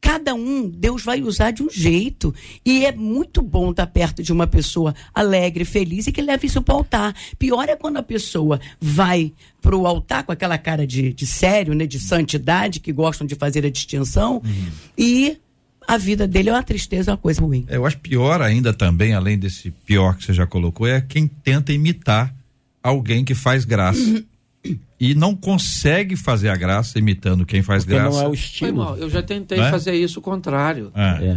cada 0.00 0.34
um 0.34 0.68
Deus 0.68 1.02
vai 1.02 1.22
usar 1.22 1.50
de 1.50 1.62
um 1.62 1.70
jeito 1.70 2.34
e 2.64 2.84
é 2.84 2.92
muito 2.92 3.40
bom 3.40 3.70
estar 3.70 3.86
perto 3.86 4.22
de 4.22 4.32
uma 4.32 4.46
pessoa 4.46 4.94
alegre, 5.14 5.64
feliz 5.64 6.06
e 6.06 6.12
que 6.12 6.20
leva 6.20 6.44
isso 6.44 6.60
para 6.60 6.74
o 6.74 6.78
altar. 6.78 7.14
Pior 7.38 7.68
é 7.68 7.76
quando 7.76 7.98
a 7.98 8.02
pessoa 8.02 8.60
vai 8.80 9.32
para 9.62 9.76
o 9.76 9.86
altar 9.86 10.24
com 10.24 10.32
aquela 10.32 10.58
cara 10.58 10.86
de, 10.86 11.12
de 11.12 11.26
sério, 11.26 11.74
né, 11.74 11.86
de 11.86 12.00
santidade, 12.00 12.80
que 12.80 12.92
gostam 12.92 13.26
de 13.26 13.34
fazer 13.34 13.64
a 13.64 13.70
distinção 13.70 14.42
e 14.96 15.38
a 15.86 15.96
vida 15.96 16.26
dele 16.26 16.50
é 16.50 16.52
uma 16.52 16.62
tristeza, 16.62 17.12
uma 17.12 17.16
coisa 17.16 17.40
ruim. 17.40 17.64
É, 17.68 17.76
Eu 17.76 17.86
acho 17.86 17.98
pior 17.98 18.42
ainda 18.42 18.74
também, 18.74 19.14
além 19.14 19.38
desse 19.38 19.70
pior 19.70 20.16
que 20.16 20.24
você 20.24 20.34
já 20.34 20.46
colocou, 20.46 20.86
é 20.86 21.00
quem 21.00 21.26
tenta 21.26 21.72
imitar 21.72 22.34
alguém 22.82 23.24
que 23.24 23.34
faz 23.34 23.64
graça. 23.64 24.24
E 25.00 25.14
não 25.14 25.34
consegue 25.34 26.16
fazer 26.16 26.48
a 26.48 26.56
graça 26.56 26.98
imitando 26.98 27.46
quem 27.46 27.62
faz 27.62 27.84
Porque 27.84 27.96
graça. 27.98 28.10
não 28.16 28.18
é 28.18 28.24
o 28.24 28.26
Foi 28.30 28.34
estilo. 28.36 28.76
mal. 28.76 28.96
Eu 28.96 29.08
já 29.08 29.22
tentei 29.22 29.58
Né? 29.58 29.70
fazer 29.70 29.94
isso 29.94 30.18
o 30.18 30.22
contrário. 30.22 30.90
É. 30.94 31.00
É. 31.28 31.36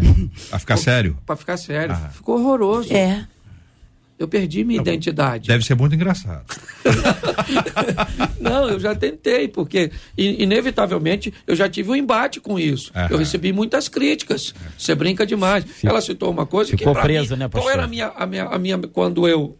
A 0.52 0.60
ficar 0.60 0.78
sério. 0.78 1.18
Pra 1.26 1.36
ficar 1.36 1.58
sério. 1.58 1.94
Ah. 1.96 2.10
Ficou 2.10 2.40
horroroso. 2.40 2.92
É. 2.92 3.26
Eu 4.18 4.28
perdi 4.28 4.64
minha 4.64 4.80
identidade. 4.80 5.48
Deve 5.48 5.66
ser 5.66 5.74
muito 5.76 5.96
engraçado. 5.96 6.46
Não, 8.40 8.70
eu 8.70 8.80
já 8.80 8.94
tentei, 8.96 9.48
porque 9.48 9.92
inevitavelmente 10.18 11.34
eu 11.48 11.56
já 11.56 11.68
tive 11.70 11.90
um 11.92 11.96
embate 11.96 12.40
com 12.40 12.60
isso. 12.60 12.92
Aham. 12.96 13.08
Eu 13.12 13.18
recebi 13.18 13.52
muitas 13.54 13.88
críticas. 13.88 14.54
Você 14.78 14.94
brinca 14.96 15.26
demais. 15.26 15.66
Ela 15.84 16.02
citou 16.02 16.30
uma 16.32 16.46
coisa 16.46 16.70
Ficou 16.72 16.88
que 16.88 16.94
pra 16.94 17.02
preso, 17.04 17.34
mim, 17.34 17.40
né, 17.40 17.50
Qual 17.50 17.64
pastor? 17.64 17.72
era 17.72 17.84
a 17.84 17.88
minha, 17.88 18.08
a 18.10 18.26
minha, 18.26 18.46
a 18.46 18.60
minha 18.60 18.78
quando 18.80 19.28
eu 19.28 19.58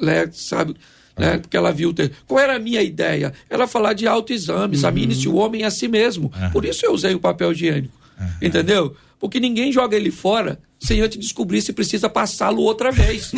le, 0.00 0.28
sabe, 0.32 0.74
né, 1.20 1.38
porque 1.38 1.56
ela 1.56 1.72
viu 1.72 1.90
o 1.90 1.94
texto. 1.94 2.14
Qual 2.26 2.40
era 2.40 2.56
a 2.56 2.58
minha 2.58 2.82
ideia? 2.82 3.32
Era 3.48 3.66
falar 3.66 3.92
de 3.92 4.06
autoexame, 4.06 4.74
examine-se 4.74 5.28
o 5.28 5.36
homem 5.36 5.64
a 5.64 5.70
si 5.70 5.88
mesmo. 5.88 6.32
Por 6.52 6.64
isso 6.64 6.84
eu 6.86 6.92
usei 6.92 7.14
o 7.14 7.20
papel 7.20 7.52
higiênico. 7.52 7.94
Entendeu? 8.42 8.94
Porque 9.18 9.38
ninguém 9.38 9.70
joga 9.72 9.96
ele 9.96 10.10
fora 10.10 10.58
sem 10.82 11.02
antes 11.02 11.18
descobrir 11.18 11.60
se 11.60 11.74
precisa 11.74 12.08
passá-lo 12.08 12.62
outra 12.62 12.90
vez. 12.90 13.30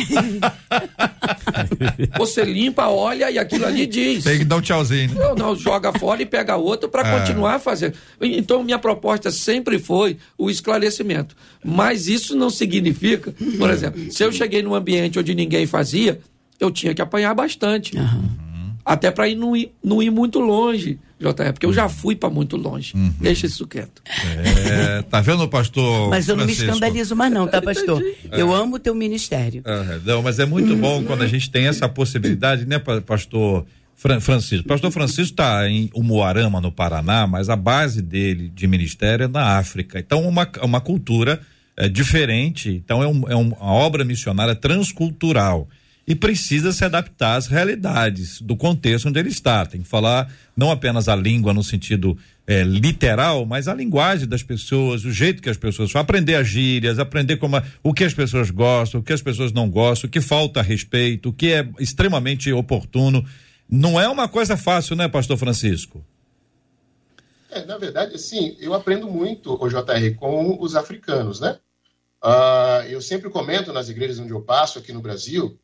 Você 2.17 2.43
limpa, 2.43 2.87
olha 2.87 3.29
e 3.29 3.37
aquilo 3.37 3.65
ali 3.65 3.85
diz. 3.85 4.23
Tem 4.23 4.39
que 4.39 4.45
dar 4.45 4.57
um 4.57 4.61
tchauzinho. 4.61 5.13
né? 5.13 5.19
Não, 5.19 5.35
não, 5.35 5.55
joga 5.55 5.91
fora 5.99 6.21
e 6.21 6.25
pega 6.25 6.55
outro 6.55 6.89
para 6.89 7.03
Ah. 7.03 7.19
continuar 7.19 7.59
fazendo. 7.59 7.95
Então, 8.21 8.63
minha 8.63 8.79
proposta 8.79 9.29
sempre 9.31 9.77
foi 9.77 10.17
o 10.37 10.49
esclarecimento. 10.49 11.35
Mas 11.63 12.07
isso 12.07 12.35
não 12.35 12.49
significa, 12.49 13.33
por 13.57 13.69
exemplo, 13.69 14.11
se 14.11 14.23
eu 14.23 14.31
cheguei 14.31 14.61
num 14.61 14.73
ambiente 14.75 15.19
onde 15.19 15.35
ninguém 15.35 15.65
fazia, 15.65 16.19
eu 16.59 16.71
tinha 16.71 16.93
que 16.93 17.01
apanhar 17.01 17.33
bastante. 17.33 17.93
Até 18.85 19.09
para 19.11 19.29
ir 19.29 19.35
não, 19.35 19.55
ir 19.55 19.71
não 19.81 20.03
ir 20.03 20.09
muito 20.09 20.39
longe, 20.41 20.99
JR, 21.17 21.53
porque 21.53 21.65
eu 21.65 21.71
já 21.71 21.87
fui 21.87 22.15
para 22.17 22.29
muito 22.29 22.57
longe. 22.57 22.93
Deixa 23.19 23.45
isso 23.45 23.65
quieto. 23.65 24.01
É, 24.35 25.01
tá 25.03 25.21
vendo, 25.21 25.47
pastor? 25.47 26.09
Mas 26.09 26.27
eu 26.27 26.35
não 26.35 26.45
me 26.45 26.51
escandalizo 26.51 27.15
mais 27.15 27.31
não, 27.31 27.47
tá, 27.47 27.61
pastor? 27.61 28.03
Eu 28.31 28.53
amo 28.53 28.75
o 28.75 28.79
teu 28.79 28.93
ministério. 28.93 29.61
Ah, 29.65 29.99
não, 30.05 30.21
mas 30.21 30.37
é 30.39 30.45
muito 30.45 30.75
bom 30.75 31.01
quando 31.05 31.21
a 31.21 31.27
gente 31.27 31.49
tem 31.49 31.67
essa 31.67 31.87
possibilidade, 31.87 32.65
né, 32.65 32.77
pa- 32.77 32.99
pastor 32.99 33.65
Fran- 33.95 34.19
Francisco? 34.19 34.67
Pastor 34.67 34.91
Francisco 34.91 35.31
está 35.31 35.69
em 35.69 35.89
Umuarama, 35.95 36.59
no 36.59 36.69
Paraná, 36.71 37.25
mas 37.25 37.47
a 37.49 37.55
base 37.55 38.01
dele 38.01 38.49
de 38.53 38.67
ministério 38.67 39.23
é 39.23 39.27
na 39.29 39.57
África. 39.57 39.97
Então, 39.99 40.27
uma, 40.27 40.45
uma 40.61 40.81
cultura 40.81 41.39
é, 41.77 41.87
diferente. 41.87 42.69
Então, 42.69 43.01
é, 43.01 43.07
um- 43.07 43.29
é 43.29 43.35
um- 43.35 43.53
uma 43.53 43.71
obra 43.71 44.03
missionária 44.03 44.55
transcultural. 44.55 45.69
E 46.05 46.13
precisa 46.15 46.73
se 46.73 46.83
adaptar 46.83 47.37
às 47.37 47.47
realidades 47.47 48.41
do 48.41 48.57
contexto 48.57 49.07
onde 49.07 49.19
ele 49.19 49.29
está. 49.29 49.65
Tem 49.65 49.81
que 49.81 49.87
falar 49.87 50.29
não 50.55 50.69
apenas 50.69 51.07
a 51.07 51.15
língua 51.15 51.53
no 51.53 51.63
sentido 51.63 52.17
é, 52.45 52.61
literal, 52.61 53.45
mas 53.45 53.69
a 53.69 53.73
linguagem 53.73 54.27
das 54.27 54.43
pessoas, 54.43 55.05
o 55.05 55.11
jeito 55.13 55.41
que 55.41 55.49
as 55.49 55.55
pessoas 55.55 55.89
falam, 55.91 56.03
aprender 56.03 56.35
as 56.35 56.45
gírias, 56.45 56.99
aprender 56.99 57.37
como 57.37 57.55
a- 57.55 57.63
o 57.81 57.93
que 57.93 58.03
as 58.03 58.13
pessoas 58.13 58.49
gostam, 58.49 58.99
o 58.99 59.03
que 59.03 59.13
as 59.13 59.21
pessoas 59.21 59.53
não 59.53 59.69
gostam, 59.69 60.09
o 60.09 60.11
que 60.11 60.19
falta 60.19 60.61
respeito, 60.61 61.29
o 61.29 61.33
que 61.33 61.53
é 61.53 61.65
extremamente 61.79 62.51
oportuno. 62.51 63.25
Não 63.69 63.99
é 63.99 64.09
uma 64.09 64.27
coisa 64.27 64.57
fácil, 64.57 64.97
né, 64.97 65.07
pastor 65.07 65.37
Francisco? 65.37 66.05
É, 67.49 67.63
na 67.65 67.77
verdade, 67.77 68.15
assim, 68.15 68.57
eu 68.59 68.73
aprendo 68.73 69.07
muito, 69.09 69.53
o 69.53 69.69
JR, 69.69 70.13
com 70.17 70.57
os 70.59 70.75
africanos, 70.75 71.39
né? 71.39 71.59
Ah, 72.21 72.83
eu 72.89 73.01
sempre 73.01 73.29
comento 73.29 73.71
nas 73.71 73.87
igrejas 73.89 74.19
onde 74.19 74.31
eu 74.31 74.41
passo 74.41 74.79
aqui 74.79 74.91
no 74.91 75.01
Brasil 75.01 75.57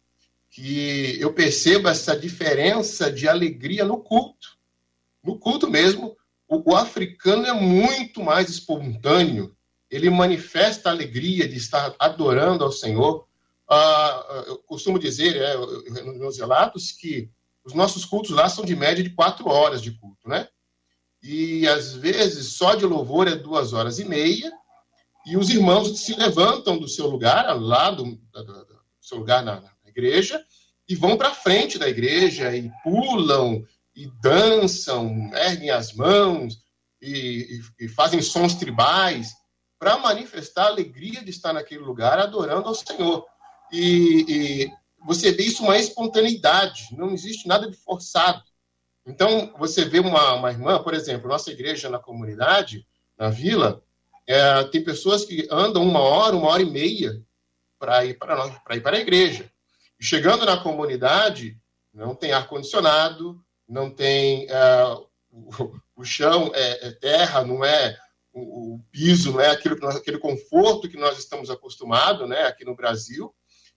que 0.49 1.17
eu 1.19 1.33
percebo 1.33 1.87
essa 1.87 2.17
diferença 2.17 3.11
de 3.11 3.27
alegria 3.27 3.85
no 3.85 3.97
culto. 3.97 4.57
No 5.23 5.37
culto 5.37 5.69
mesmo, 5.69 6.17
O, 6.51 6.71
o 6.71 6.75
africano 6.75 7.45
é 7.45 7.53
muito 7.53 8.23
mais 8.23 8.49
espontâneo, 8.49 9.55
ele 9.87 10.09
manifesta 10.09 10.89
a 10.89 10.91
alegria 10.91 11.47
de 11.47 11.57
estar 11.57 11.95
adorando 11.99 12.63
ao 12.63 12.71
Senhor. 12.71 13.27
Ah, 13.69 14.45
eu 14.47 14.57
costumo 14.65 14.97
dizer, 14.97 15.35
é, 15.35 15.55
nos 16.03 16.17
meus 16.17 16.39
relatos, 16.39 16.91
que 16.91 17.29
os 17.63 17.73
nossos 17.73 18.03
cultos 18.03 18.31
lá 18.31 18.49
são 18.49 18.65
de 18.65 18.75
média 18.75 19.03
de 19.03 19.11
quatro 19.11 19.47
horas 19.47 19.79
de 19.79 19.91
culto, 19.91 20.27
né? 20.27 20.47
E 21.21 21.67
às 21.67 21.93
vezes 21.93 22.53
só 22.53 22.73
de 22.73 22.85
louvor 22.85 23.27
é 23.27 23.35
duas 23.35 23.73
horas 23.73 23.99
e 23.99 24.05
meia, 24.05 24.51
e 25.27 25.37
os 25.37 25.49
irmãos 25.49 25.99
se 25.99 26.15
levantam 26.15 26.79
do 26.79 26.87
seu 26.87 27.07
lugar, 27.07 27.45
lá 27.59 27.91
do, 27.91 28.03
do, 28.05 28.79
seu 28.99 29.19
lugar 29.19 29.43
na 29.43 29.61
igreja, 29.99 30.43
e 30.87 30.95
vão 30.95 31.15
para 31.15 31.35
frente 31.35 31.77
da 31.77 31.87
igreja 31.87 32.55
e 32.55 32.71
pulam 32.83 33.63
e 33.95 34.07
dançam, 34.21 35.29
erguem 35.35 35.69
as 35.69 35.93
mãos 35.93 36.57
e, 37.01 37.61
e, 37.79 37.85
e 37.85 37.87
fazem 37.87 38.21
sons 38.21 38.55
tribais 38.55 39.33
para 39.77 39.97
manifestar 39.97 40.63
a 40.63 40.67
alegria 40.67 41.23
de 41.23 41.29
estar 41.29 41.53
naquele 41.53 41.81
lugar 41.81 42.17
adorando 42.17 42.67
ao 42.67 42.75
Senhor. 42.75 43.25
E, 43.71 44.25
e, 44.27 44.71
você 45.05 45.31
vê 45.31 45.43
isso 45.43 45.63
uma 45.63 45.77
espontaneidade, 45.77 46.87
não 46.91 47.11
existe 47.11 47.47
nada 47.47 47.69
de 47.69 47.77
forçado. 47.77 48.43
Então, 49.05 49.53
você 49.57 49.85
vê 49.85 49.99
uma, 49.99 50.33
uma 50.33 50.51
irmã, 50.51 50.83
por 50.83 50.93
exemplo, 50.93 51.29
nossa 51.29 51.51
igreja 51.51 51.89
na 51.89 51.99
comunidade, 51.99 52.85
na 53.17 53.29
vila, 53.29 53.81
é, 54.27 54.63
tem 54.65 54.83
pessoas 54.83 55.23
que 55.25 55.47
andam 55.49 55.83
uma 55.83 55.99
hora, 55.99 56.35
uma 56.35 56.49
hora 56.49 56.61
e 56.61 56.69
meia 56.69 57.21
para 57.79 58.05
ir 58.05 58.17
para 58.17 58.75
ir 58.75 58.81
para 58.81 58.97
a 58.97 58.99
igreja. 58.99 59.49
Chegando 59.99 60.45
na 60.45 60.57
comunidade, 60.57 61.57
não 61.93 62.15
tem 62.15 62.31
ar 62.31 62.47
condicionado, 62.47 63.43
não 63.67 63.89
tem 63.89 64.47
uh, 64.47 65.09
o, 65.95 66.03
chão 66.03 66.51
é, 66.53 66.87
é, 66.87 66.91
terra, 66.91 67.43
não 67.43 67.63
é 67.63 67.97
o, 68.33 68.75
o 68.75 68.79
piso, 68.91 69.33
não 69.33 69.41
é 69.41 69.49
aquilo 69.49 69.75
aquele 69.87 70.17
conforto 70.17 70.89
que 70.89 70.97
nós 70.97 71.17
estamos 71.17 71.49
acostumados, 71.49 72.27
né, 72.27 72.43
aqui 72.43 72.63
no 72.65 72.75
Brasil. 72.75 73.33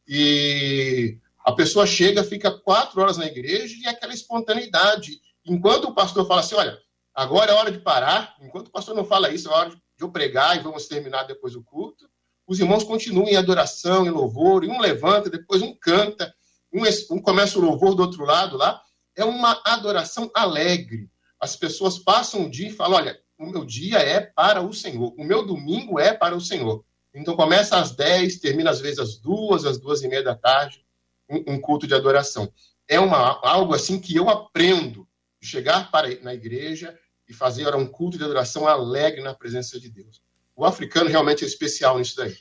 E 0.06 1.18
a 1.44 1.52
pessoa 1.52 1.86
chega, 1.86 2.24
fica 2.24 2.50
quatro 2.50 3.00
horas 3.00 3.16
na 3.16 3.26
igreja 3.26 3.74
e 3.78 3.86
é 3.86 3.90
aquela 3.90 4.14
espontaneidade. 4.14 5.20
Enquanto 5.44 5.86
o 5.86 5.94
pastor 5.94 6.26
fala 6.26 6.40
assim, 6.40 6.54
olha, 6.54 6.78
agora 7.14 7.50
é 7.50 7.54
hora 7.54 7.70
de 7.70 7.80
parar. 7.80 8.36
Enquanto 8.40 8.68
o 8.68 8.72
pastor 8.72 8.94
não 8.94 9.04
fala 9.04 9.32
isso, 9.32 9.48
é 9.48 9.52
hora 9.52 9.70
de 9.70 9.80
eu 9.98 10.10
pregar 10.10 10.56
e 10.56 10.60
vamos 10.62 10.86
terminar 10.86 11.24
depois 11.24 11.54
o 11.54 11.62
culto. 11.62 12.08
Os 12.52 12.60
irmãos 12.60 12.84
continuam 12.84 13.26
em 13.26 13.36
adoração, 13.36 14.04
em 14.04 14.10
louvor, 14.10 14.62
e 14.62 14.68
um 14.68 14.78
levanta, 14.78 15.30
depois 15.30 15.62
um 15.62 15.74
canta, 15.74 16.34
um, 16.70 16.82
um 17.10 17.18
começa 17.18 17.58
o 17.58 17.62
louvor 17.62 17.94
do 17.94 18.02
outro 18.02 18.26
lado 18.26 18.58
lá 18.58 18.78
é 19.16 19.24
uma 19.24 19.58
adoração 19.64 20.30
alegre. 20.34 21.08
As 21.40 21.56
pessoas 21.56 21.98
passam 21.98 22.44
o 22.44 22.50
dia 22.50 22.68
e 22.68 22.70
falam: 22.70 22.98
olha, 22.98 23.18
o 23.38 23.46
meu 23.46 23.64
dia 23.64 24.00
é 24.00 24.20
para 24.20 24.60
o 24.60 24.70
Senhor, 24.70 25.14
o 25.16 25.24
meu 25.24 25.46
domingo 25.46 25.98
é 25.98 26.12
para 26.12 26.36
o 26.36 26.42
Senhor. 26.42 26.84
Então 27.14 27.34
começa 27.34 27.78
às 27.78 27.92
10, 27.92 28.38
termina 28.40 28.68
às 28.68 28.80
vezes 28.80 28.98
às 28.98 29.16
duas, 29.16 29.64
às 29.64 29.78
duas 29.78 30.02
e 30.02 30.08
meia 30.08 30.22
da 30.22 30.34
tarde, 30.34 30.84
um, 31.30 31.54
um 31.54 31.58
culto 31.58 31.86
de 31.86 31.94
adoração. 31.94 32.52
É 32.86 33.00
uma, 33.00 33.40
algo 33.42 33.72
assim 33.72 33.98
que 33.98 34.14
eu 34.14 34.28
aprendo 34.28 35.08
chegar 35.40 35.90
para, 35.90 36.20
na 36.20 36.34
igreja 36.34 36.94
e 37.26 37.32
fazer 37.32 37.74
um 37.74 37.86
culto 37.86 38.18
de 38.18 38.24
adoração 38.24 38.68
alegre 38.68 39.22
na 39.22 39.32
presença 39.32 39.80
de 39.80 39.88
Deus. 39.88 40.20
O 40.56 40.64
africano 40.64 41.08
realmente 41.08 41.44
é 41.44 41.46
especial 41.46 41.98
nisso 41.98 42.16
daí. 42.16 42.34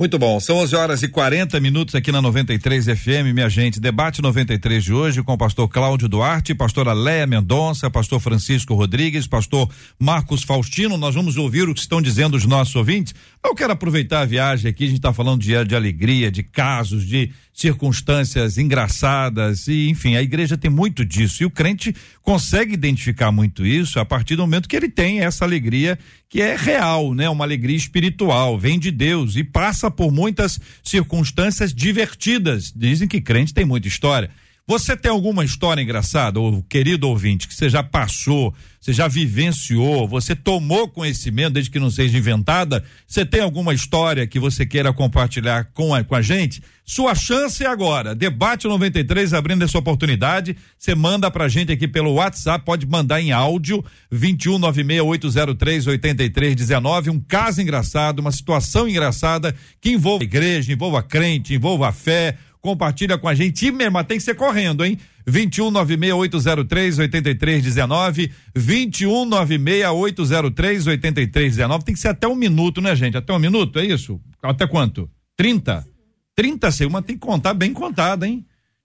Muito 0.00 0.16
bom, 0.16 0.38
são 0.38 0.58
11 0.58 0.76
horas 0.76 1.02
e 1.02 1.08
40 1.08 1.58
minutos 1.58 1.92
aqui 1.96 2.12
na 2.12 2.22
93 2.22 2.84
FM, 2.84 3.34
minha 3.34 3.48
gente. 3.48 3.80
Debate 3.80 4.22
93 4.22 4.84
de 4.84 4.92
hoje 4.92 5.24
com 5.24 5.32
o 5.32 5.36
pastor 5.36 5.68
Cláudio 5.68 6.08
Duarte, 6.08 6.54
pastora 6.54 6.92
Léa 6.92 7.26
Mendonça, 7.26 7.90
pastor 7.90 8.20
Francisco 8.20 8.74
Rodrigues, 8.74 9.26
pastor 9.26 9.68
Marcos 9.98 10.44
Faustino. 10.44 10.96
Nós 10.96 11.16
vamos 11.16 11.36
ouvir 11.36 11.68
o 11.68 11.74
que 11.74 11.80
estão 11.80 12.00
dizendo 12.00 12.36
os 12.36 12.46
nossos 12.46 12.76
ouvintes. 12.76 13.12
Eu 13.44 13.56
quero 13.56 13.72
aproveitar 13.72 14.20
a 14.20 14.24
viagem 14.24 14.70
aqui, 14.70 14.84
a 14.84 14.86
gente 14.86 14.98
está 14.98 15.12
falando 15.12 15.40
de, 15.40 15.64
de 15.64 15.74
alegria, 15.74 16.30
de 16.30 16.44
casos, 16.44 17.04
de 17.04 17.32
circunstâncias 17.52 18.56
engraçadas 18.56 19.66
e 19.66 19.88
enfim, 19.88 20.14
a 20.14 20.22
igreja 20.22 20.56
tem 20.56 20.70
muito 20.70 21.04
disso 21.04 21.42
e 21.42 21.46
o 21.46 21.50
crente 21.50 21.92
consegue 22.22 22.72
identificar 22.72 23.32
muito 23.32 23.66
isso 23.66 23.98
a 23.98 24.04
partir 24.04 24.36
do 24.36 24.42
momento 24.42 24.68
que 24.68 24.76
ele 24.76 24.88
tem 24.88 25.22
essa 25.22 25.44
alegria 25.44 25.98
que 26.28 26.42
é 26.42 26.56
real, 26.56 27.14
né? 27.14 27.28
Uma 27.28 27.44
alegria 27.44 27.76
espiritual, 27.76 28.58
vem 28.58 28.78
de 28.78 28.90
Deus 28.90 29.36
e 29.36 29.42
passa 29.42 29.90
por 29.90 30.12
muitas 30.12 30.60
circunstâncias 30.82 31.72
divertidas. 31.72 32.72
Dizem 32.74 33.08
que 33.08 33.20
crente 33.20 33.54
tem 33.54 33.64
muita 33.64 33.88
história. 33.88 34.30
Você 34.68 34.94
tem 34.94 35.10
alguma 35.10 35.44
história 35.46 35.80
engraçada, 35.80 36.38
ou 36.38 36.62
querido 36.62 37.08
ouvinte, 37.08 37.48
que 37.48 37.54
você 37.54 37.70
já 37.70 37.82
passou, 37.82 38.54
você 38.78 38.92
já 38.92 39.08
vivenciou, 39.08 40.06
você 40.06 40.36
tomou 40.36 40.90
conhecimento 40.90 41.54
desde 41.54 41.70
que 41.70 41.80
não 41.80 41.90
seja 41.90 42.18
inventada? 42.18 42.84
Você 43.06 43.24
tem 43.24 43.40
alguma 43.40 43.72
história 43.72 44.26
que 44.26 44.38
você 44.38 44.66
queira 44.66 44.92
compartilhar 44.92 45.70
com 45.72 45.94
a, 45.94 46.04
com 46.04 46.14
a 46.14 46.20
gente? 46.20 46.62
Sua 46.84 47.14
chance 47.14 47.64
é 47.64 47.66
agora. 47.66 48.14
Debate 48.14 48.68
93 48.68 49.32
abrindo 49.32 49.64
essa 49.64 49.78
oportunidade. 49.78 50.54
Você 50.78 50.94
manda 50.94 51.30
pra 51.30 51.48
gente 51.48 51.72
aqui 51.72 51.88
pelo 51.88 52.12
WhatsApp, 52.14 52.62
pode 52.64 52.86
mandar 52.86 53.22
em 53.22 53.32
áudio 53.32 53.82
21968038319, 54.12 57.08
um 57.08 57.20
caso 57.20 57.62
engraçado, 57.62 58.18
uma 58.20 58.32
situação 58.32 58.86
engraçada 58.86 59.54
que 59.80 59.92
envolva 59.92 60.24
a 60.24 60.26
igreja, 60.26 60.70
envolva 60.72 61.02
crente, 61.02 61.54
envolva 61.54 61.88
a 61.88 61.92
fé, 61.92 62.36
compartilha 62.60 63.16
com 63.16 63.28
a 63.28 63.34
gente 63.34 63.66
e 63.66 63.72
mesmo, 63.72 64.02
tem 64.04 64.18
que 64.18 64.24
ser 64.24 64.34
correndo, 64.34 64.84
hein? 64.84 64.98
21 65.26 65.70
96803 65.70 66.98
8319 66.98 68.32
21 68.54 69.24
96803 69.26 70.86
8319 70.86 71.84
tem 71.84 71.94
que 71.94 72.00
ser 72.00 72.08
até 72.08 72.26
um 72.26 72.34
minuto, 72.34 72.80
né, 72.80 72.96
gente? 72.96 73.16
Até 73.16 73.32
um 73.32 73.38
minuto, 73.38 73.78
é 73.78 73.84
isso? 73.84 74.20
Até 74.42 74.66
quanto? 74.66 75.10
30? 75.36 75.86
30 76.34 76.70
segundos, 76.70 77.06
tem 77.06 77.16
que 77.16 77.26
contar 77.26 77.54
bem 77.54 77.72
contado, 77.72 78.24
hein? 78.24 78.44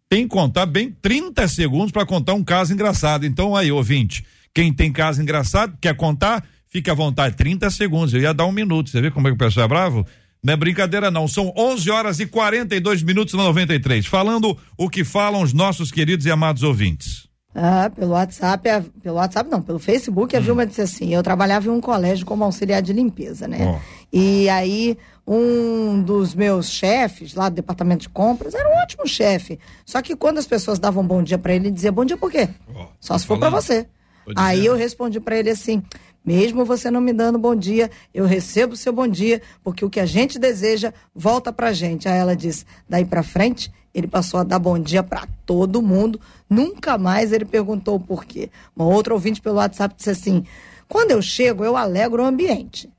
Tem 0.10 0.24
que 0.24 0.30
contar 0.30 0.66
bem 0.66 0.92
30 1.02 1.48
segundos 1.48 1.92
para 1.92 2.06
contar 2.06 2.34
um 2.34 2.44
caso 2.44 2.74
engraçado. 2.74 3.26
Então 3.26 3.56
aí, 3.56 3.72
ouvinte, 3.72 4.24
quem 4.54 4.72
tem 4.72 4.92
caso 4.92 5.22
engraçado, 5.22 5.76
quer 5.82 5.96
contar, 5.96 6.44
fique 6.68 6.90
à 6.90 6.94
vontade, 6.94 7.36
30 7.36 7.70
segundos. 7.70 8.14
Eu 8.14 8.22
ia 8.22 8.34
dar 8.34 8.46
um 8.46 8.52
minuto. 8.52 8.90
Você 8.90 9.02
vê 9.02 9.10
como 9.10 9.28
é 9.28 9.32
que 9.32 9.36
o 9.36 9.38
pessoal 9.38 9.66
é 9.66 9.68
bravo? 9.68 10.06
Não 10.44 10.54
é 10.54 10.58
brincadeira 10.58 11.10
não, 11.10 11.26
são 11.26 11.54
11 11.56 11.90
horas 11.90 12.20
e 12.20 12.26
42 12.26 13.02
minutos 13.02 13.34
na 13.34 13.44
93. 13.44 14.06
Falando 14.06 14.58
o 14.78 14.90
que 14.90 15.06
falam 15.06 15.42
os 15.42 15.54
nossos 15.54 15.90
queridos 15.90 16.26
e 16.26 16.32
amados 16.32 16.64
ouvintes. 16.64 17.30
Ah, 17.56 17.90
pelo 17.96 18.12
WhatsApp, 18.12 18.68
pelo 19.02 19.16
WhatsApp 19.18 19.50
não, 19.50 19.62
pelo 19.62 19.80
Facebook, 19.80 20.36
a 20.36 20.40
hum. 20.40 20.44
Vilma 20.44 20.66
disse 20.66 20.82
assim, 20.82 21.14
eu 21.14 21.22
trabalhava 21.22 21.68
em 21.68 21.70
um 21.70 21.80
colégio 21.80 22.26
como 22.26 22.44
auxiliar 22.44 22.82
de 22.82 22.92
limpeza, 22.92 23.48
né? 23.48 23.60
Oh. 23.62 23.80
E 24.12 24.50
aí, 24.50 24.98
um 25.26 26.02
dos 26.02 26.34
meus 26.34 26.70
chefes 26.70 27.36
lá 27.36 27.50
do 27.50 27.56
departamento 27.56 28.02
de 28.02 28.10
compras, 28.10 28.56
era 28.56 28.68
um 28.68 28.82
ótimo 28.82 29.08
chefe, 29.08 29.60
só 29.86 30.02
que 30.02 30.16
quando 30.16 30.40
as 30.40 30.48
pessoas 30.48 30.80
davam 30.80 31.06
bom 31.06 31.22
dia 31.22 31.38
para 31.38 31.54
ele, 31.54 31.68
ele 31.68 31.76
dizia 31.76 31.92
bom 31.92 32.04
dia 32.04 32.18
por 32.18 32.32
quê? 32.32 32.50
Oh, 32.76 32.88
só 33.00 33.18
se 33.18 33.26
for 33.26 33.38
para 33.38 33.52
você. 33.52 33.86
Aí 34.36 34.66
eu 34.66 34.76
respondi 34.76 35.20
para 35.20 35.38
ele 35.38 35.50
assim, 35.50 35.84
mesmo 36.26 36.64
você 36.64 36.90
não 36.90 37.02
me 37.02 37.12
dando 37.12 37.38
bom 37.38 37.56
dia, 37.56 37.92
eu 38.14 38.26
recebo 38.26 38.74
o 38.74 38.78
seu 38.78 38.94
bom 38.94 39.08
dia, 39.08 39.42
porque 39.64 39.84
o 39.84 39.90
que 39.90 40.00
a 40.00 40.06
gente 40.06 40.40
deseja 40.40 40.94
volta 41.14 41.52
pra 41.52 41.74
gente. 41.74 42.08
Aí 42.08 42.18
ela 42.18 42.36
disse: 42.36 42.66
daí 42.88 43.04
pra 43.04 43.24
frente, 43.24 43.72
ele 43.94 44.08
passou 44.08 44.40
a 44.40 44.44
dar 44.44 44.60
bom 44.60 44.80
dia 44.80 45.04
para 45.04 45.28
todo 45.46 45.82
mundo. 45.82 46.20
Nunca 46.50 46.98
mais 46.98 47.32
ele 47.32 47.46
perguntou 47.46 47.96
o 47.96 48.00
porquê. 48.00 48.50
Uma 48.76 48.86
outra 48.86 49.14
ouvinte 49.14 49.42
pelo 49.42 49.58
WhatsApp 49.58 49.96
disse 49.96 50.10
assim: 50.10 50.46
quando 50.88 51.12
eu 51.12 51.22
chego, 51.22 51.66
eu 51.66 51.76
alegro 51.76 52.24
o 52.24 52.26
ambiente. 52.26 52.90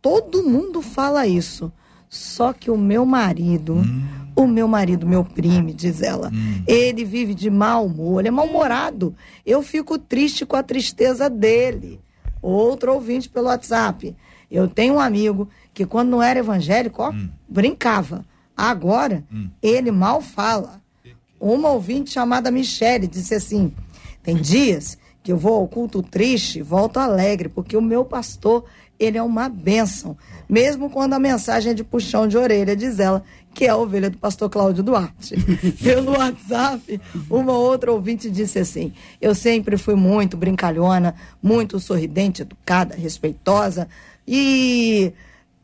Todo 0.00 0.44
mundo 0.44 0.80
fala 0.80 1.26
isso. 1.26 1.72
Só 2.08 2.52
que 2.52 2.70
o 2.70 2.78
meu 2.78 3.04
marido, 3.04 3.74
hum. 3.74 4.02
o 4.34 4.46
meu 4.46 4.66
marido, 4.66 5.06
meu 5.06 5.24
primo, 5.24 5.72
diz 5.74 6.00
ela, 6.00 6.30
hum. 6.32 6.62
ele 6.66 7.04
vive 7.04 7.34
de 7.34 7.50
mau 7.50 7.84
humor, 7.84 8.20
ele 8.20 8.28
é 8.28 8.30
mal-humorado. 8.30 9.14
Eu 9.44 9.62
fico 9.62 9.98
triste 9.98 10.46
com 10.46 10.56
a 10.56 10.62
tristeza 10.62 11.28
dele. 11.28 12.00
Outro 12.40 12.94
ouvinte 12.94 13.28
pelo 13.28 13.46
WhatsApp. 13.46 14.14
Eu 14.50 14.68
tenho 14.68 14.94
um 14.94 15.00
amigo 15.00 15.48
que, 15.74 15.84
quando 15.84 16.08
não 16.08 16.22
era 16.22 16.38
evangélico, 16.38 17.02
ó, 17.02 17.10
hum. 17.10 17.28
brincava. 17.48 18.24
Agora, 18.56 19.24
hum. 19.32 19.48
ele 19.62 19.90
mal 19.90 20.20
fala. 20.20 20.80
Uma 21.40 21.70
ouvinte 21.70 22.10
chamada 22.10 22.50
Michele 22.50 23.06
disse 23.06 23.34
assim: 23.34 23.72
tem 24.22 24.36
dias 24.36 24.98
que 25.22 25.32
eu 25.32 25.36
vou 25.36 25.54
ao 25.54 25.68
culto 25.68 26.02
triste, 26.02 26.62
volto 26.62 26.98
alegre, 26.98 27.48
porque 27.48 27.76
o 27.76 27.82
meu 27.82 28.04
pastor, 28.04 28.64
ele 28.98 29.18
é 29.18 29.22
uma 29.22 29.48
bênção. 29.48 30.16
Mesmo 30.48 30.90
quando 30.90 31.12
a 31.12 31.18
mensagem 31.18 31.72
é 31.72 31.74
de 31.74 31.84
puxão 31.84 32.26
de 32.26 32.36
orelha, 32.36 32.74
diz 32.74 32.98
ela, 32.98 33.22
que 33.54 33.64
é 33.64 33.68
a 33.68 33.76
ovelha 33.76 34.10
do 34.10 34.18
pastor 34.18 34.48
Cláudio 34.48 34.82
Duarte. 34.82 35.34
Pelo 35.82 36.12
WhatsApp, 36.12 37.00
uma 37.28 37.52
outra 37.52 37.92
ouvinte 37.92 38.30
disse 38.30 38.58
assim: 38.58 38.92
Eu 39.20 39.34
sempre 39.34 39.76
fui 39.76 39.94
muito 39.94 40.36
brincalhona, 40.36 41.14
muito 41.42 41.80
sorridente, 41.80 42.42
educada, 42.42 42.94
respeitosa, 42.94 43.88
e 44.26 45.12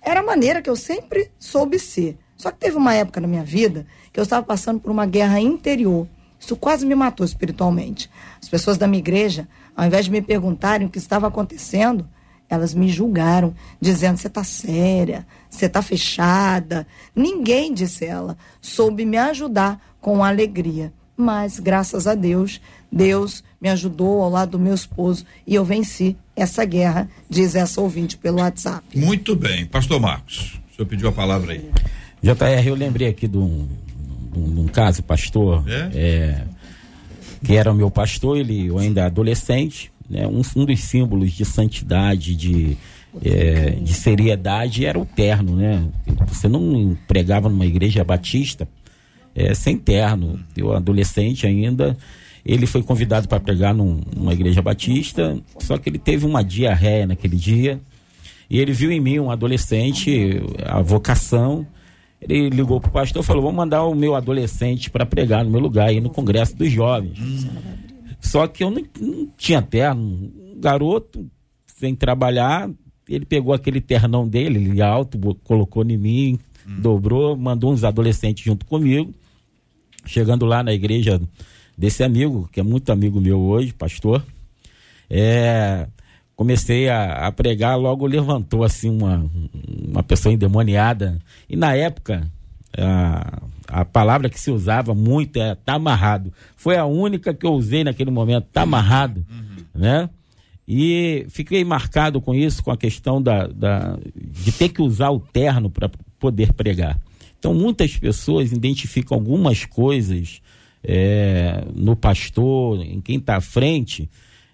era 0.01 0.21
a 0.21 0.25
maneira 0.25 0.61
que 0.61 0.71
eu 0.71 0.77
sempre 0.77 1.31
soube 1.39 1.79
ser. 1.79 2.19
Só 2.37 2.51
que 2.51 2.59
teve 2.59 2.77
uma 2.77 2.95
época 2.95 3.21
na 3.21 3.29
minha 3.29 3.45
vida 3.45 3.87
que 4.13 4.21
eu 4.21 4.23
estava 4.23 4.45
passando 4.45 4.81
por 4.81 4.91
uma 4.91 5.07
guerra 5.07 5.41
interior. 5.41 6.07
Isso 6.39 6.57
quase 6.57 6.85
me 6.85 6.95
matou 6.95 7.25
espiritualmente. 7.25 8.11
As 8.41 8.49
pessoas 8.49 8.77
da 8.77 8.87
minha 8.87 8.99
igreja, 8.99 9.49
ao 9.75 9.87
invés 9.87 10.05
de 10.05 10.11
me 10.11 10.21
perguntarem 10.21 10.87
o 10.87 10.91
que 10.91 10.99
estava 10.99 11.27
acontecendo, 11.27 12.07
elas 12.55 12.75
me 12.75 12.89
julgaram, 12.89 13.55
dizendo: 13.81 14.17
você 14.17 14.27
está 14.29 14.43
séria, 14.45 15.27
você 15.51 15.67
está 15.67 15.83
fechada. 15.83 16.87
Ninguém, 17.15 17.73
disse 17.73 18.05
ela, 18.05 18.37
soube 18.61 19.05
me 19.05 19.17
ajudar 19.17 19.81
com 20.01 20.25
alegria. 20.25 20.93
Mas, 21.17 21.61
graças 21.61 22.07
a 22.09 22.15
Deus, 22.15 22.61
Deus 22.91 23.45
me 23.61 23.69
ajudou 23.69 24.21
ao 24.23 24.31
lado 24.31 24.53
do 24.53 24.59
meu 24.59 24.75
esposo 24.75 25.25
e 25.47 25.55
eu 25.55 25.65
venci 25.65 26.17
essa 26.35 26.65
guerra, 26.65 27.09
diz 27.31 27.55
essa 27.55 27.81
ouvinte 27.81 28.17
pelo 28.17 28.39
WhatsApp. 28.39 28.83
Muito 28.99 29.37
bem. 29.37 29.65
Pastor 29.65 30.01
Marcos, 30.01 30.61
o 30.73 30.75
senhor 30.77 30.89
pediu 30.89 31.09
a 31.09 31.13
palavra 31.13 31.53
aí. 31.53 31.71
JR, 32.21 32.67
eu 32.67 32.75
lembrei 32.75 33.09
aqui 33.09 33.29
de 33.29 33.39
um, 33.39 33.69
de 34.33 34.39
um, 34.41 34.55
de 34.55 34.61
um 34.61 34.67
caso, 34.67 35.03
pastor, 35.05 35.63
É? 35.69 35.91
é, 35.95 36.45
que 37.45 37.55
era 37.55 37.71
o 37.71 37.75
meu 37.75 37.91
pastor, 37.91 38.37
ele 38.37 38.67
eu 38.67 38.79
ainda 38.79 39.07
adolescente, 39.07 39.93
né, 40.09 40.27
um, 40.27 40.43
um 40.57 40.65
dos 40.65 40.81
símbolos 40.81 41.33
de 41.33 41.45
santidade, 41.45 42.35
de, 42.37 42.77
é, 43.25 43.71
de 43.71 43.93
seriedade 43.95 44.85
era 44.85 44.99
o 44.99 45.05
terno, 45.07 45.57
né? 45.57 45.85
Você 46.29 46.49
não 46.49 46.97
pregava 47.09 47.49
numa 47.49 47.67
igreja 47.67 48.05
batista 48.05 48.69
é, 49.35 49.55
sem 49.55 49.77
terno. 49.77 50.39
Eu, 50.57 50.73
adolescente 50.73 51.47
ainda, 51.47 51.97
ele 52.45 52.67
foi 52.67 52.83
convidado 52.83 53.27
para 53.29 53.41
pregar 53.41 53.75
num- 53.75 54.01
numa 54.15 54.33
igreja 54.33 54.61
batista, 54.63 55.39
só 55.59 55.79
que 55.79 55.89
ele 55.89 55.99
teve 55.99 56.27
uma 56.27 56.43
diarreia 56.45 57.07
naquele 57.07 57.37
dia. 57.37 57.81
E 58.51 58.59
ele 58.61 58.73
viu 58.73 58.93
em 58.93 59.01
mim 59.01 59.19
um 59.19 59.31
adolescente, 59.31 60.41
a 60.67 60.81
vocação. 60.83 61.67
Ele 62.21 62.51
ligou 62.51 62.79
pro 62.81 62.91
pastor 62.91 63.23
e 63.23 63.27
falou: 63.27 63.43
Vamos 63.43 63.57
mandar 63.57 63.85
o 63.85 63.95
meu 63.95 64.15
adolescente 64.15 64.91
para 64.91 65.05
pregar 65.07 65.45
no 65.45 65.51
meu 65.51 65.61
lugar 65.61 65.89
aí 65.89 66.01
no 66.01 66.11
Congresso 66.11 66.55
dos 66.57 66.71
Jovens. 66.71 67.19
Só 68.25 68.49
que 68.49 68.65
eu 68.65 68.71
não, 68.71 68.83
não 68.99 69.29
tinha 69.37 69.61
terno. 69.61 70.03
Um 70.03 70.59
garoto, 70.59 71.31
sem 71.67 71.95
trabalhar, 71.95 72.71
ele 73.09 73.25
pegou 73.25 73.53
aquele 73.53 73.81
ternão 73.81 74.27
dele, 74.27 74.65
ele 74.65 74.83
alto, 74.83 75.19
colocou 75.45 75.85
em 75.85 75.99
mim, 75.99 76.39
dobrou, 76.67 77.37
mandou 77.37 77.73
uns 77.73 77.85
adolescentes 77.85 78.45
junto 78.45 78.65
comigo. 78.65 79.13
Chegando 80.07 80.47
lá 80.47 80.63
na 80.63 80.73
igreja 80.73 81.21
desse 81.77 82.03
amigo, 82.03 82.49
que 82.51 82.61
é 82.61 82.63
muito 82.63 82.91
amigo 82.91 83.21
meu 83.21 83.41
hoje, 83.41 83.73
pastor, 83.73 84.25
é, 85.09 85.87
comecei 86.35 86.89
a, 86.89 87.27
a 87.27 87.33
pregar, 87.33 87.79
logo 87.79 88.07
levantou 88.07 88.65
assim 88.65 88.91
uma, 88.91 89.31
uma 89.87 90.03
pessoa 90.03 90.33
endemoniada. 90.33 91.19
E 91.49 91.57
na 91.57 91.75
época, 91.75 92.31
a, 92.79 93.43
a 93.69 93.85
palavra 93.85 94.29
que 94.29 94.39
se 94.41 94.51
usava 94.51 94.95
muito 94.95 95.39
é 95.41 95.55
tá 95.55 95.75
amarrado. 95.75 96.33
Foi 96.57 96.77
a 96.77 96.85
única 96.85 97.33
que 97.35 97.47
eu 97.47 97.53
usei 97.53 97.85
naquele 97.85 98.11
momento, 98.11 98.47
tá 98.53 98.63
amarrado, 98.63 99.25
né? 99.75 100.09
E 100.67 101.27
fiquei 101.29 101.63
marcado 101.65 102.21
com 102.21 102.35
isso, 102.35 102.63
com 102.63 102.71
a 102.71 102.77
questão 102.77 103.21
da, 103.23 103.47
da- 103.47 103.99
de 104.17 104.51
ter 104.53 104.71
que 104.71 104.81
usar 104.81 105.11
o 105.11 105.21
terno 105.21 105.69
para 105.69 105.91
poder 106.19 106.53
pregar. 106.55 106.99
Então, 107.39 107.53
muitas 107.53 107.95
pessoas 107.99 108.51
identificam 108.53 109.17
algumas 109.19 109.67
coisas 109.67 110.41
é, 110.83 111.65
no 111.75 111.95
pastor, 111.95 112.81
em 112.83 113.01
quem 113.01 113.19
está 113.19 113.37
à 113.37 113.41
frente, 113.43 114.09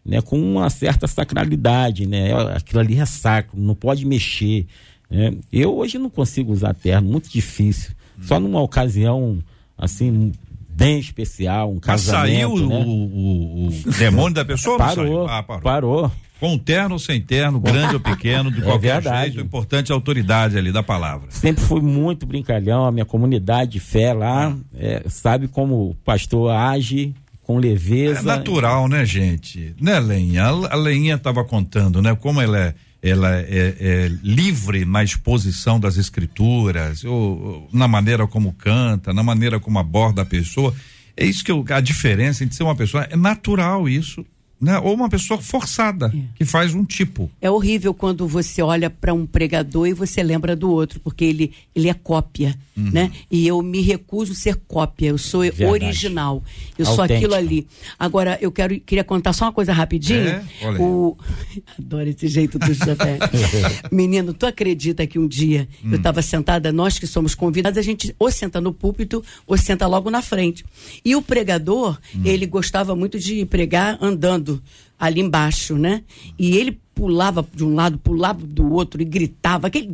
né, 0.04 0.20
com 0.20 0.40
uma 0.40 0.68
certa 0.70 1.06
sacralidade, 1.06 2.06
né? 2.06 2.30
Aquilo 2.56 2.80
ali 2.80 2.98
é 2.98 3.04
sacro, 3.06 3.60
não 3.60 3.74
pode 3.76 4.04
mexer. 4.04 4.66
né? 5.08 5.32
Eu 5.52 5.76
hoje 5.76 5.98
não 5.98 6.10
consigo 6.10 6.52
usar 6.52 6.74
terno, 6.74 7.08
muito 7.08 7.28
difícil. 7.30 7.92
Só 8.22 8.38
numa 8.40 8.60
ocasião 8.60 9.38
assim 9.76 10.32
bem 10.68 10.98
especial, 10.98 11.70
um 11.72 11.80
Mas 11.86 12.00
saiu 12.02 12.50
casamento, 12.50 12.64
o, 12.64 12.68
né? 12.68 12.84
o- 12.86 13.68
o 13.88 13.92
demônio 13.98 14.34
da 14.34 14.44
pessoa 14.44 14.78
Parou? 14.78 15.26
Ah, 15.28 15.42
parou. 15.42 15.62
parou. 15.62 16.12
Com 16.38 16.56
terno 16.56 16.94
ou 16.94 16.98
sem 16.98 17.20
terno, 17.20 17.60
grande 17.60 17.94
ou 17.94 18.00
pequeno, 18.00 18.50
de 18.50 18.60
É 18.62 18.64
qualquer 18.64 18.94
verdade. 19.02 19.24
jeito, 19.26 19.38
o 19.42 19.44
importante 19.44 19.92
é 19.92 19.94
a 19.94 19.96
autoridade 19.96 20.56
ali 20.56 20.72
da 20.72 20.82
palavra. 20.82 21.26
Sempre 21.30 21.62
fui 21.62 21.82
muito 21.82 22.24
brincalhão, 22.24 22.86
a 22.86 22.90
minha 22.92 23.04
comunidade 23.04 23.72
de 23.72 23.80
fé 23.80 24.14
lá, 24.14 24.56
é, 24.74 25.02
sabe 25.08 25.48
como 25.48 25.90
o 25.90 25.94
pastor 26.02 26.50
age 26.50 27.14
com 27.42 27.58
leveza. 27.58 28.20
É 28.20 28.22
natural, 28.22 28.88
né, 28.88 29.04
gente? 29.04 29.74
Né, 29.78 29.98
Lenha? 30.00 30.44
A 30.46 30.72
a 30.72 30.76
Lenha 30.76 31.16
estava 31.16 31.44
contando, 31.44 32.00
né? 32.00 32.14
Como 32.14 32.40
ela 32.40 32.58
é, 32.58 32.74
ela 33.02 33.36
é, 33.36 33.76
é 33.78 34.10
livre 34.22 34.84
na 34.84 35.02
exposição 35.02 35.80
das 35.80 35.96
escrituras, 35.96 37.04
ou, 37.04 37.12
ou 37.14 37.68
na 37.72 37.88
maneira 37.88 38.26
como 38.26 38.52
canta, 38.52 39.12
na 39.12 39.22
maneira 39.22 39.58
como 39.58 39.78
aborda 39.78 40.22
a 40.22 40.26
pessoa. 40.26 40.74
É 41.16 41.24
isso 41.24 41.44
que 41.44 41.50
eu, 41.50 41.64
a 41.70 41.80
diferença 41.80 42.44
entre 42.44 42.56
ser 42.56 42.62
uma 42.62 42.74
pessoa 42.74 43.06
é 43.10 43.16
natural 43.16 43.88
isso, 43.88 44.24
né? 44.60 44.78
Ou 44.78 44.94
uma 44.94 45.08
pessoa 45.08 45.40
forçada 45.40 46.12
que 46.34 46.44
faz 46.44 46.74
um 46.74 46.84
tipo. 46.84 47.30
É 47.40 47.50
horrível 47.50 47.94
quando 47.94 48.26
você 48.28 48.60
olha 48.62 48.90
para 48.90 49.14
um 49.14 49.24
pregador 49.26 49.86
e 49.86 49.92
você 49.94 50.22
lembra 50.22 50.54
do 50.54 50.70
outro, 50.70 51.00
porque 51.00 51.24
ele, 51.24 51.52
ele 51.74 51.88
é 51.88 51.94
cópia, 51.94 52.54
Uhum. 52.76 52.90
né? 52.92 53.10
E 53.30 53.46
eu 53.46 53.60
me 53.62 53.80
recuso 53.82 54.32
a 54.32 54.34
ser 54.34 54.56
cópia, 54.66 55.08
eu 55.08 55.18
sou 55.18 55.42
Verdade. 55.42 55.64
original. 55.66 56.42
Eu 56.78 56.86
sou 56.86 57.02
Autêntico. 57.02 57.16
aquilo 57.26 57.34
ali. 57.34 57.66
Agora, 57.98 58.38
eu 58.40 58.50
quero, 58.50 58.80
queria 58.80 59.04
contar 59.04 59.32
só 59.34 59.44
uma 59.46 59.52
coisa 59.52 59.70
rapidinho. 59.72 60.28
É? 60.28 60.42
O... 60.78 61.14
Adoro 61.78 62.08
esse 62.08 62.26
jeito 62.26 62.58
do 62.58 62.72
José. 62.72 63.18
Menino, 63.92 64.32
tu 64.32 64.46
acredita 64.46 65.06
que 65.06 65.18
um 65.18 65.28
dia 65.28 65.68
Hum. 65.84 65.90
eu 65.92 65.96
estava 65.98 66.22
sentada, 66.22 66.72
nós 66.72 66.98
que 66.98 67.06
somos 67.06 67.34
convidados, 67.34 67.78
a 67.78 67.82
gente 67.82 68.14
ou 68.18 68.30
senta 68.30 68.60
no 68.62 68.72
púlpito 68.72 69.22
ou 69.46 69.58
senta 69.58 69.86
logo 69.86 70.10
na 70.10 70.22
frente. 70.22 70.64
E 71.04 71.14
o 71.14 71.20
pregador, 71.20 71.98
Hum. 72.16 72.22
ele 72.24 72.46
gostava 72.46 72.96
muito 72.96 73.18
de 73.18 73.44
pregar 73.44 73.98
andando 74.00 74.49
ali 74.98 75.20
embaixo, 75.20 75.76
né? 75.76 76.02
E 76.38 76.56
ele 76.56 76.78
pulava 76.94 77.46
de 77.54 77.64
um 77.64 77.74
lado, 77.74 77.98
pulava 77.98 78.44
do 78.44 78.72
outro 78.72 79.00
e 79.00 79.04
gritava 79.04 79.66
aquele 79.66 79.86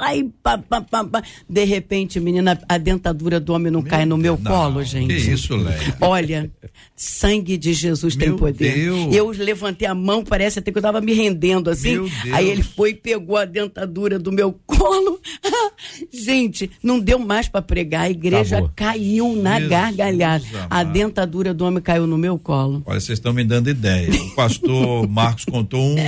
aí, 0.00 0.30
pá, 0.42 0.58
pá, 0.58 0.80
pá, 0.80 1.04
pá. 1.04 1.22
de 1.48 1.64
repente, 1.64 2.18
menina, 2.20 2.58
a 2.68 2.78
dentadura 2.78 3.40
do 3.40 3.52
homem 3.52 3.70
não 3.70 3.82
cai 3.82 4.04
no 4.04 4.16
meu 4.16 4.36
colo, 4.36 4.82
gente. 4.82 5.08
Que 5.08 5.32
isso, 5.32 5.56
Leia? 5.56 5.96
Olha, 6.00 6.50
sangue 6.96 7.56
de 7.56 7.72
Jesus 7.72 8.16
tem 8.16 8.28
Meu 8.28 8.38
poder. 8.38 8.74
Deus. 8.74 9.14
Eu 9.14 9.28
levantei 9.30 9.86
a 9.86 9.94
mão, 9.94 10.24
parece 10.24 10.58
até 10.58 10.70
que 10.70 10.78
eu 10.78 10.80
estava 10.80 11.00
me 11.00 11.12
rendendo 11.12 11.70
assim. 11.70 11.94
Meu. 11.94 12.10
Aí 12.32 12.48
ele 12.48 12.62
foi 12.62 12.90
e 12.90 12.94
pegou 12.94 13.36
a 13.36 13.44
dentadura 13.44 14.18
do 14.18 14.32
meu 14.32 14.52
colo. 14.66 15.20
Gente, 16.12 16.70
não 16.82 16.98
deu 16.98 17.18
mais 17.18 17.48
para 17.48 17.62
pregar. 17.62 18.02
A 18.02 18.10
igreja 18.10 18.58
Acabou. 18.58 18.72
caiu 18.74 19.36
na 19.36 19.54
Jesus 19.56 19.70
gargalhada. 19.70 20.44
A 20.70 20.80
amado. 20.80 20.92
dentadura 20.92 21.54
do 21.54 21.64
homem 21.64 21.82
caiu 21.82 22.06
no 22.06 22.18
meu 22.18 22.38
colo. 22.38 22.82
Olha, 22.86 23.00
vocês 23.00 23.18
estão 23.18 23.32
me 23.32 23.44
dando 23.44 23.68
ideia. 23.70 24.10
O 24.10 24.34
pastor 24.34 25.08
Marcos 25.08 25.44
contou 25.44 25.80
uma, 25.80 26.00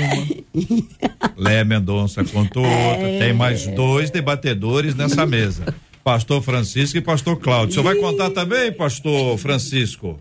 Léa 1.37 1.65
Mendonça 1.65 2.25
contou 2.25 2.65
outra, 2.65 3.19
tem 3.19 3.33
mais 3.33 3.67
dois 3.77 4.11
debatedores 4.11 4.95
nessa 4.95 5.27
mesa. 5.27 5.75
Pastor 6.03 6.43
Francisco 6.43 6.97
e 6.97 7.03
pastor 7.03 7.39
Cláudio. 7.39 7.71
O 7.71 7.73
senhor 7.73 7.85
vai 7.85 7.97
contar 7.97 8.31
também, 8.31 8.73
pastor 8.73 9.37
Francisco? 9.39 10.19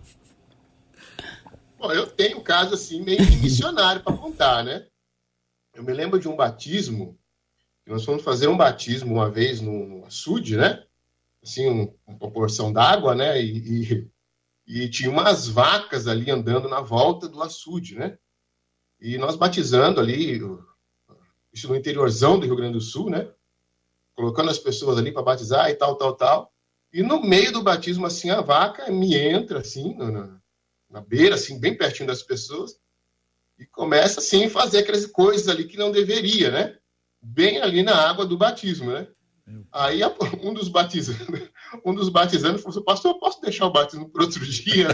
Bom, 1.78 1.92
eu 1.92 2.06
tenho 2.06 2.38
um 2.38 2.42
caso 2.42 2.74
assim 2.74 3.02
meio 3.02 3.24
de 3.24 3.36
missionário 3.38 4.02
para 4.02 4.16
contar, 4.16 4.62
né? 4.62 4.86
Eu 5.74 5.82
me 5.82 5.92
lembro 5.92 6.18
de 6.18 6.28
um 6.28 6.36
batismo. 6.36 7.18
Nós 7.86 8.04
fomos 8.04 8.22
fazer 8.22 8.48
um 8.48 8.56
batismo 8.56 9.14
uma 9.14 9.30
vez 9.30 9.60
no, 9.60 9.86
no 9.86 10.04
açude, 10.04 10.56
né? 10.56 10.82
Assim, 11.42 11.68
um, 11.68 11.94
uma 12.06 12.30
porção 12.30 12.72
d'água, 12.72 13.14
né? 13.14 13.40
E, 13.40 14.08
e, 14.66 14.82
e 14.84 14.88
tinha 14.88 15.10
umas 15.10 15.46
vacas 15.46 16.08
ali 16.08 16.30
andando 16.30 16.68
na 16.68 16.80
volta 16.80 17.28
do 17.28 17.40
açude, 17.42 17.94
né? 17.94 18.18
E 19.00 19.16
nós 19.18 19.36
batizando 19.36 20.00
ali, 20.00 20.40
isso 21.52 21.68
no 21.68 21.76
interiorzão 21.76 22.40
do 22.40 22.46
Rio 22.46 22.56
Grande 22.56 22.72
do 22.72 22.80
Sul, 22.80 23.08
né? 23.08 23.28
Colocando 24.16 24.50
as 24.50 24.58
pessoas 24.58 24.98
ali 24.98 25.12
para 25.12 25.22
batizar 25.22 25.70
e 25.70 25.74
tal, 25.74 25.94
tal, 25.96 26.14
tal. 26.14 26.52
E 26.92 27.02
no 27.02 27.22
meio 27.22 27.52
do 27.52 27.62
batismo, 27.62 28.06
assim, 28.06 28.30
a 28.30 28.40
vaca 28.40 28.90
me 28.90 29.14
entra, 29.14 29.60
assim, 29.60 29.94
na, 29.94 30.40
na 30.90 31.00
beira, 31.00 31.34
assim, 31.34 31.60
bem 31.60 31.76
pertinho 31.76 32.08
das 32.08 32.22
pessoas, 32.22 32.78
e 33.58 33.66
começa, 33.66 34.20
assim, 34.20 34.46
a 34.46 34.50
fazer 34.50 34.78
aquelas 34.78 35.06
coisas 35.06 35.48
ali 35.48 35.66
que 35.66 35.76
não 35.76 35.92
deveria, 35.92 36.50
né? 36.50 36.76
Bem 37.20 37.60
ali 37.60 37.82
na 37.82 37.94
água 37.94 38.24
do 38.24 38.36
batismo, 38.36 38.90
né? 38.90 39.06
Aí 39.70 40.00
um 40.42 40.52
dos 40.52 40.68
batizando, 40.68 41.48
um 41.84 41.94
dos 41.94 42.08
batizando 42.08 42.58
falou 42.58 42.70
assim, 42.70 42.84
pastor, 42.84 43.12
eu 43.12 43.18
posso 43.18 43.40
deixar 43.40 43.66
o 43.66 43.72
batismo 43.72 44.08
para 44.08 44.24
outro 44.24 44.44
dia? 44.44 44.88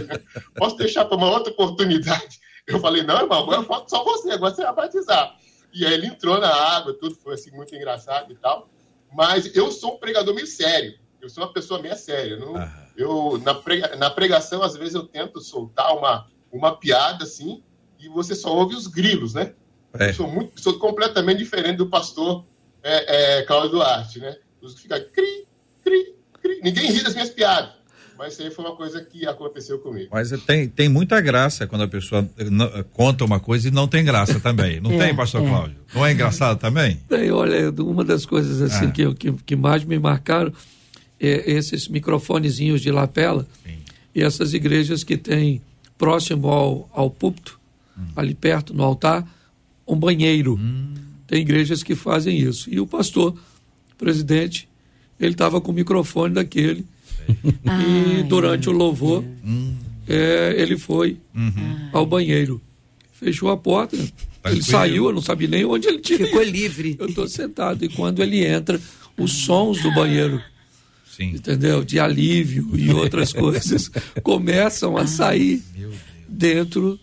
Posso 0.57 0.77
deixar 0.77 1.07
para 1.07 1.17
uma 1.17 1.31
outra 1.31 1.53
oportunidade? 1.53 2.39
Eu 2.67 2.79
falei, 2.79 3.03
não, 3.03 3.21
irmão, 3.21 3.43
agora 3.43 3.63
falta 3.63 3.89
só 3.89 4.05
você, 4.05 4.31
agora 4.31 4.55
você 4.55 4.63
vai 4.63 4.75
batizar. 4.75 5.37
E 5.73 5.87
aí 5.87 5.95
ele 5.95 6.07
entrou 6.07 6.39
na 6.39 6.53
água, 6.53 6.93
tudo 6.93 7.15
foi 7.17 7.35
assim, 7.35 7.51
muito 7.51 7.75
engraçado 7.75 8.31
e 8.31 8.37
tal. 8.37 8.69
Mas 9.13 9.55
eu 9.55 9.71
sou 9.71 9.95
um 9.95 9.99
pregador 9.99 10.35
meio 10.35 10.47
sério. 10.47 10.99
Eu 11.21 11.29
sou 11.29 11.45
uma 11.45 11.53
pessoa 11.53 11.81
meio 11.81 11.97
séria. 11.97 12.37
Não, 12.37 12.55
eu, 12.97 13.39
na, 13.45 13.55
prega, 13.55 13.97
na 13.97 14.11
pregação, 14.11 14.63
às 14.63 14.77
vezes, 14.77 14.95
eu 14.95 15.05
tento 15.05 15.41
soltar 15.41 15.97
uma, 15.97 16.27
uma 16.51 16.77
piada 16.77 17.25
assim, 17.25 17.63
e 17.99 18.09
você 18.09 18.35
só 18.35 18.55
ouve 18.55 18.75
os 18.75 18.87
grilos, 18.87 19.35
né? 19.35 19.55
É. 19.99 20.09
Eu 20.09 20.15
sou, 20.15 20.27
muito, 20.27 20.61
sou 20.61 20.79
completamente 20.79 21.39
diferente 21.39 21.77
do 21.77 21.89
pastor 21.89 22.45
é, 22.83 23.39
é, 23.39 23.43
Cláudio 23.43 23.71
Duarte, 23.71 24.19
né? 24.19 24.37
Os 24.61 24.75
que 24.75 24.83
ficam 24.83 24.99
cri, 25.13 25.47
cri, 25.85 26.17
cri. 26.41 26.61
Ninguém 26.63 26.91
ri 26.91 27.03
das 27.03 27.15
minhas 27.15 27.31
piadas. 27.31 27.82
Mas 28.23 28.35
isso 28.35 28.43
aí 28.43 28.53
foi 28.53 28.65
uma 28.65 28.77
coisa 28.77 29.05
que 29.05 29.27
aconteceu 29.27 29.81
comigo. 29.81 30.09
Mas 30.13 30.31
tem, 30.47 30.69
tem 30.69 30.89
muita 30.89 31.21
graça 31.21 31.67
quando 31.67 31.83
a 31.83 31.89
pessoa 31.89 32.25
não, 32.53 32.71
conta 32.93 33.25
uma 33.25 33.41
coisa 33.41 33.67
e 33.67 33.71
não 33.73 33.89
tem 33.89 34.05
graça 34.05 34.39
também. 34.39 34.81
Não 34.81 34.93
É, 34.95 35.07
tem, 35.07 35.17
pastor 35.17 35.43
é. 35.43 35.49
Cláudio? 35.49 35.77
Não 35.93 36.07
é 36.07 36.13
engraçado 36.13 36.57
também? 36.57 37.01
Bem, 37.11 37.33
olha, 37.33 37.69
uma 37.83 38.05
das 38.05 38.25
coisas 38.25 38.63
assim 38.63 38.85
Ah. 38.87 38.91
que, 38.93 39.13
que, 39.17 39.33
que 39.33 39.57
mais 39.57 39.83
me 39.83 39.99
marcaram 39.99 40.53
é 41.19 41.51
esses 41.51 41.89
microfonezinhos 41.89 42.81
de 42.81 42.93
lapela 42.93 43.45
e 44.15 44.23
essas 44.23 44.55
igrejas 44.55 45.03
que 45.03 45.17
têm 45.17 45.61
próximo 45.99 46.47
ao, 46.47 46.89
ao 46.93 47.11
púlpito, 47.11 47.59
ali 48.15 48.35
perto, 48.35 48.73
no 48.73 48.85
altar, 48.85 49.27
um 49.85 49.97
banheiro. 49.97 50.61
Tem 51.27 51.41
igrejas 51.41 51.83
que 51.83 51.97
fazem 51.97 52.39
isso. 52.39 52.73
E 52.73 52.79
o 52.79 52.87
pastor, 52.87 53.37
presidente, 53.99 54.69
ele 55.19 55.33
estava 55.33 55.61
com 55.61 55.73
o 55.73 55.75
microfone 55.75 56.35
daquele. 56.35 56.87
E 57.45 57.55
Ai, 57.67 58.23
durante 58.29 58.69
o 58.69 58.73
louvor, 58.73 59.25
é, 60.09 60.55
ele 60.59 60.77
foi 60.79 61.19
Uhum. 61.35 61.89
ao 61.93 62.05
banheiro. 62.07 62.61
Fechou 63.13 63.51
a 63.51 63.57
porta, 63.57 63.95
ele 63.97 64.13
Tranquilo. 64.43 64.65
saiu, 64.65 65.05
eu 65.07 65.13
não 65.13 65.23
sabia 65.23 65.47
nem 65.49 65.65
onde 65.65 65.87
ele 65.89 65.99
tinha. 66.01 66.19
Ficou 66.19 66.43
livre. 66.43 66.97
Eu 66.99 67.07
estou 67.07 67.29
sentado. 67.29 67.85
E 67.85 67.89
quando 67.89 68.23
ele 68.23 68.45
entra, 68.45 68.81
os 69.17 69.31
sons 69.45 69.81
do 69.83 69.93
banheiro, 69.95 70.41
Sim. 71.17 71.31
entendeu? 71.35 71.85
De 71.85 72.01
alívio 72.01 72.71
e 72.75 72.91
outras 72.91 73.33
coisas 73.35 73.91
começam 74.23 74.97
a 74.97 75.07
sair 75.07 75.63
dentro 76.29 76.99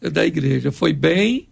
da 0.00 0.26
igreja. 0.26 0.70
Foi 0.70 0.92
bem 0.92 1.48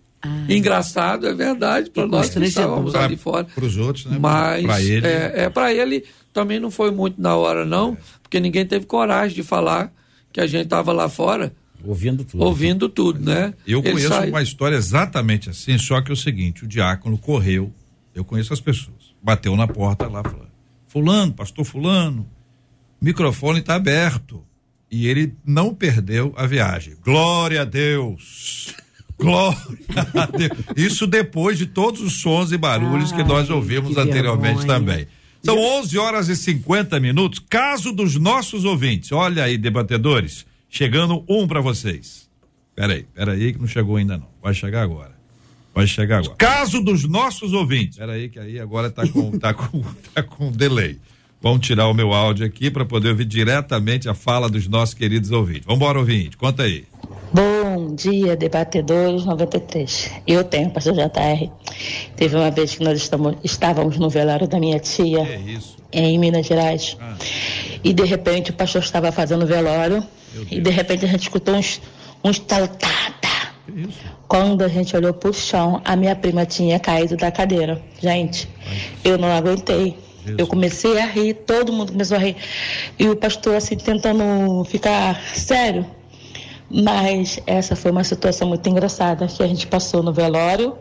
engraçado, 0.51 1.27
é 1.27 1.33
verdade, 1.33 1.89
para 1.91 2.07
nós 2.07 2.29
que 2.29 2.39
estávamos 2.45 2.95
ali 2.95 3.17
fora. 3.17 3.45
Para 3.55 3.65
os 3.65 3.77
outros, 3.79 4.05
né? 4.07 4.19
Mas 4.21 4.65
Para 4.67 4.83
ele. 4.83 5.07
é, 5.07 5.33
é 5.37 5.49
para 5.49 5.73
ele 5.73 6.05
também 6.33 6.59
não 6.61 6.71
foi 6.71 6.91
muito 6.91 7.21
na 7.21 7.35
hora, 7.37 7.65
não, 7.65 7.97
porque 8.23 8.39
ninguém 8.41 8.65
teve 8.67 8.87
coragem 8.87 9.35
de 9.37 9.43
falar 9.43 9.93
que 10.33 10.41
a 10.41 10.47
gente 10.47 10.65
estava 10.65 10.93
lá 10.93 11.09
fora 11.09 11.53
Ouvindo 11.85 12.25
tudo. 12.25 12.45
ouvindo 12.45 12.89
tudo, 12.89 13.19
né? 13.21 13.55
Eu 13.67 13.81
Ele 13.81 13.93
conheço 13.93 14.09
sai- 14.09 14.29
uma 14.31 14.43
história 14.43 14.77
exatamente 14.77 15.51
assim, 15.51 15.77
só 15.79 16.01
que 16.01 16.11
é 16.11 16.15
o 16.15 16.17
seguinte: 16.17 16.65
o 16.65 16.69
diácono 16.69 17.17
correu, 17.19 17.73
eu 18.15 18.25
conheço 18.25 18.53
as 18.53 18.61
pessoas, 18.61 19.15
bateu 19.23 19.57
na 19.57 19.67
porta 19.67 20.07
lá, 20.07 20.23
falou: 20.23 20.47
Fulano, 20.87 21.33
pastor 21.33 21.65
Fulano, 21.65 22.29
o 23.01 23.05
microfone 23.05 23.61
está 23.61 23.75
aberto. 23.77 24.45
E 24.93 25.07
ele 25.07 25.35
não 25.47 25.73
perdeu 25.73 26.35
a 26.37 26.47
viagem. 26.49 26.95
Glória 27.05 27.63
a 27.63 27.65
Deus! 27.65 28.75
Glória 29.17 29.57
a 30.17 30.27
Deus! 30.27 30.51
Isso 30.77 31.07
depois 31.07 31.57
de 31.57 31.67
todos 31.67 32.01
os 32.01 32.15
sons 32.21 32.51
e 32.51 32.59
barulhos 32.59 33.13
que 33.13 33.23
nós 33.23 33.49
Ai, 33.49 33.55
ouvimos 33.55 33.95
que 33.95 34.01
anteriormente 34.01 34.57
vergonha. 34.67 34.79
também. 34.81 35.07
São 35.43 35.59
11 35.59 35.99
horas 35.99 36.29
e 36.29 36.37
50 36.37 37.01
minutos. 37.01 37.39
Caso 37.39 37.93
dos 37.93 38.17
nossos 38.17 38.65
ouvintes. 38.65 39.11
Olha 39.13 39.45
aí, 39.45 39.57
debatedores. 39.57 40.47
Chegando 40.69 41.25
um 41.29 41.49
para 41.49 41.61
vocês. 41.61 42.29
Peraí, 42.75 43.05
peraí, 43.15 43.53
que 43.53 43.59
não 43.59 43.67
chegou 43.67 43.97
ainda 43.97 44.17
não. 44.17 44.29
Vai 44.43 44.55
chegar 44.55 44.83
agora. 44.83 45.19
Vai 45.75 45.87
chegar 45.87 46.19
agora. 46.19 46.35
Caso 46.37 46.81
dos 46.81 47.09
nossos 47.09 47.53
ouvintes. 47.53 47.99
Peraí, 47.99 48.29
que 48.29 48.39
aí 48.39 48.61
agora 48.61 48.91
tá 48.91 49.07
com, 49.09 49.39
tá 49.39 49.55
com, 49.55 49.83
tá 50.15 50.23
com 50.23 50.51
delay. 50.53 50.99
Vamos 51.43 51.67
tirar 51.67 51.89
o 51.89 51.95
meu 51.95 52.13
áudio 52.13 52.45
aqui 52.45 52.71
para 52.71 52.85
poder 52.85 53.09
ouvir 53.09 53.25
diretamente 53.25 54.11
a 54.11 54.15
fala 54.15 54.47
dos 54.47 54.69
nossos 54.69 54.95
queridos 54.95 55.31
ouvintes. 55.31 55.65
Vamos 55.65 55.81
embora, 55.81 55.99
ouvinte. 55.99 56.37
Conta 56.37 56.65
aí. 56.65 56.85
Bom 57.33 57.95
dia, 57.95 58.37
debatedores 58.37 59.25
93. 59.25 60.11
Eu 60.27 60.45
tenho, 60.45 60.69
pastor 60.69 60.93
JR. 60.93 61.49
Teve 62.15 62.37
uma 62.37 62.51
vez 62.51 62.75
que 62.75 62.85
nós 62.85 62.99
estamos, 62.99 63.37
estávamos 63.43 63.97
no 63.97 64.11
velório 64.11 64.47
da 64.47 64.61
minha 64.61 64.79
tia 64.79 65.21
É 65.91 66.01
em 66.01 66.19
Minas 66.19 66.47
Gerais. 66.47 66.99
Ah. 67.01 67.17
E 67.83 67.95
de 67.95 68.05
repente 68.05 68.51
o 68.51 68.55
pastor 68.55 68.83
estava 68.83 69.11
fazendo 69.11 69.47
velório. 69.47 70.05
E 70.51 70.61
de 70.61 70.71
repente 70.71 71.07
a 71.07 71.09
gente 71.09 71.23
escutou 71.23 71.55
uns, 71.55 71.81
uns 72.23 72.39
tal. 72.39 72.69
Que 72.69 73.81
isso? 73.81 73.99
Quando 74.29 74.63
a 74.63 74.69
gente 74.69 74.95
olhou 74.95 75.15
pro 75.15 75.33
chão, 75.33 75.81
a 75.87 75.97
minha 75.97 76.15
prima 76.15 76.45
tinha 76.45 76.79
caído 76.79 77.17
da 77.17 77.33
cadeira. 77.33 77.81
Gente, 77.99 78.47
eu 79.03 79.17
não 79.17 79.33
aguentei. 79.33 79.97
Eu 80.39 80.47
comecei 80.47 80.99
a 80.99 81.07
rir, 81.07 81.35
todo 81.35 81.73
mundo 81.73 81.93
começou 81.93 82.17
a 82.17 82.21
rir. 82.21 82.37
E 82.99 83.09
o 83.09 83.17
pastor, 83.17 83.57
assim, 83.57 83.77
tentando 83.77 84.65
ficar 84.65 85.21
sério. 85.35 85.87
Mas 86.71 87.41
essa 87.47 87.75
foi 87.75 87.91
uma 87.91 88.05
situação 88.05 88.49
muito 88.49 88.69
engraçada 88.69 89.27
que 89.27 89.43
a 89.43 89.47
gente 89.47 89.67
passou 89.67 90.03
no 90.03 90.13
velório. 90.13 90.77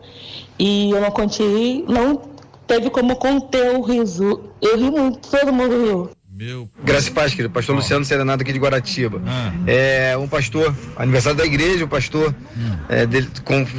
E 0.58 0.90
eu 0.90 1.00
não 1.00 1.10
contei, 1.10 1.84
não 1.88 2.20
teve 2.66 2.90
como 2.90 3.16
conter 3.16 3.74
o 3.76 3.82
riso. 3.82 4.44
Eu 4.60 4.76
ri 4.76 4.90
muito, 4.90 5.28
todo 5.28 5.52
mundo 5.52 5.84
riu. 5.84 6.10
Meu. 6.40 6.70
Graça 6.82 7.10
e 7.10 7.12
paz, 7.12 7.34
querido. 7.34 7.52
Pastor 7.52 7.76
Luciano 7.76 8.02
Serenato 8.02 8.42
aqui 8.42 8.50
de 8.50 8.58
Guaratiba. 8.58 9.20
Ah. 9.26 9.52
É 9.66 10.16
um 10.16 10.26
pastor, 10.26 10.74
aniversário 10.96 11.36
da 11.36 11.44
igreja, 11.44 11.84
um 11.84 11.88
pastor 11.88 12.34
é, 12.88 13.04
dele, 13.04 13.28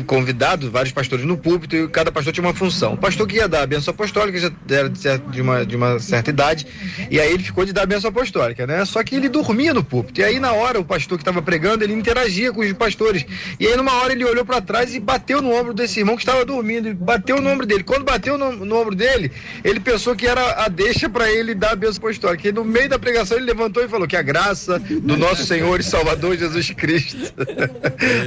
convidado, 0.06 0.70
vários 0.70 0.94
pastores 0.94 1.26
no 1.26 1.36
púlpito, 1.36 1.76
e 1.76 1.88
cada 1.88 2.12
pastor 2.12 2.32
tinha 2.32 2.46
uma 2.46 2.54
função. 2.54 2.94
O 2.94 2.98
pastor 2.98 3.26
que 3.26 3.38
ia 3.38 3.48
dar 3.48 3.64
a 3.64 3.66
benção 3.66 3.92
apostólica 3.92 4.38
já 4.38 4.52
era 4.70 4.88
de, 4.88 5.00
cer- 5.00 5.18
de 5.32 5.42
uma, 5.42 5.66
de 5.66 5.76
uma 5.76 5.98
certa 5.98 6.30
idade, 6.30 6.68
e 7.10 7.20
aí 7.20 7.34
ele 7.34 7.42
ficou 7.42 7.66
de 7.66 7.74
dar 7.74 7.82
a 7.82 7.86
benção 7.88 8.12
apostólica, 8.12 8.68
né? 8.68 8.86
Só 8.86 9.04
que 9.04 9.16
ele 9.16 9.28
dormia 9.28 9.74
no 9.74 9.84
púlpito. 9.84 10.22
E 10.22 10.24
aí, 10.24 10.40
na 10.40 10.54
hora, 10.54 10.80
o 10.80 10.86
pastor 10.86 11.18
que 11.18 11.24
estava 11.24 11.42
pregando, 11.42 11.84
ele 11.84 11.94
interagia 11.94 12.54
com 12.54 12.62
os 12.62 12.72
pastores. 12.74 13.26
E 13.60 13.66
aí, 13.66 13.76
numa 13.76 13.94
hora, 14.04 14.14
ele 14.14 14.24
olhou 14.24 14.46
para 14.46 14.62
trás 14.62 14.94
e 14.94 15.00
bateu 15.00 15.42
no 15.42 15.52
ombro 15.52 15.74
desse 15.74 16.00
irmão 16.00 16.16
que 16.16 16.22
estava 16.22 16.46
dormindo, 16.46 16.88
e 16.88 16.94
bateu 16.94 17.42
no 17.42 17.50
ombro 17.50 17.66
dele. 17.66 17.84
Quando 17.84 18.04
bateu 18.04 18.38
no, 18.38 18.52
no 18.52 18.76
ombro 18.80 18.94
dele, 18.94 19.32
ele 19.64 19.80
pensou 19.80 20.16
que 20.16 20.28
era 20.28 20.64
a 20.64 20.68
deixa 20.68 21.10
para 21.10 21.28
ele 21.32 21.56
dar 21.56 21.72
a 21.72 21.76
benção 21.76 21.98
apostólica. 21.98 22.51
No 22.54 22.64
meio 22.64 22.90
da 22.90 23.00
pregação, 23.00 23.38
ele 23.38 23.46
levantou 23.46 23.84
e 23.84 23.88
falou 23.88 24.08
que 24.08 24.16
a 24.16 24.22
graça 24.22 24.80
do 24.80 25.18
nosso 25.18 25.46
Senhor 25.46 25.80
e 25.80 25.84
Salvador 25.84 26.38
Jesus 26.38 26.70
Cristo. 26.72 27.34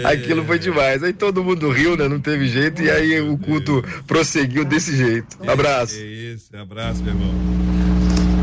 Aquilo 0.04 0.44
foi 0.44 0.58
demais. 0.58 1.02
Aí 1.02 1.12
todo 1.12 1.44
mundo 1.44 1.70
riu, 1.70 1.96
né? 1.96 2.08
Não 2.08 2.20
teve 2.20 2.48
jeito. 2.48 2.82
E 2.82 2.90
aí 2.90 3.20
o 3.20 3.36
culto 3.36 3.84
prosseguiu 4.06 4.64
desse 4.64 4.96
jeito. 4.96 5.36
Abraço. 5.46 5.96
É 5.98 6.04
isso, 6.04 6.56
abraço, 6.56 7.02
meu 7.02 7.12
irmão. 7.14 7.34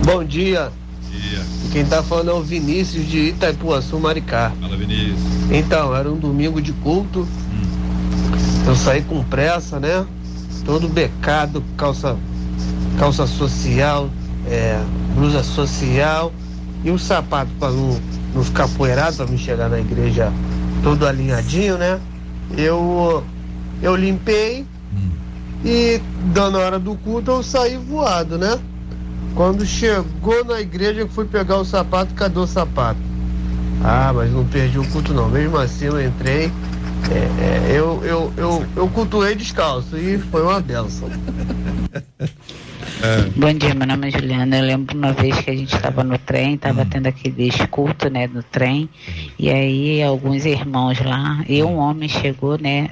Bom 0.05 0.23
dia. 0.23 0.71
Dia. 1.11 1.39
Quem 1.71 1.86
tá 1.86 2.01
falando 2.01 2.32
é 2.32 2.34
o 2.34 2.41
Vinícius 2.41 3.05
de 3.07 3.29
Itaipuaçu, 3.29 3.99
Maricá. 3.99 4.51
Fala, 4.59 4.77
Vinícius. 4.77 5.19
Então, 5.51 5.95
era 5.95 6.09
um 6.09 6.17
domingo 6.17 6.61
de 6.61 6.73
culto. 6.73 7.27
Eu 8.65 8.75
saí 8.75 9.01
com 9.01 9.23
pressa, 9.23 9.79
né? 9.79 10.05
Todo 10.65 10.88
becado, 10.88 11.63
calça, 11.75 12.17
calça 12.97 13.25
social, 13.25 14.09
é, 14.47 14.81
blusa 15.15 15.43
social 15.43 16.31
e 16.83 16.91
um 16.91 16.97
sapato 16.97 17.51
para 17.59 17.71
não, 17.71 17.99
não 18.33 18.43
ficar 18.43 18.67
poeirado, 18.69 19.17
para 19.17 19.27
me 19.27 19.37
chegar 19.37 19.69
na 19.69 19.79
igreja 19.79 20.31
todo 20.83 21.07
alinhadinho, 21.07 21.77
né? 21.77 21.99
Eu, 22.57 23.23
eu 23.81 23.95
limpei 23.95 24.65
e 25.63 26.01
dando 26.33 26.57
a 26.57 26.61
hora 26.61 26.79
do 26.79 26.95
culto 26.95 27.31
eu 27.31 27.43
saí 27.43 27.77
voado, 27.77 28.37
né? 28.37 28.59
Quando 29.35 29.65
chegou 29.65 30.43
na 30.43 30.59
igreja, 30.59 31.01
eu 31.01 31.07
fui 31.07 31.25
pegar 31.25 31.57
o 31.57 31.65
sapato, 31.65 32.13
cadê 32.13 32.39
o 32.39 32.47
sapato? 32.47 32.99
Ah, 33.83 34.11
mas 34.13 34.31
não 34.31 34.45
perdi 34.45 34.77
o 34.77 34.87
culto 34.89 35.13
não. 35.13 35.29
Mesmo 35.29 35.57
assim 35.57 35.85
eu 35.85 36.03
entrei, 36.03 36.51
é, 37.10 37.72
é, 37.74 37.78
eu, 37.78 38.04
eu, 38.04 38.34
eu, 38.38 38.66
eu 38.76 38.88
cultuei 38.89 39.36
descalço 39.36 39.97
e 39.97 40.18
foi 40.18 40.43
uma 40.43 40.60
benção. 40.60 41.10
Bom 43.36 43.54
dia, 43.54 43.74
meu 43.74 43.88
nome 43.88 44.10
é 44.10 44.12
Juliana. 44.12 44.60
Eu 44.60 44.66
lembro 44.66 44.95
uma 44.95 45.12
vez 45.12 45.39
que 45.39 45.49
a 45.49 45.56
gente 45.56 45.76
estava 45.76 46.04
no 46.04 46.18
trem, 46.20 46.54
estava 46.54 46.86
tendo 46.86 47.08
aquele 47.08 47.49
culto, 47.70 48.10
né, 48.10 48.28
no 48.28 48.43
trem, 48.43 48.88
e 49.39 49.49
aí 49.49 50.04
alguns 50.04 50.45
irmãos 50.45 50.99
lá, 51.02 51.43
e 51.49 51.64
um 51.64 51.78
homem 51.78 52.08
chegou, 52.08 52.58
né, 52.60 52.91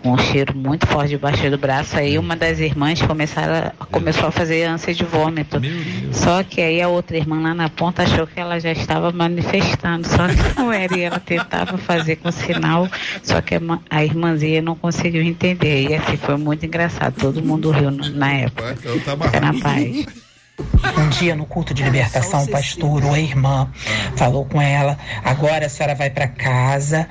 com 0.00 0.12
um 0.12 0.18
cheiro 0.18 0.56
muito 0.56 0.86
forte 0.86 1.10
debaixo 1.10 1.50
do 1.50 1.58
braço, 1.58 1.98
aí 1.98 2.16
uma 2.18 2.36
das 2.36 2.58
irmãs 2.60 3.02
começaram, 3.02 3.72
a- 3.80 3.86
começou 3.86 4.28
a 4.28 4.30
fazer 4.30 4.64
ânsia 4.64 4.94
de 4.94 5.04
vômito. 5.04 5.60
Só 6.12 6.42
que 6.42 6.60
aí 6.60 6.80
a 6.80 6.88
outra 6.88 7.16
irmã 7.16 7.40
lá 7.40 7.52
na 7.54 7.68
ponta 7.68 8.04
achou 8.04 8.26
que 8.26 8.38
ela 8.38 8.60
já 8.60 8.70
estava 8.70 9.10
manifestando, 9.10 10.06
só 10.08 10.28
que 10.28 10.36
não 10.58 10.72
era, 10.72 10.96
e 10.96 11.00
ela 11.02 11.18
tentava 11.18 11.76
fazer 11.76 12.16
com 12.16 12.30
sinal, 12.30 12.88
só 13.22 13.40
que 13.40 13.56
a, 13.56 13.60
a 13.90 14.04
irmãzinha 14.04 14.62
não 14.62 14.74
conseguiu 14.76 15.22
entender. 15.22 15.88
E 15.90 15.94
assim 15.94 16.16
foi 16.16 16.36
muito 16.36 16.64
engraçado, 16.64 17.14
todo 17.14 17.42
mundo 17.42 17.70
riu 17.70 17.90
no- 17.90 18.08
na 18.10 18.32
época. 18.32 18.76
Então 18.78 18.98
tá 19.00 19.24
Fica 19.26 19.40
na 19.40 19.54
paz. 19.54 20.06
Um 20.96 21.08
dia 21.10 21.36
no 21.36 21.46
culto 21.46 21.72
de 21.72 21.82
libertação, 21.84 22.42
o 22.42 22.48
pastor 22.48 23.04
ou 23.04 23.14
a 23.14 23.18
irmã 23.20 23.68
falou 24.16 24.44
com 24.44 24.60
ela: 24.60 24.98
agora 25.24 25.66
a 25.66 25.68
senhora 25.68 25.94
vai 25.94 26.10
para 26.10 26.26
casa, 26.26 27.08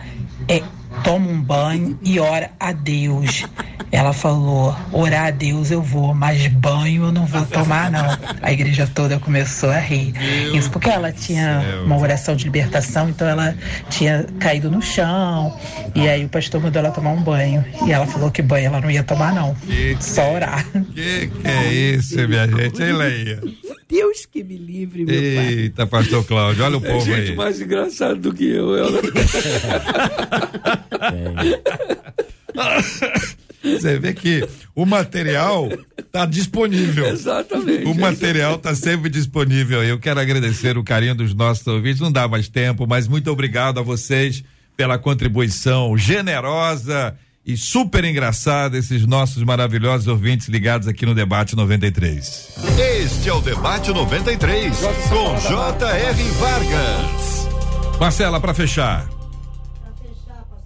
é, 0.49 0.61
toma 1.04 1.28
um 1.30 1.41
banho 1.41 1.98
e 2.04 2.20
ora 2.20 2.52
a 2.60 2.72
Deus. 2.72 3.45
Ela 3.91 4.14
falou: 4.14 4.76
orar 4.91 5.28
a 5.28 5.32
Deus 5.32 5.72
eu 5.72 5.82
vou, 5.82 6.14
mas 6.14 6.48
banho 6.48 7.06
eu 7.06 7.12
não 7.12 7.26
vou 7.26 7.45
tomar, 7.45 7.89
não. 7.89 8.06
A 8.41 8.52
igreja 8.52 8.89
toda 8.93 9.20
começou 9.20 9.70
a 9.70 9.80
rir. 9.80 10.14
Isso 10.54 10.70
porque 10.70 10.89
ela 10.89 11.12
tinha 11.12 11.64
uma 11.86 11.98
oração 11.98 12.36
de 12.36 12.43
libertação, 12.45 13.10
então 13.10 13.28
ela 13.28 13.56
tinha 13.89 14.26
caído 14.39 14.70
no 14.70 14.82
chão. 14.82 15.58
E 15.95 16.08
aí 16.08 16.26
o 16.26 16.30
pastor 16.30 16.62
mandou 16.62 16.82
ela 16.82 16.91
tomar 16.91 17.12
um 17.12 17.22
banho. 17.22 17.64
E 17.86 17.91
ela 17.91 18.06
falou 18.06 18.30
que 18.30 18.41
banho 18.41 18.68
ela 18.68 18.82
não 18.82 18.91
ia 18.91 19.04
tomar, 19.04 19.34
não. 19.34 19.56
Só 20.00 20.34
orar. 20.34 20.66
Que 20.93 21.28
que 21.28 21.48
é 21.48 21.74
isso, 21.74 22.16
minha 22.28 22.48
gente? 22.48 22.84
Hein, 22.84 22.93
Leia? 22.93 23.41
Deus 23.89 24.25
que 24.25 24.43
me 24.43 24.57
livre, 24.57 25.05
meu 25.05 25.15
pai. 25.15 25.53
Eita, 25.53 25.88
pastor 25.88 26.25
Cláudio, 26.25 26.63
olha 26.65 26.77
o 26.77 26.85
É 26.85 26.91
povo 26.91 27.05
gente 27.05 27.31
aí. 27.31 27.35
mais 27.35 27.61
engraçada 27.61 28.15
do 28.15 28.33
que 28.33 28.45
eu. 28.45 28.75
eu 28.75 28.91
não- 28.91 29.01
Você 33.63 33.99
vê 33.99 34.13
que 34.13 34.47
o 34.75 34.85
material 34.85 35.69
tá 36.11 36.25
disponível. 36.25 37.07
Exatamente. 37.07 37.85
O 37.85 37.93
material 37.95 38.57
tá 38.57 38.73
sempre 38.73 39.09
disponível. 39.09 39.83
Eu 39.83 39.99
quero 39.99 40.19
agradecer 40.19 40.77
o 40.77 40.83
carinho 40.83 41.15
dos 41.15 41.33
nossos 41.33 41.65
ouvintes. 41.67 41.99
Não 41.99 42.11
dá 42.11 42.27
mais 42.27 42.47
tempo, 42.47 42.88
mas 42.88 43.07
muito 43.07 43.29
obrigado 43.31 43.79
a 43.79 43.83
vocês 43.83 44.43
pela 44.75 44.97
contribuição 44.97 45.97
generosa 45.97 47.15
e 47.48 47.56
super 47.56 48.04
engraçada, 48.04 48.78
esses 48.78 49.08
nossos 49.08 49.41
maravilhosos 49.41 50.06
ouvintes 50.06 50.50
ligados 50.50 50.86
aqui 50.86 51.06
no 51.06 51.16
Debate 51.16 51.56
93. 51.56 52.52
Este 52.78 53.30
é 53.30 53.34
o 53.34 53.39
Debate 53.39 53.89
93, 53.89 54.78
com 55.08 55.38
J.R. 55.50 56.24
Vargas. 56.32 57.48
Marcela, 57.98 58.41
para 58.41 58.54
fechar. 58.54 59.16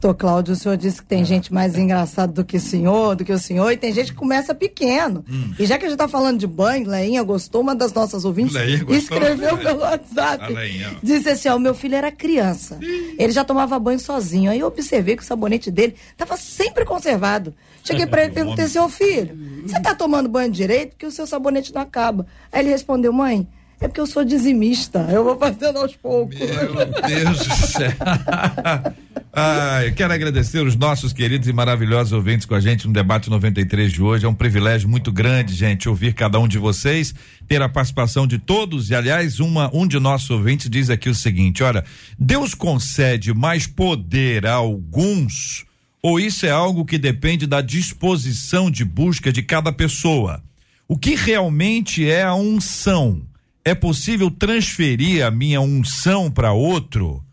Pastor 0.02 0.16
Cláudio, 0.16 0.54
o 0.56 0.58
senhor 0.58 0.76
disse 0.78 1.00
que 1.00 1.08
tem 1.08 1.24
gente 1.24 1.54
mais 1.54 1.78
engraçada 1.78 2.34
do 2.34 2.44
que 2.44 2.58
o 2.58 2.60
senhor, 2.60 3.16
do 3.16 3.24
que 3.24 3.32
o 3.32 3.38
senhor, 3.38 3.72
e 3.72 3.78
tem 3.78 3.94
gente 3.94 4.12
que 4.12 4.18
começa 4.18 4.56
pequeno. 4.56 5.24
E 5.60 5.66
já 5.68 5.78
que 5.78 5.86
a 5.86 5.90
gente 5.90 5.98
tá 6.00 6.08
falando 6.08 6.40
de 6.40 6.48
banho, 6.48 6.90
Leinha 6.90 7.22
gostou, 7.22 7.62
uma 7.62 7.76
das 7.76 7.94
nossas 7.94 8.26
ouvintes, 8.26 8.56
Leinha 8.56 8.84
gostou? 8.84 8.96
escreveu 8.96 9.56
pelo 9.60 9.82
WhatsApp. 9.86 10.52
Leinha. 10.52 10.98
Disse 11.04 11.30
assim: 11.30 11.50
ó, 11.50 11.60
meu 11.60 11.76
filho 11.76 11.94
era 11.94 12.12
criança. 12.12 12.80
Ele 12.82 13.32
já 13.32 13.44
tomava 13.44 13.78
banho 13.78 14.00
sozinho. 14.00 14.50
Aí 14.50 14.60
eu 14.60 14.66
observei 14.66 15.16
que 15.16 15.22
o 15.22 15.26
sabonete 15.26 15.70
dele 15.70 15.94
tava 16.18 16.36
sempre 16.36 16.84
conservado. 16.84 17.54
Cheguei 17.84 18.08
pra 18.08 18.24
ele 18.24 18.32
e 18.32 18.34
perguntei, 18.42 18.68
seu 18.68 18.90
filho, 18.90 19.38
você 19.68 19.80
tá 19.80 19.94
tomando 19.94 20.28
banho 20.28 20.52
direito? 20.52 20.94
Porque 20.94 21.06
o 21.06 21.12
seu 21.12 21.28
sabonete 21.28 21.72
não 21.72 21.82
acaba. 21.82 22.26
Aí 22.52 22.62
ele 22.62 22.72
respondeu, 22.72 23.14
mãe. 23.14 23.48
É 23.82 23.88
porque 23.88 24.00
eu 24.00 24.06
sou 24.06 24.24
dizimista. 24.24 25.00
Eu 25.12 25.24
vou 25.24 25.38
fazendo 25.38 25.80
aos 25.80 25.96
poucos. 25.96 26.38
Meu 26.38 26.86
Deus 26.86 27.48
do 27.48 27.56
céu. 27.68 27.92
Ah, 29.34 29.86
eu 29.86 29.94
quero 29.94 30.12
agradecer 30.12 30.60
os 30.60 30.76
nossos 30.76 31.14
queridos 31.14 31.48
e 31.48 31.54
maravilhosos 31.54 32.12
ouvintes 32.12 32.46
com 32.46 32.54
a 32.54 32.60
gente 32.60 32.86
no 32.86 32.92
debate 32.92 33.30
93 33.30 33.90
de 33.90 34.02
hoje. 34.02 34.26
É 34.26 34.28
um 34.28 34.34
privilégio 34.34 34.90
muito 34.90 35.10
grande, 35.10 35.56
gente, 35.56 35.88
ouvir 35.88 36.14
cada 36.14 36.38
um 36.38 36.50
de 36.50 36.58
vocês, 36.58 37.16
ter 37.48 37.62
a 37.62 37.70
participação 37.70 38.28
de 38.28 38.38
todos. 38.38 38.90
E 38.90 38.96
aliás, 38.96 39.40
uma, 39.40 39.74
um 39.74 39.88
de 39.88 39.98
nossos 40.02 40.30
ouvintes 40.30 40.70
diz 40.70 40.90
aqui 40.90 41.08
o 41.08 41.16
seguinte: 41.16 41.64
olha, 41.64 41.86
Deus 42.20 42.54
concede 42.54 43.34
mais 43.34 43.66
poder 43.66 44.46
a 44.46 44.56
alguns, 44.56 45.66
ou 46.04 46.20
isso 46.20 46.46
é 46.46 46.52
algo 46.52 46.84
que 46.84 46.98
depende 46.98 47.48
da 47.48 47.62
disposição 47.62 48.70
de 48.70 48.84
busca 48.84 49.32
de 49.32 49.42
cada 49.42 49.72
pessoa? 49.72 50.44
O 50.90 50.98
que 50.98 51.16
realmente 51.16 52.06
é 52.06 52.24
a 52.24 52.36
unção? 52.36 53.22
É 53.64 53.76
possível 53.76 54.32
transferir 54.32 55.24
a 55.24 55.30
minha 55.30 55.62
unção 55.62 56.32
para 56.32 56.52
outro? 56.52 57.24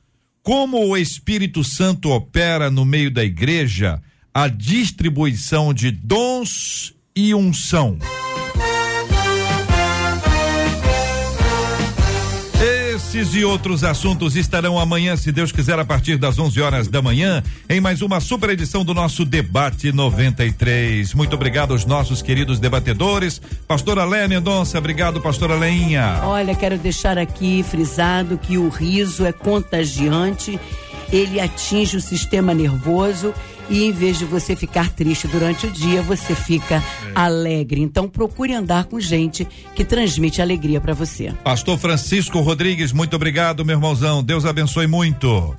Como 0.42 0.78
o 0.78 0.96
Espírito 0.96 1.64
Santo 1.64 2.10
opera 2.10 2.70
no 2.70 2.84
meio 2.84 3.10
da 3.10 3.24
igreja 3.24 4.02
a 4.32 4.46
distribuição 4.46 5.72
de 5.72 5.90
dons 5.90 6.94
e 7.16 7.34
unção? 7.34 7.98
Esses 13.18 13.34
e 13.34 13.44
outros 13.44 13.82
assuntos 13.82 14.36
estarão 14.36 14.78
amanhã, 14.78 15.16
se 15.16 15.32
Deus 15.32 15.50
quiser, 15.50 15.76
a 15.76 15.84
partir 15.84 16.16
das 16.16 16.38
11 16.38 16.60
horas 16.60 16.86
da 16.86 17.02
manhã, 17.02 17.42
em 17.68 17.80
mais 17.80 18.00
uma 18.00 18.20
super 18.20 18.48
edição 18.50 18.84
do 18.84 18.94
nosso 18.94 19.24
Debate 19.24 19.90
93. 19.90 21.14
Muito 21.14 21.34
obrigado 21.34 21.72
aos 21.72 21.84
nossos 21.84 22.22
queridos 22.22 22.60
debatedores. 22.60 23.42
Pastora 23.66 24.04
Léa 24.04 24.28
Mendonça, 24.28 24.78
obrigado, 24.78 25.20
pastora 25.20 25.56
Leinha. 25.56 26.20
Olha, 26.22 26.54
quero 26.54 26.78
deixar 26.78 27.18
aqui 27.18 27.64
frisado 27.64 28.38
que 28.38 28.56
o 28.56 28.68
riso 28.68 29.26
é 29.26 29.32
contagiante, 29.32 30.56
ele 31.12 31.40
atinge 31.40 31.96
o 31.96 32.00
sistema 32.00 32.54
nervoso 32.54 33.34
e 33.70 33.84
em 33.84 33.92
vez 33.92 34.18
de 34.18 34.24
você 34.24 34.56
ficar 34.56 34.90
triste 34.90 35.28
durante 35.28 35.66
o 35.66 35.70
dia, 35.70 36.00
você 36.02 36.34
fica 36.34 36.82
alegre. 37.14 37.80
Então 37.80 38.08
procure 38.08 38.54
andar 38.54 38.84
com 38.84 38.98
gente 38.98 39.46
que 39.74 39.84
transmite 39.84 40.40
alegria 40.40 40.80
para 40.80 40.94
você. 40.94 41.32
Pastor 41.44 41.78
Francisco 41.78 42.40
Rodrigues, 42.40 42.92
muito 42.92 43.14
obrigado, 43.14 43.64
meu 43.64 43.76
irmãozão. 43.76 44.22
Deus 44.22 44.44
abençoe 44.44 44.86
muito. 44.86 45.56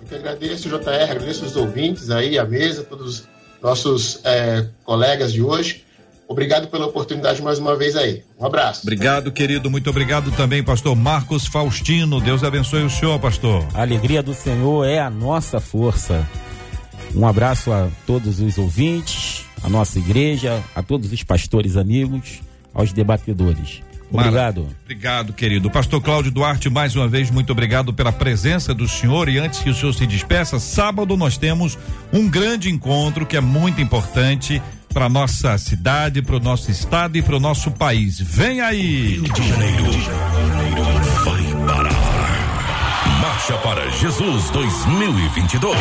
Eu 0.00 0.08
que 0.08 0.14
agradeço, 0.16 0.68
JR, 0.68 1.10
agradeço 1.10 1.44
os 1.44 1.56
ouvintes 1.56 2.10
aí, 2.10 2.38
a 2.38 2.44
mesa, 2.44 2.82
todos 2.82 3.20
os 3.20 3.28
nossos 3.62 4.20
eh, 4.24 4.66
colegas 4.84 5.32
de 5.32 5.40
hoje. 5.40 5.83
Obrigado 6.28 6.68
pela 6.68 6.86
oportunidade 6.86 7.42
mais 7.42 7.58
uma 7.58 7.76
vez 7.76 7.96
aí. 7.96 8.22
Um 8.40 8.46
abraço. 8.46 8.80
Obrigado, 8.82 9.30
querido. 9.30 9.70
Muito 9.70 9.90
obrigado 9.90 10.32
também, 10.32 10.62
pastor 10.62 10.96
Marcos 10.96 11.46
Faustino. 11.46 12.20
Deus 12.20 12.42
abençoe 12.42 12.82
o 12.82 12.90
senhor, 12.90 13.18
pastor. 13.20 13.64
A 13.74 13.82
alegria 13.82 14.22
do 14.22 14.32
Senhor 14.34 14.84
é 14.86 14.98
a 14.98 15.10
nossa 15.10 15.60
força. 15.60 16.26
Um 17.14 17.26
abraço 17.26 17.72
a 17.72 17.88
todos 18.06 18.40
os 18.40 18.58
ouvintes, 18.58 19.44
a 19.62 19.68
nossa 19.68 19.98
igreja, 19.98 20.62
a 20.74 20.82
todos 20.82 21.12
os 21.12 21.22
pastores 21.22 21.76
amigos, 21.76 22.40
aos 22.72 22.92
debatedores. 22.92 23.82
Obrigado. 24.10 24.62
Mara- 24.62 24.74
Obrigado, 24.84 25.32
querido. 25.32 25.70
Pastor 25.70 26.00
Cláudio 26.00 26.30
Duarte, 26.32 26.68
mais 26.70 26.94
uma 26.96 27.06
vez, 27.08 27.30
muito 27.30 27.50
obrigado 27.52 27.92
pela 27.92 28.12
presença 28.12 28.72
do 28.74 28.88
senhor. 28.88 29.28
E 29.28 29.38
antes 29.38 29.60
que 29.60 29.70
o 29.70 29.74
senhor 29.74 29.92
se 29.92 30.06
despeça, 30.06 30.58
sábado 30.58 31.16
nós 31.16 31.36
temos 31.36 31.76
um 32.12 32.28
grande 32.28 32.70
encontro 32.70 33.26
que 33.26 33.36
é 33.36 33.40
muito 33.40 33.80
importante 33.80 34.60
para 34.94 35.08
nossa 35.08 35.58
cidade, 35.58 36.22
para 36.22 36.36
o 36.36 36.40
nosso 36.40 36.70
estado 36.70 37.18
e 37.18 37.22
para 37.22 37.36
o 37.36 37.40
nosso 37.40 37.72
país. 37.72 38.20
Vem 38.20 38.60
aí! 38.60 39.18
Rio 39.18 39.24
de 39.24 39.48
Janeiro 39.48 39.84
vai 41.24 41.66
parar. 41.66 43.20
Marcha 43.20 43.54
para 43.58 43.90
Jesus 43.90 44.50
2022. 44.50 45.76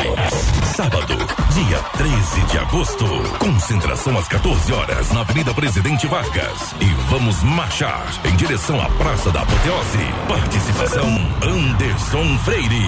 Sábado, 0.76 1.16
dia 1.53 1.78
13 1.95 2.41
de 2.51 2.57
agosto. 2.57 3.05
Concentração 3.38 4.18
às 4.18 4.28
14 4.28 4.74
horas 4.74 5.11
na 5.11 5.22
Avenida 5.22 5.53
Presidente 5.53 6.07
Vargas. 6.07 6.74
E 6.82 6.86
vamos 7.09 7.43
marchar 7.43 8.03
em 8.26 8.36
direção 8.36 8.82
à 8.82 8.89
Praça 8.89 9.30
da 9.32 9.43
Apoteose. 9.43 9.99
Participação 10.28 11.07
Anderson 11.43 12.38
Freire. 12.39 12.88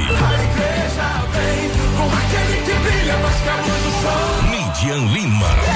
Midian 4.49 5.05
Lima. 5.13 5.74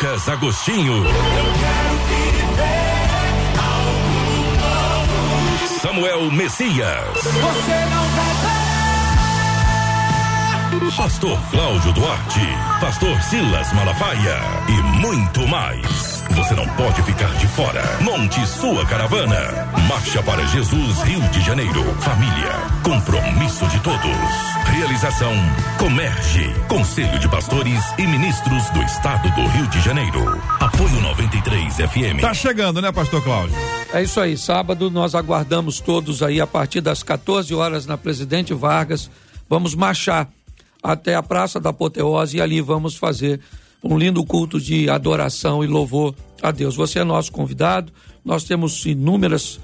Lucas 0.00 0.28
Agostinho. 0.28 1.02
Samuel 5.82 6.30
Messias. 6.30 8.27
Pastor 10.98 11.38
Cláudio 11.52 11.92
Duarte, 11.92 12.40
Pastor 12.80 13.22
Silas 13.22 13.72
Malafaia 13.72 14.36
e 14.68 14.98
muito 14.98 15.46
mais. 15.46 16.24
Você 16.32 16.54
não 16.54 16.66
pode 16.70 17.00
ficar 17.04 17.32
de 17.36 17.46
fora. 17.46 17.84
Monte 18.00 18.44
sua 18.44 18.84
caravana. 18.84 19.38
Marcha 19.88 20.20
para 20.24 20.44
Jesus, 20.48 21.00
Rio 21.02 21.20
de 21.28 21.40
Janeiro. 21.42 21.84
Família. 22.00 22.50
Compromisso 22.82 23.64
de 23.68 23.78
todos. 23.78 24.02
Realização 24.76 25.32
Comerge. 25.78 26.52
Conselho 26.68 27.16
de 27.20 27.28
Pastores 27.28 27.80
e 27.96 28.04
Ministros 28.04 28.68
do 28.70 28.82
Estado 28.82 29.30
do 29.30 29.46
Rio 29.46 29.68
de 29.68 29.80
Janeiro. 29.80 30.42
Apoio 30.58 31.00
93 31.00 31.76
FM. 31.76 32.20
Tá 32.20 32.34
chegando, 32.34 32.82
né, 32.82 32.90
pastor 32.90 33.22
Cláudio? 33.22 33.56
É 33.92 34.02
isso 34.02 34.18
aí, 34.18 34.36
sábado 34.36 34.90
nós 34.90 35.14
aguardamos 35.14 35.78
todos 35.78 36.24
aí 36.24 36.40
a 36.40 36.46
partir 36.46 36.80
das 36.80 37.04
14 37.04 37.54
horas 37.54 37.86
na 37.86 37.96
Presidente 37.96 38.52
Vargas. 38.52 39.08
Vamos 39.48 39.76
marchar 39.76 40.28
até 40.82 41.14
a 41.14 41.22
Praça 41.22 41.58
da 41.60 41.70
Apoteose 41.70 42.36
e 42.36 42.40
ali 42.40 42.60
vamos 42.60 42.96
fazer 42.96 43.40
um 43.82 43.96
lindo 43.96 44.24
culto 44.24 44.60
de 44.60 44.90
adoração 44.90 45.62
e 45.62 45.66
louvor 45.66 46.14
a 46.42 46.50
Deus. 46.50 46.74
Você 46.76 46.98
é 46.98 47.04
nosso 47.04 47.30
convidado, 47.32 47.92
nós 48.24 48.44
temos 48.44 48.84
inúmeras 48.86 49.60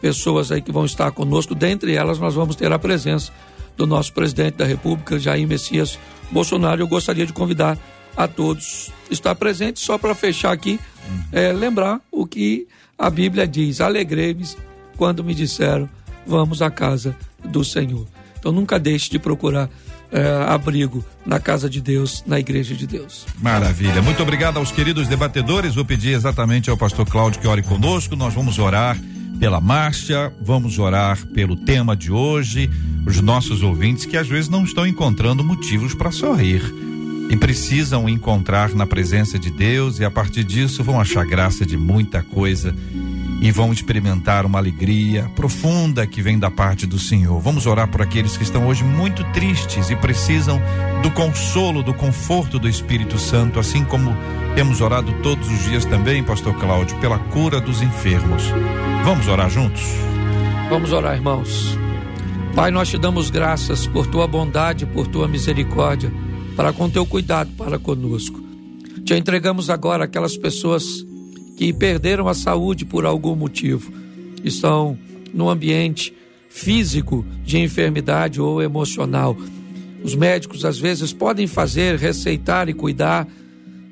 pessoas 0.00 0.50
aí 0.50 0.60
que 0.60 0.72
vão 0.72 0.84
estar 0.84 1.10
conosco, 1.12 1.54
dentre 1.54 1.94
elas 1.94 2.18
nós 2.18 2.34
vamos 2.34 2.56
ter 2.56 2.72
a 2.72 2.78
presença 2.78 3.32
do 3.76 3.86
nosso 3.86 4.12
presidente 4.12 4.56
da 4.56 4.64
República, 4.64 5.18
Jair 5.18 5.46
Messias 5.46 5.98
Bolsonaro. 6.30 6.82
Eu 6.82 6.88
gostaria 6.88 7.24
de 7.24 7.32
convidar 7.32 7.78
a 8.16 8.28
todos 8.28 8.90
estar 9.10 9.34
presente, 9.34 9.80
só 9.80 9.96
para 9.96 10.14
fechar 10.14 10.52
aqui, 10.52 10.78
é, 11.30 11.52
lembrar 11.52 12.00
o 12.10 12.26
que 12.26 12.66
a 12.98 13.08
Bíblia 13.08 13.46
diz: 13.46 13.80
alegrei-me 13.80 14.44
quando 14.96 15.24
me 15.24 15.34
disseram, 15.34 15.88
vamos 16.26 16.60
à 16.62 16.70
casa 16.70 17.16
do 17.44 17.64
Senhor. 17.64 18.06
Então 18.38 18.52
nunca 18.52 18.78
deixe 18.78 19.08
de 19.10 19.18
procurar 19.18 19.70
é, 20.12 20.44
abrigo 20.46 21.04
na 21.24 21.40
casa 21.40 21.68
de 21.68 21.80
Deus, 21.80 22.22
na 22.26 22.38
igreja 22.38 22.74
de 22.74 22.86
Deus. 22.86 23.26
Maravilha. 23.40 24.02
Muito 24.02 24.22
obrigado 24.22 24.58
aos 24.58 24.70
queridos 24.70 25.08
debatedores. 25.08 25.74
Vou 25.74 25.84
pedir 25.84 26.10
exatamente 26.10 26.68
ao 26.68 26.76
pastor 26.76 27.06
Cláudio 27.06 27.40
que 27.40 27.48
ore 27.48 27.62
conosco. 27.62 28.14
Nós 28.14 28.34
vamos 28.34 28.58
orar 28.58 28.98
pela 29.40 29.60
marcha, 29.60 30.32
vamos 30.40 30.78
orar 30.78 31.18
pelo 31.28 31.56
tema 31.56 31.96
de 31.96 32.12
hoje, 32.12 32.70
os 33.06 33.20
nossos 33.20 33.62
ouvintes 33.62 34.04
que 34.04 34.16
às 34.16 34.28
vezes 34.28 34.48
não 34.48 34.62
estão 34.62 34.86
encontrando 34.86 35.42
motivos 35.42 35.94
para 35.94 36.12
sorrir. 36.12 36.62
e 37.30 37.36
precisam 37.36 38.08
encontrar 38.10 38.74
na 38.74 38.86
presença 38.86 39.38
de 39.38 39.50
Deus 39.50 39.98
e 39.98 40.04
a 40.04 40.10
partir 40.10 40.44
disso 40.44 40.84
vão 40.84 41.00
achar 41.00 41.24
graça 41.24 41.64
de 41.64 41.78
muita 41.78 42.22
coisa 42.22 42.74
e 43.42 43.50
vão 43.50 43.72
experimentar 43.72 44.46
uma 44.46 44.60
alegria 44.60 45.28
profunda 45.34 46.06
que 46.06 46.22
vem 46.22 46.38
da 46.38 46.48
parte 46.48 46.86
do 46.86 46.96
Senhor. 46.96 47.40
Vamos 47.40 47.66
orar 47.66 47.88
por 47.88 48.00
aqueles 48.00 48.36
que 48.36 48.44
estão 48.44 48.68
hoje 48.68 48.84
muito 48.84 49.24
tristes 49.32 49.90
e 49.90 49.96
precisam 49.96 50.62
do 51.02 51.10
consolo, 51.10 51.82
do 51.82 51.92
conforto 51.92 52.56
do 52.56 52.68
Espírito 52.68 53.18
Santo, 53.18 53.58
assim 53.58 53.84
como 53.84 54.16
temos 54.54 54.80
orado 54.80 55.12
todos 55.24 55.50
os 55.50 55.64
dias 55.64 55.84
também, 55.84 56.22
pastor 56.22 56.54
Cláudio, 56.54 56.96
pela 56.98 57.18
cura 57.18 57.60
dos 57.60 57.82
enfermos. 57.82 58.44
Vamos 59.04 59.26
orar 59.26 59.50
juntos? 59.50 59.82
Vamos 60.70 60.92
orar, 60.92 61.16
irmãos. 61.16 61.76
Pai, 62.54 62.70
nós 62.70 62.90
te 62.90 62.96
damos 62.96 63.28
graças 63.28 63.88
por 63.88 64.06
tua 64.06 64.28
bondade, 64.28 64.86
por 64.86 65.08
tua 65.08 65.26
misericórdia, 65.26 66.12
para 66.54 66.72
com 66.72 66.88
teu 66.88 67.04
cuidado 67.04 67.50
para 67.58 67.76
conosco. 67.76 68.40
Te 69.04 69.14
entregamos 69.16 69.68
agora 69.68 70.04
aquelas 70.04 70.36
pessoas 70.36 71.04
que 71.62 71.72
perderam 71.72 72.26
a 72.26 72.34
saúde 72.34 72.84
por 72.84 73.06
algum 73.06 73.36
motivo, 73.36 73.92
estão 74.42 74.98
no 75.32 75.48
ambiente 75.48 76.12
físico 76.48 77.24
de 77.44 77.56
enfermidade 77.56 78.40
ou 78.40 78.60
emocional. 78.60 79.36
Os 80.02 80.16
médicos 80.16 80.64
às 80.64 80.76
vezes 80.76 81.12
podem 81.12 81.46
fazer, 81.46 81.96
receitar 81.96 82.68
e 82.68 82.74
cuidar, 82.74 83.28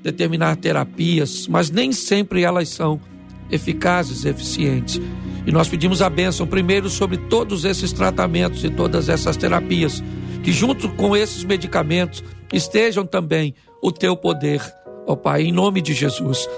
determinar 0.03 0.57
terapias, 0.57 1.47
mas 1.47 1.71
nem 1.71 1.93
sempre 1.93 2.43
elas 2.43 2.71
são 2.71 3.01
eficazes, 3.53 4.25
eficientes. 4.25 5.01
E 5.47 5.53
nós 5.53 5.69
pedimos 5.69 6.03
a 6.03 6.11
bênção 6.11 6.49
primeiro 6.49 6.91
sobre 6.91 7.19
todos 7.19 7.65
esses 7.65 7.93
tratamentos 7.93 8.65
e 8.65 8.71
todas 8.71 9.09
essas 9.09 9.37
terapias, 9.37 10.03
que 10.43 10.51
junto 10.51 10.89
com 10.89 11.17
esses 11.17 11.45
medicamentos 11.45 12.25
estejam 12.53 13.07
também 13.07 13.55
o 13.81 13.93
teu 13.93 14.17
poder, 14.17 14.61
ó 15.07 15.15
Pai, 15.15 15.43
em 15.43 15.53
nome 15.53 15.81
de 15.81 15.95
Jesus 15.95 16.49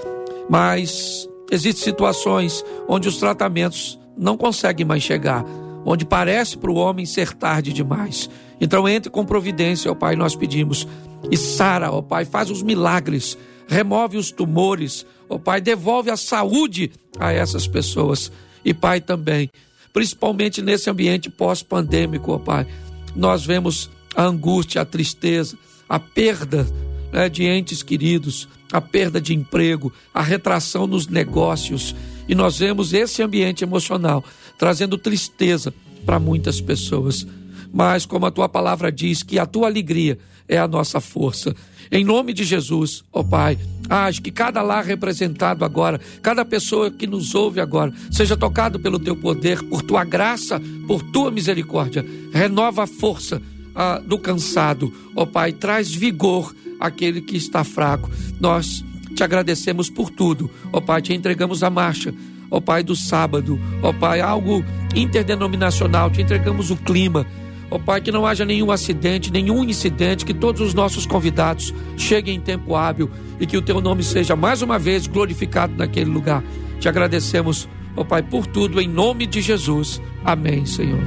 mas 0.49 1.27
existem 1.51 1.83
situações 1.83 2.63
onde 2.87 3.07
os 3.07 3.17
tratamentos 3.17 3.99
não 4.17 4.37
conseguem 4.37 4.85
mais 4.85 5.03
chegar, 5.03 5.45
onde 5.85 6.05
parece 6.05 6.57
para 6.57 6.71
o 6.71 6.75
homem 6.75 7.05
ser 7.05 7.33
tarde 7.33 7.73
demais. 7.73 8.29
Então 8.59 8.87
entre 8.87 9.09
com 9.09 9.25
providência, 9.25 9.91
ó 9.91 9.95
Pai, 9.95 10.15
nós 10.15 10.35
pedimos. 10.35 10.87
E 11.29 11.37
Sara, 11.37 11.91
ó 11.91 12.01
Pai, 12.01 12.25
faz 12.25 12.49
os 12.49 12.61
milagres, 12.61 13.37
remove 13.67 14.17
os 14.17 14.31
tumores, 14.31 15.05
ó 15.29 15.37
Pai, 15.37 15.61
devolve 15.61 16.09
a 16.09 16.17
saúde 16.17 16.91
a 17.19 17.31
essas 17.31 17.67
pessoas. 17.67 18.31
E 18.63 18.73
Pai 18.73 19.01
também, 19.01 19.49
principalmente 19.91 20.61
nesse 20.61 20.89
ambiente 20.89 21.29
pós-pandêmico, 21.29 22.33
ó 22.33 22.37
Pai, 22.37 22.67
nós 23.15 23.45
vemos 23.45 23.89
a 24.15 24.23
angústia, 24.23 24.81
a 24.81 24.85
tristeza, 24.85 25.57
a 25.87 25.99
perda 25.99 26.67
né, 27.11 27.29
de 27.29 27.45
entes 27.45 27.83
queridos, 27.83 28.47
a 28.73 28.81
perda 28.81 29.21
de 29.21 29.35
emprego, 29.35 29.93
a 30.11 30.23
retração 30.23 30.87
nos 30.87 31.07
negócios. 31.07 31.95
E 32.27 32.33
nós 32.33 32.57
vemos 32.57 32.91
esse 32.91 33.21
ambiente 33.21 33.63
emocional 33.63 34.23
trazendo 34.57 34.97
tristeza 34.97 35.71
para 36.03 36.19
muitas 36.19 36.59
pessoas. 36.59 37.27
Mas, 37.71 38.05
como 38.05 38.25
a 38.25 38.31
tua 38.31 38.49
palavra 38.49 38.91
diz, 38.91 39.21
que 39.21 39.37
a 39.37 39.45
tua 39.45 39.67
alegria 39.67 40.17
é 40.47 40.57
a 40.57 40.67
nossa 40.67 40.99
força. 40.99 41.55
Em 41.91 42.03
nome 42.03 42.33
de 42.33 42.43
Jesus, 42.43 43.03
ó 43.13 43.19
oh 43.19 43.23
Pai, 43.23 43.57
age 43.87 44.21
que 44.21 44.31
cada 44.31 44.61
lar 44.63 44.83
representado 44.83 45.63
agora, 45.63 45.99
cada 46.21 46.43
pessoa 46.43 46.89
que 46.89 47.05
nos 47.05 47.35
ouve 47.35 47.59
agora, 47.59 47.93
seja 48.11 48.35
tocado 48.35 48.79
pelo 48.79 48.97
teu 48.97 49.15
poder, 49.15 49.61
por 49.63 49.83
tua 49.83 50.03
graça, 50.03 50.59
por 50.87 51.03
tua 51.03 51.29
misericórdia. 51.29 52.03
Renova 52.31 52.83
a 52.83 52.87
força 52.87 53.41
ah, 53.75 54.01
do 54.03 54.17
cansado, 54.17 54.93
ó 55.15 55.23
oh 55.23 55.27
Pai, 55.27 55.51
traz 55.51 55.93
vigor 55.93 56.53
aquele 56.79 57.21
que 57.21 57.37
está 57.37 57.63
fraco. 57.63 58.09
Nós 58.39 58.83
te 59.15 59.23
agradecemos 59.23 59.89
por 59.89 60.09
tudo. 60.09 60.49
Ó 60.71 60.81
Pai, 60.81 61.01
te 61.01 61.13
entregamos 61.13 61.63
a 61.63 61.69
marcha. 61.69 62.13
Ó 62.51 62.59
Pai 62.59 62.83
do 62.83 62.95
sábado. 62.95 63.59
Ó 63.81 63.93
Pai, 63.93 64.21
algo 64.21 64.63
interdenominacional. 64.95 66.09
Te 66.09 66.21
entregamos 66.21 66.71
o 66.71 66.75
clima. 66.75 67.25
Ó 67.71 67.79
Pai, 67.79 68.01
que 68.01 68.11
não 68.11 68.25
haja 68.25 68.45
nenhum 68.45 68.71
acidente, 68.71 69.31
nenhum 69.31 69.63
incidente, 69.63 70.25
que 70.25 70.33
todos 70.33 70.61
os 70.61 70.73
nossos 70.73 71.05
convidados 71.05 71.73
cheguem 71.97 72.35
em 72.35 72.39
tempo 72.39 72.75
hábil 72.75 73.09
e 73.39 73.47
que 73.47 73.57
o 73.57 73.61
teu 73.61 73.81
nome 73.81 74.03
seja 74.03 74.35
mais 74.35 74.61
uma 74.61 74.77
vez 74.77 75.07
glorificado 75.07 75.73
naquele 75.75 76.09
lugar. 76.09 76.43
Te 76.79 76.87
agradecemos, 76.87 77.67
ó 77.95 78.03
Pai, 78.03 78.21
por 78.21 78.45
tudo, 78.45 78.79
em 78.79 78.87
nome 78.87 79.25
de 79.25 79.41
Jesus. 79.41 80.01
Amém, 80.23 80.65
Senhor. 80.65 81.01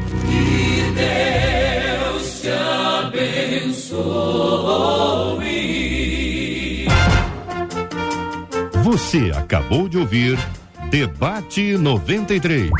Deus 2.17 2.41
te 2.41 2.49
abençoe. 2.49 3.97
Você 8.83 9.33
acabou 9.37 9.87
de 9.89 9.99
ouvir 9.99 10.39
Debate 10.91 11.77
93. 11.77 12.71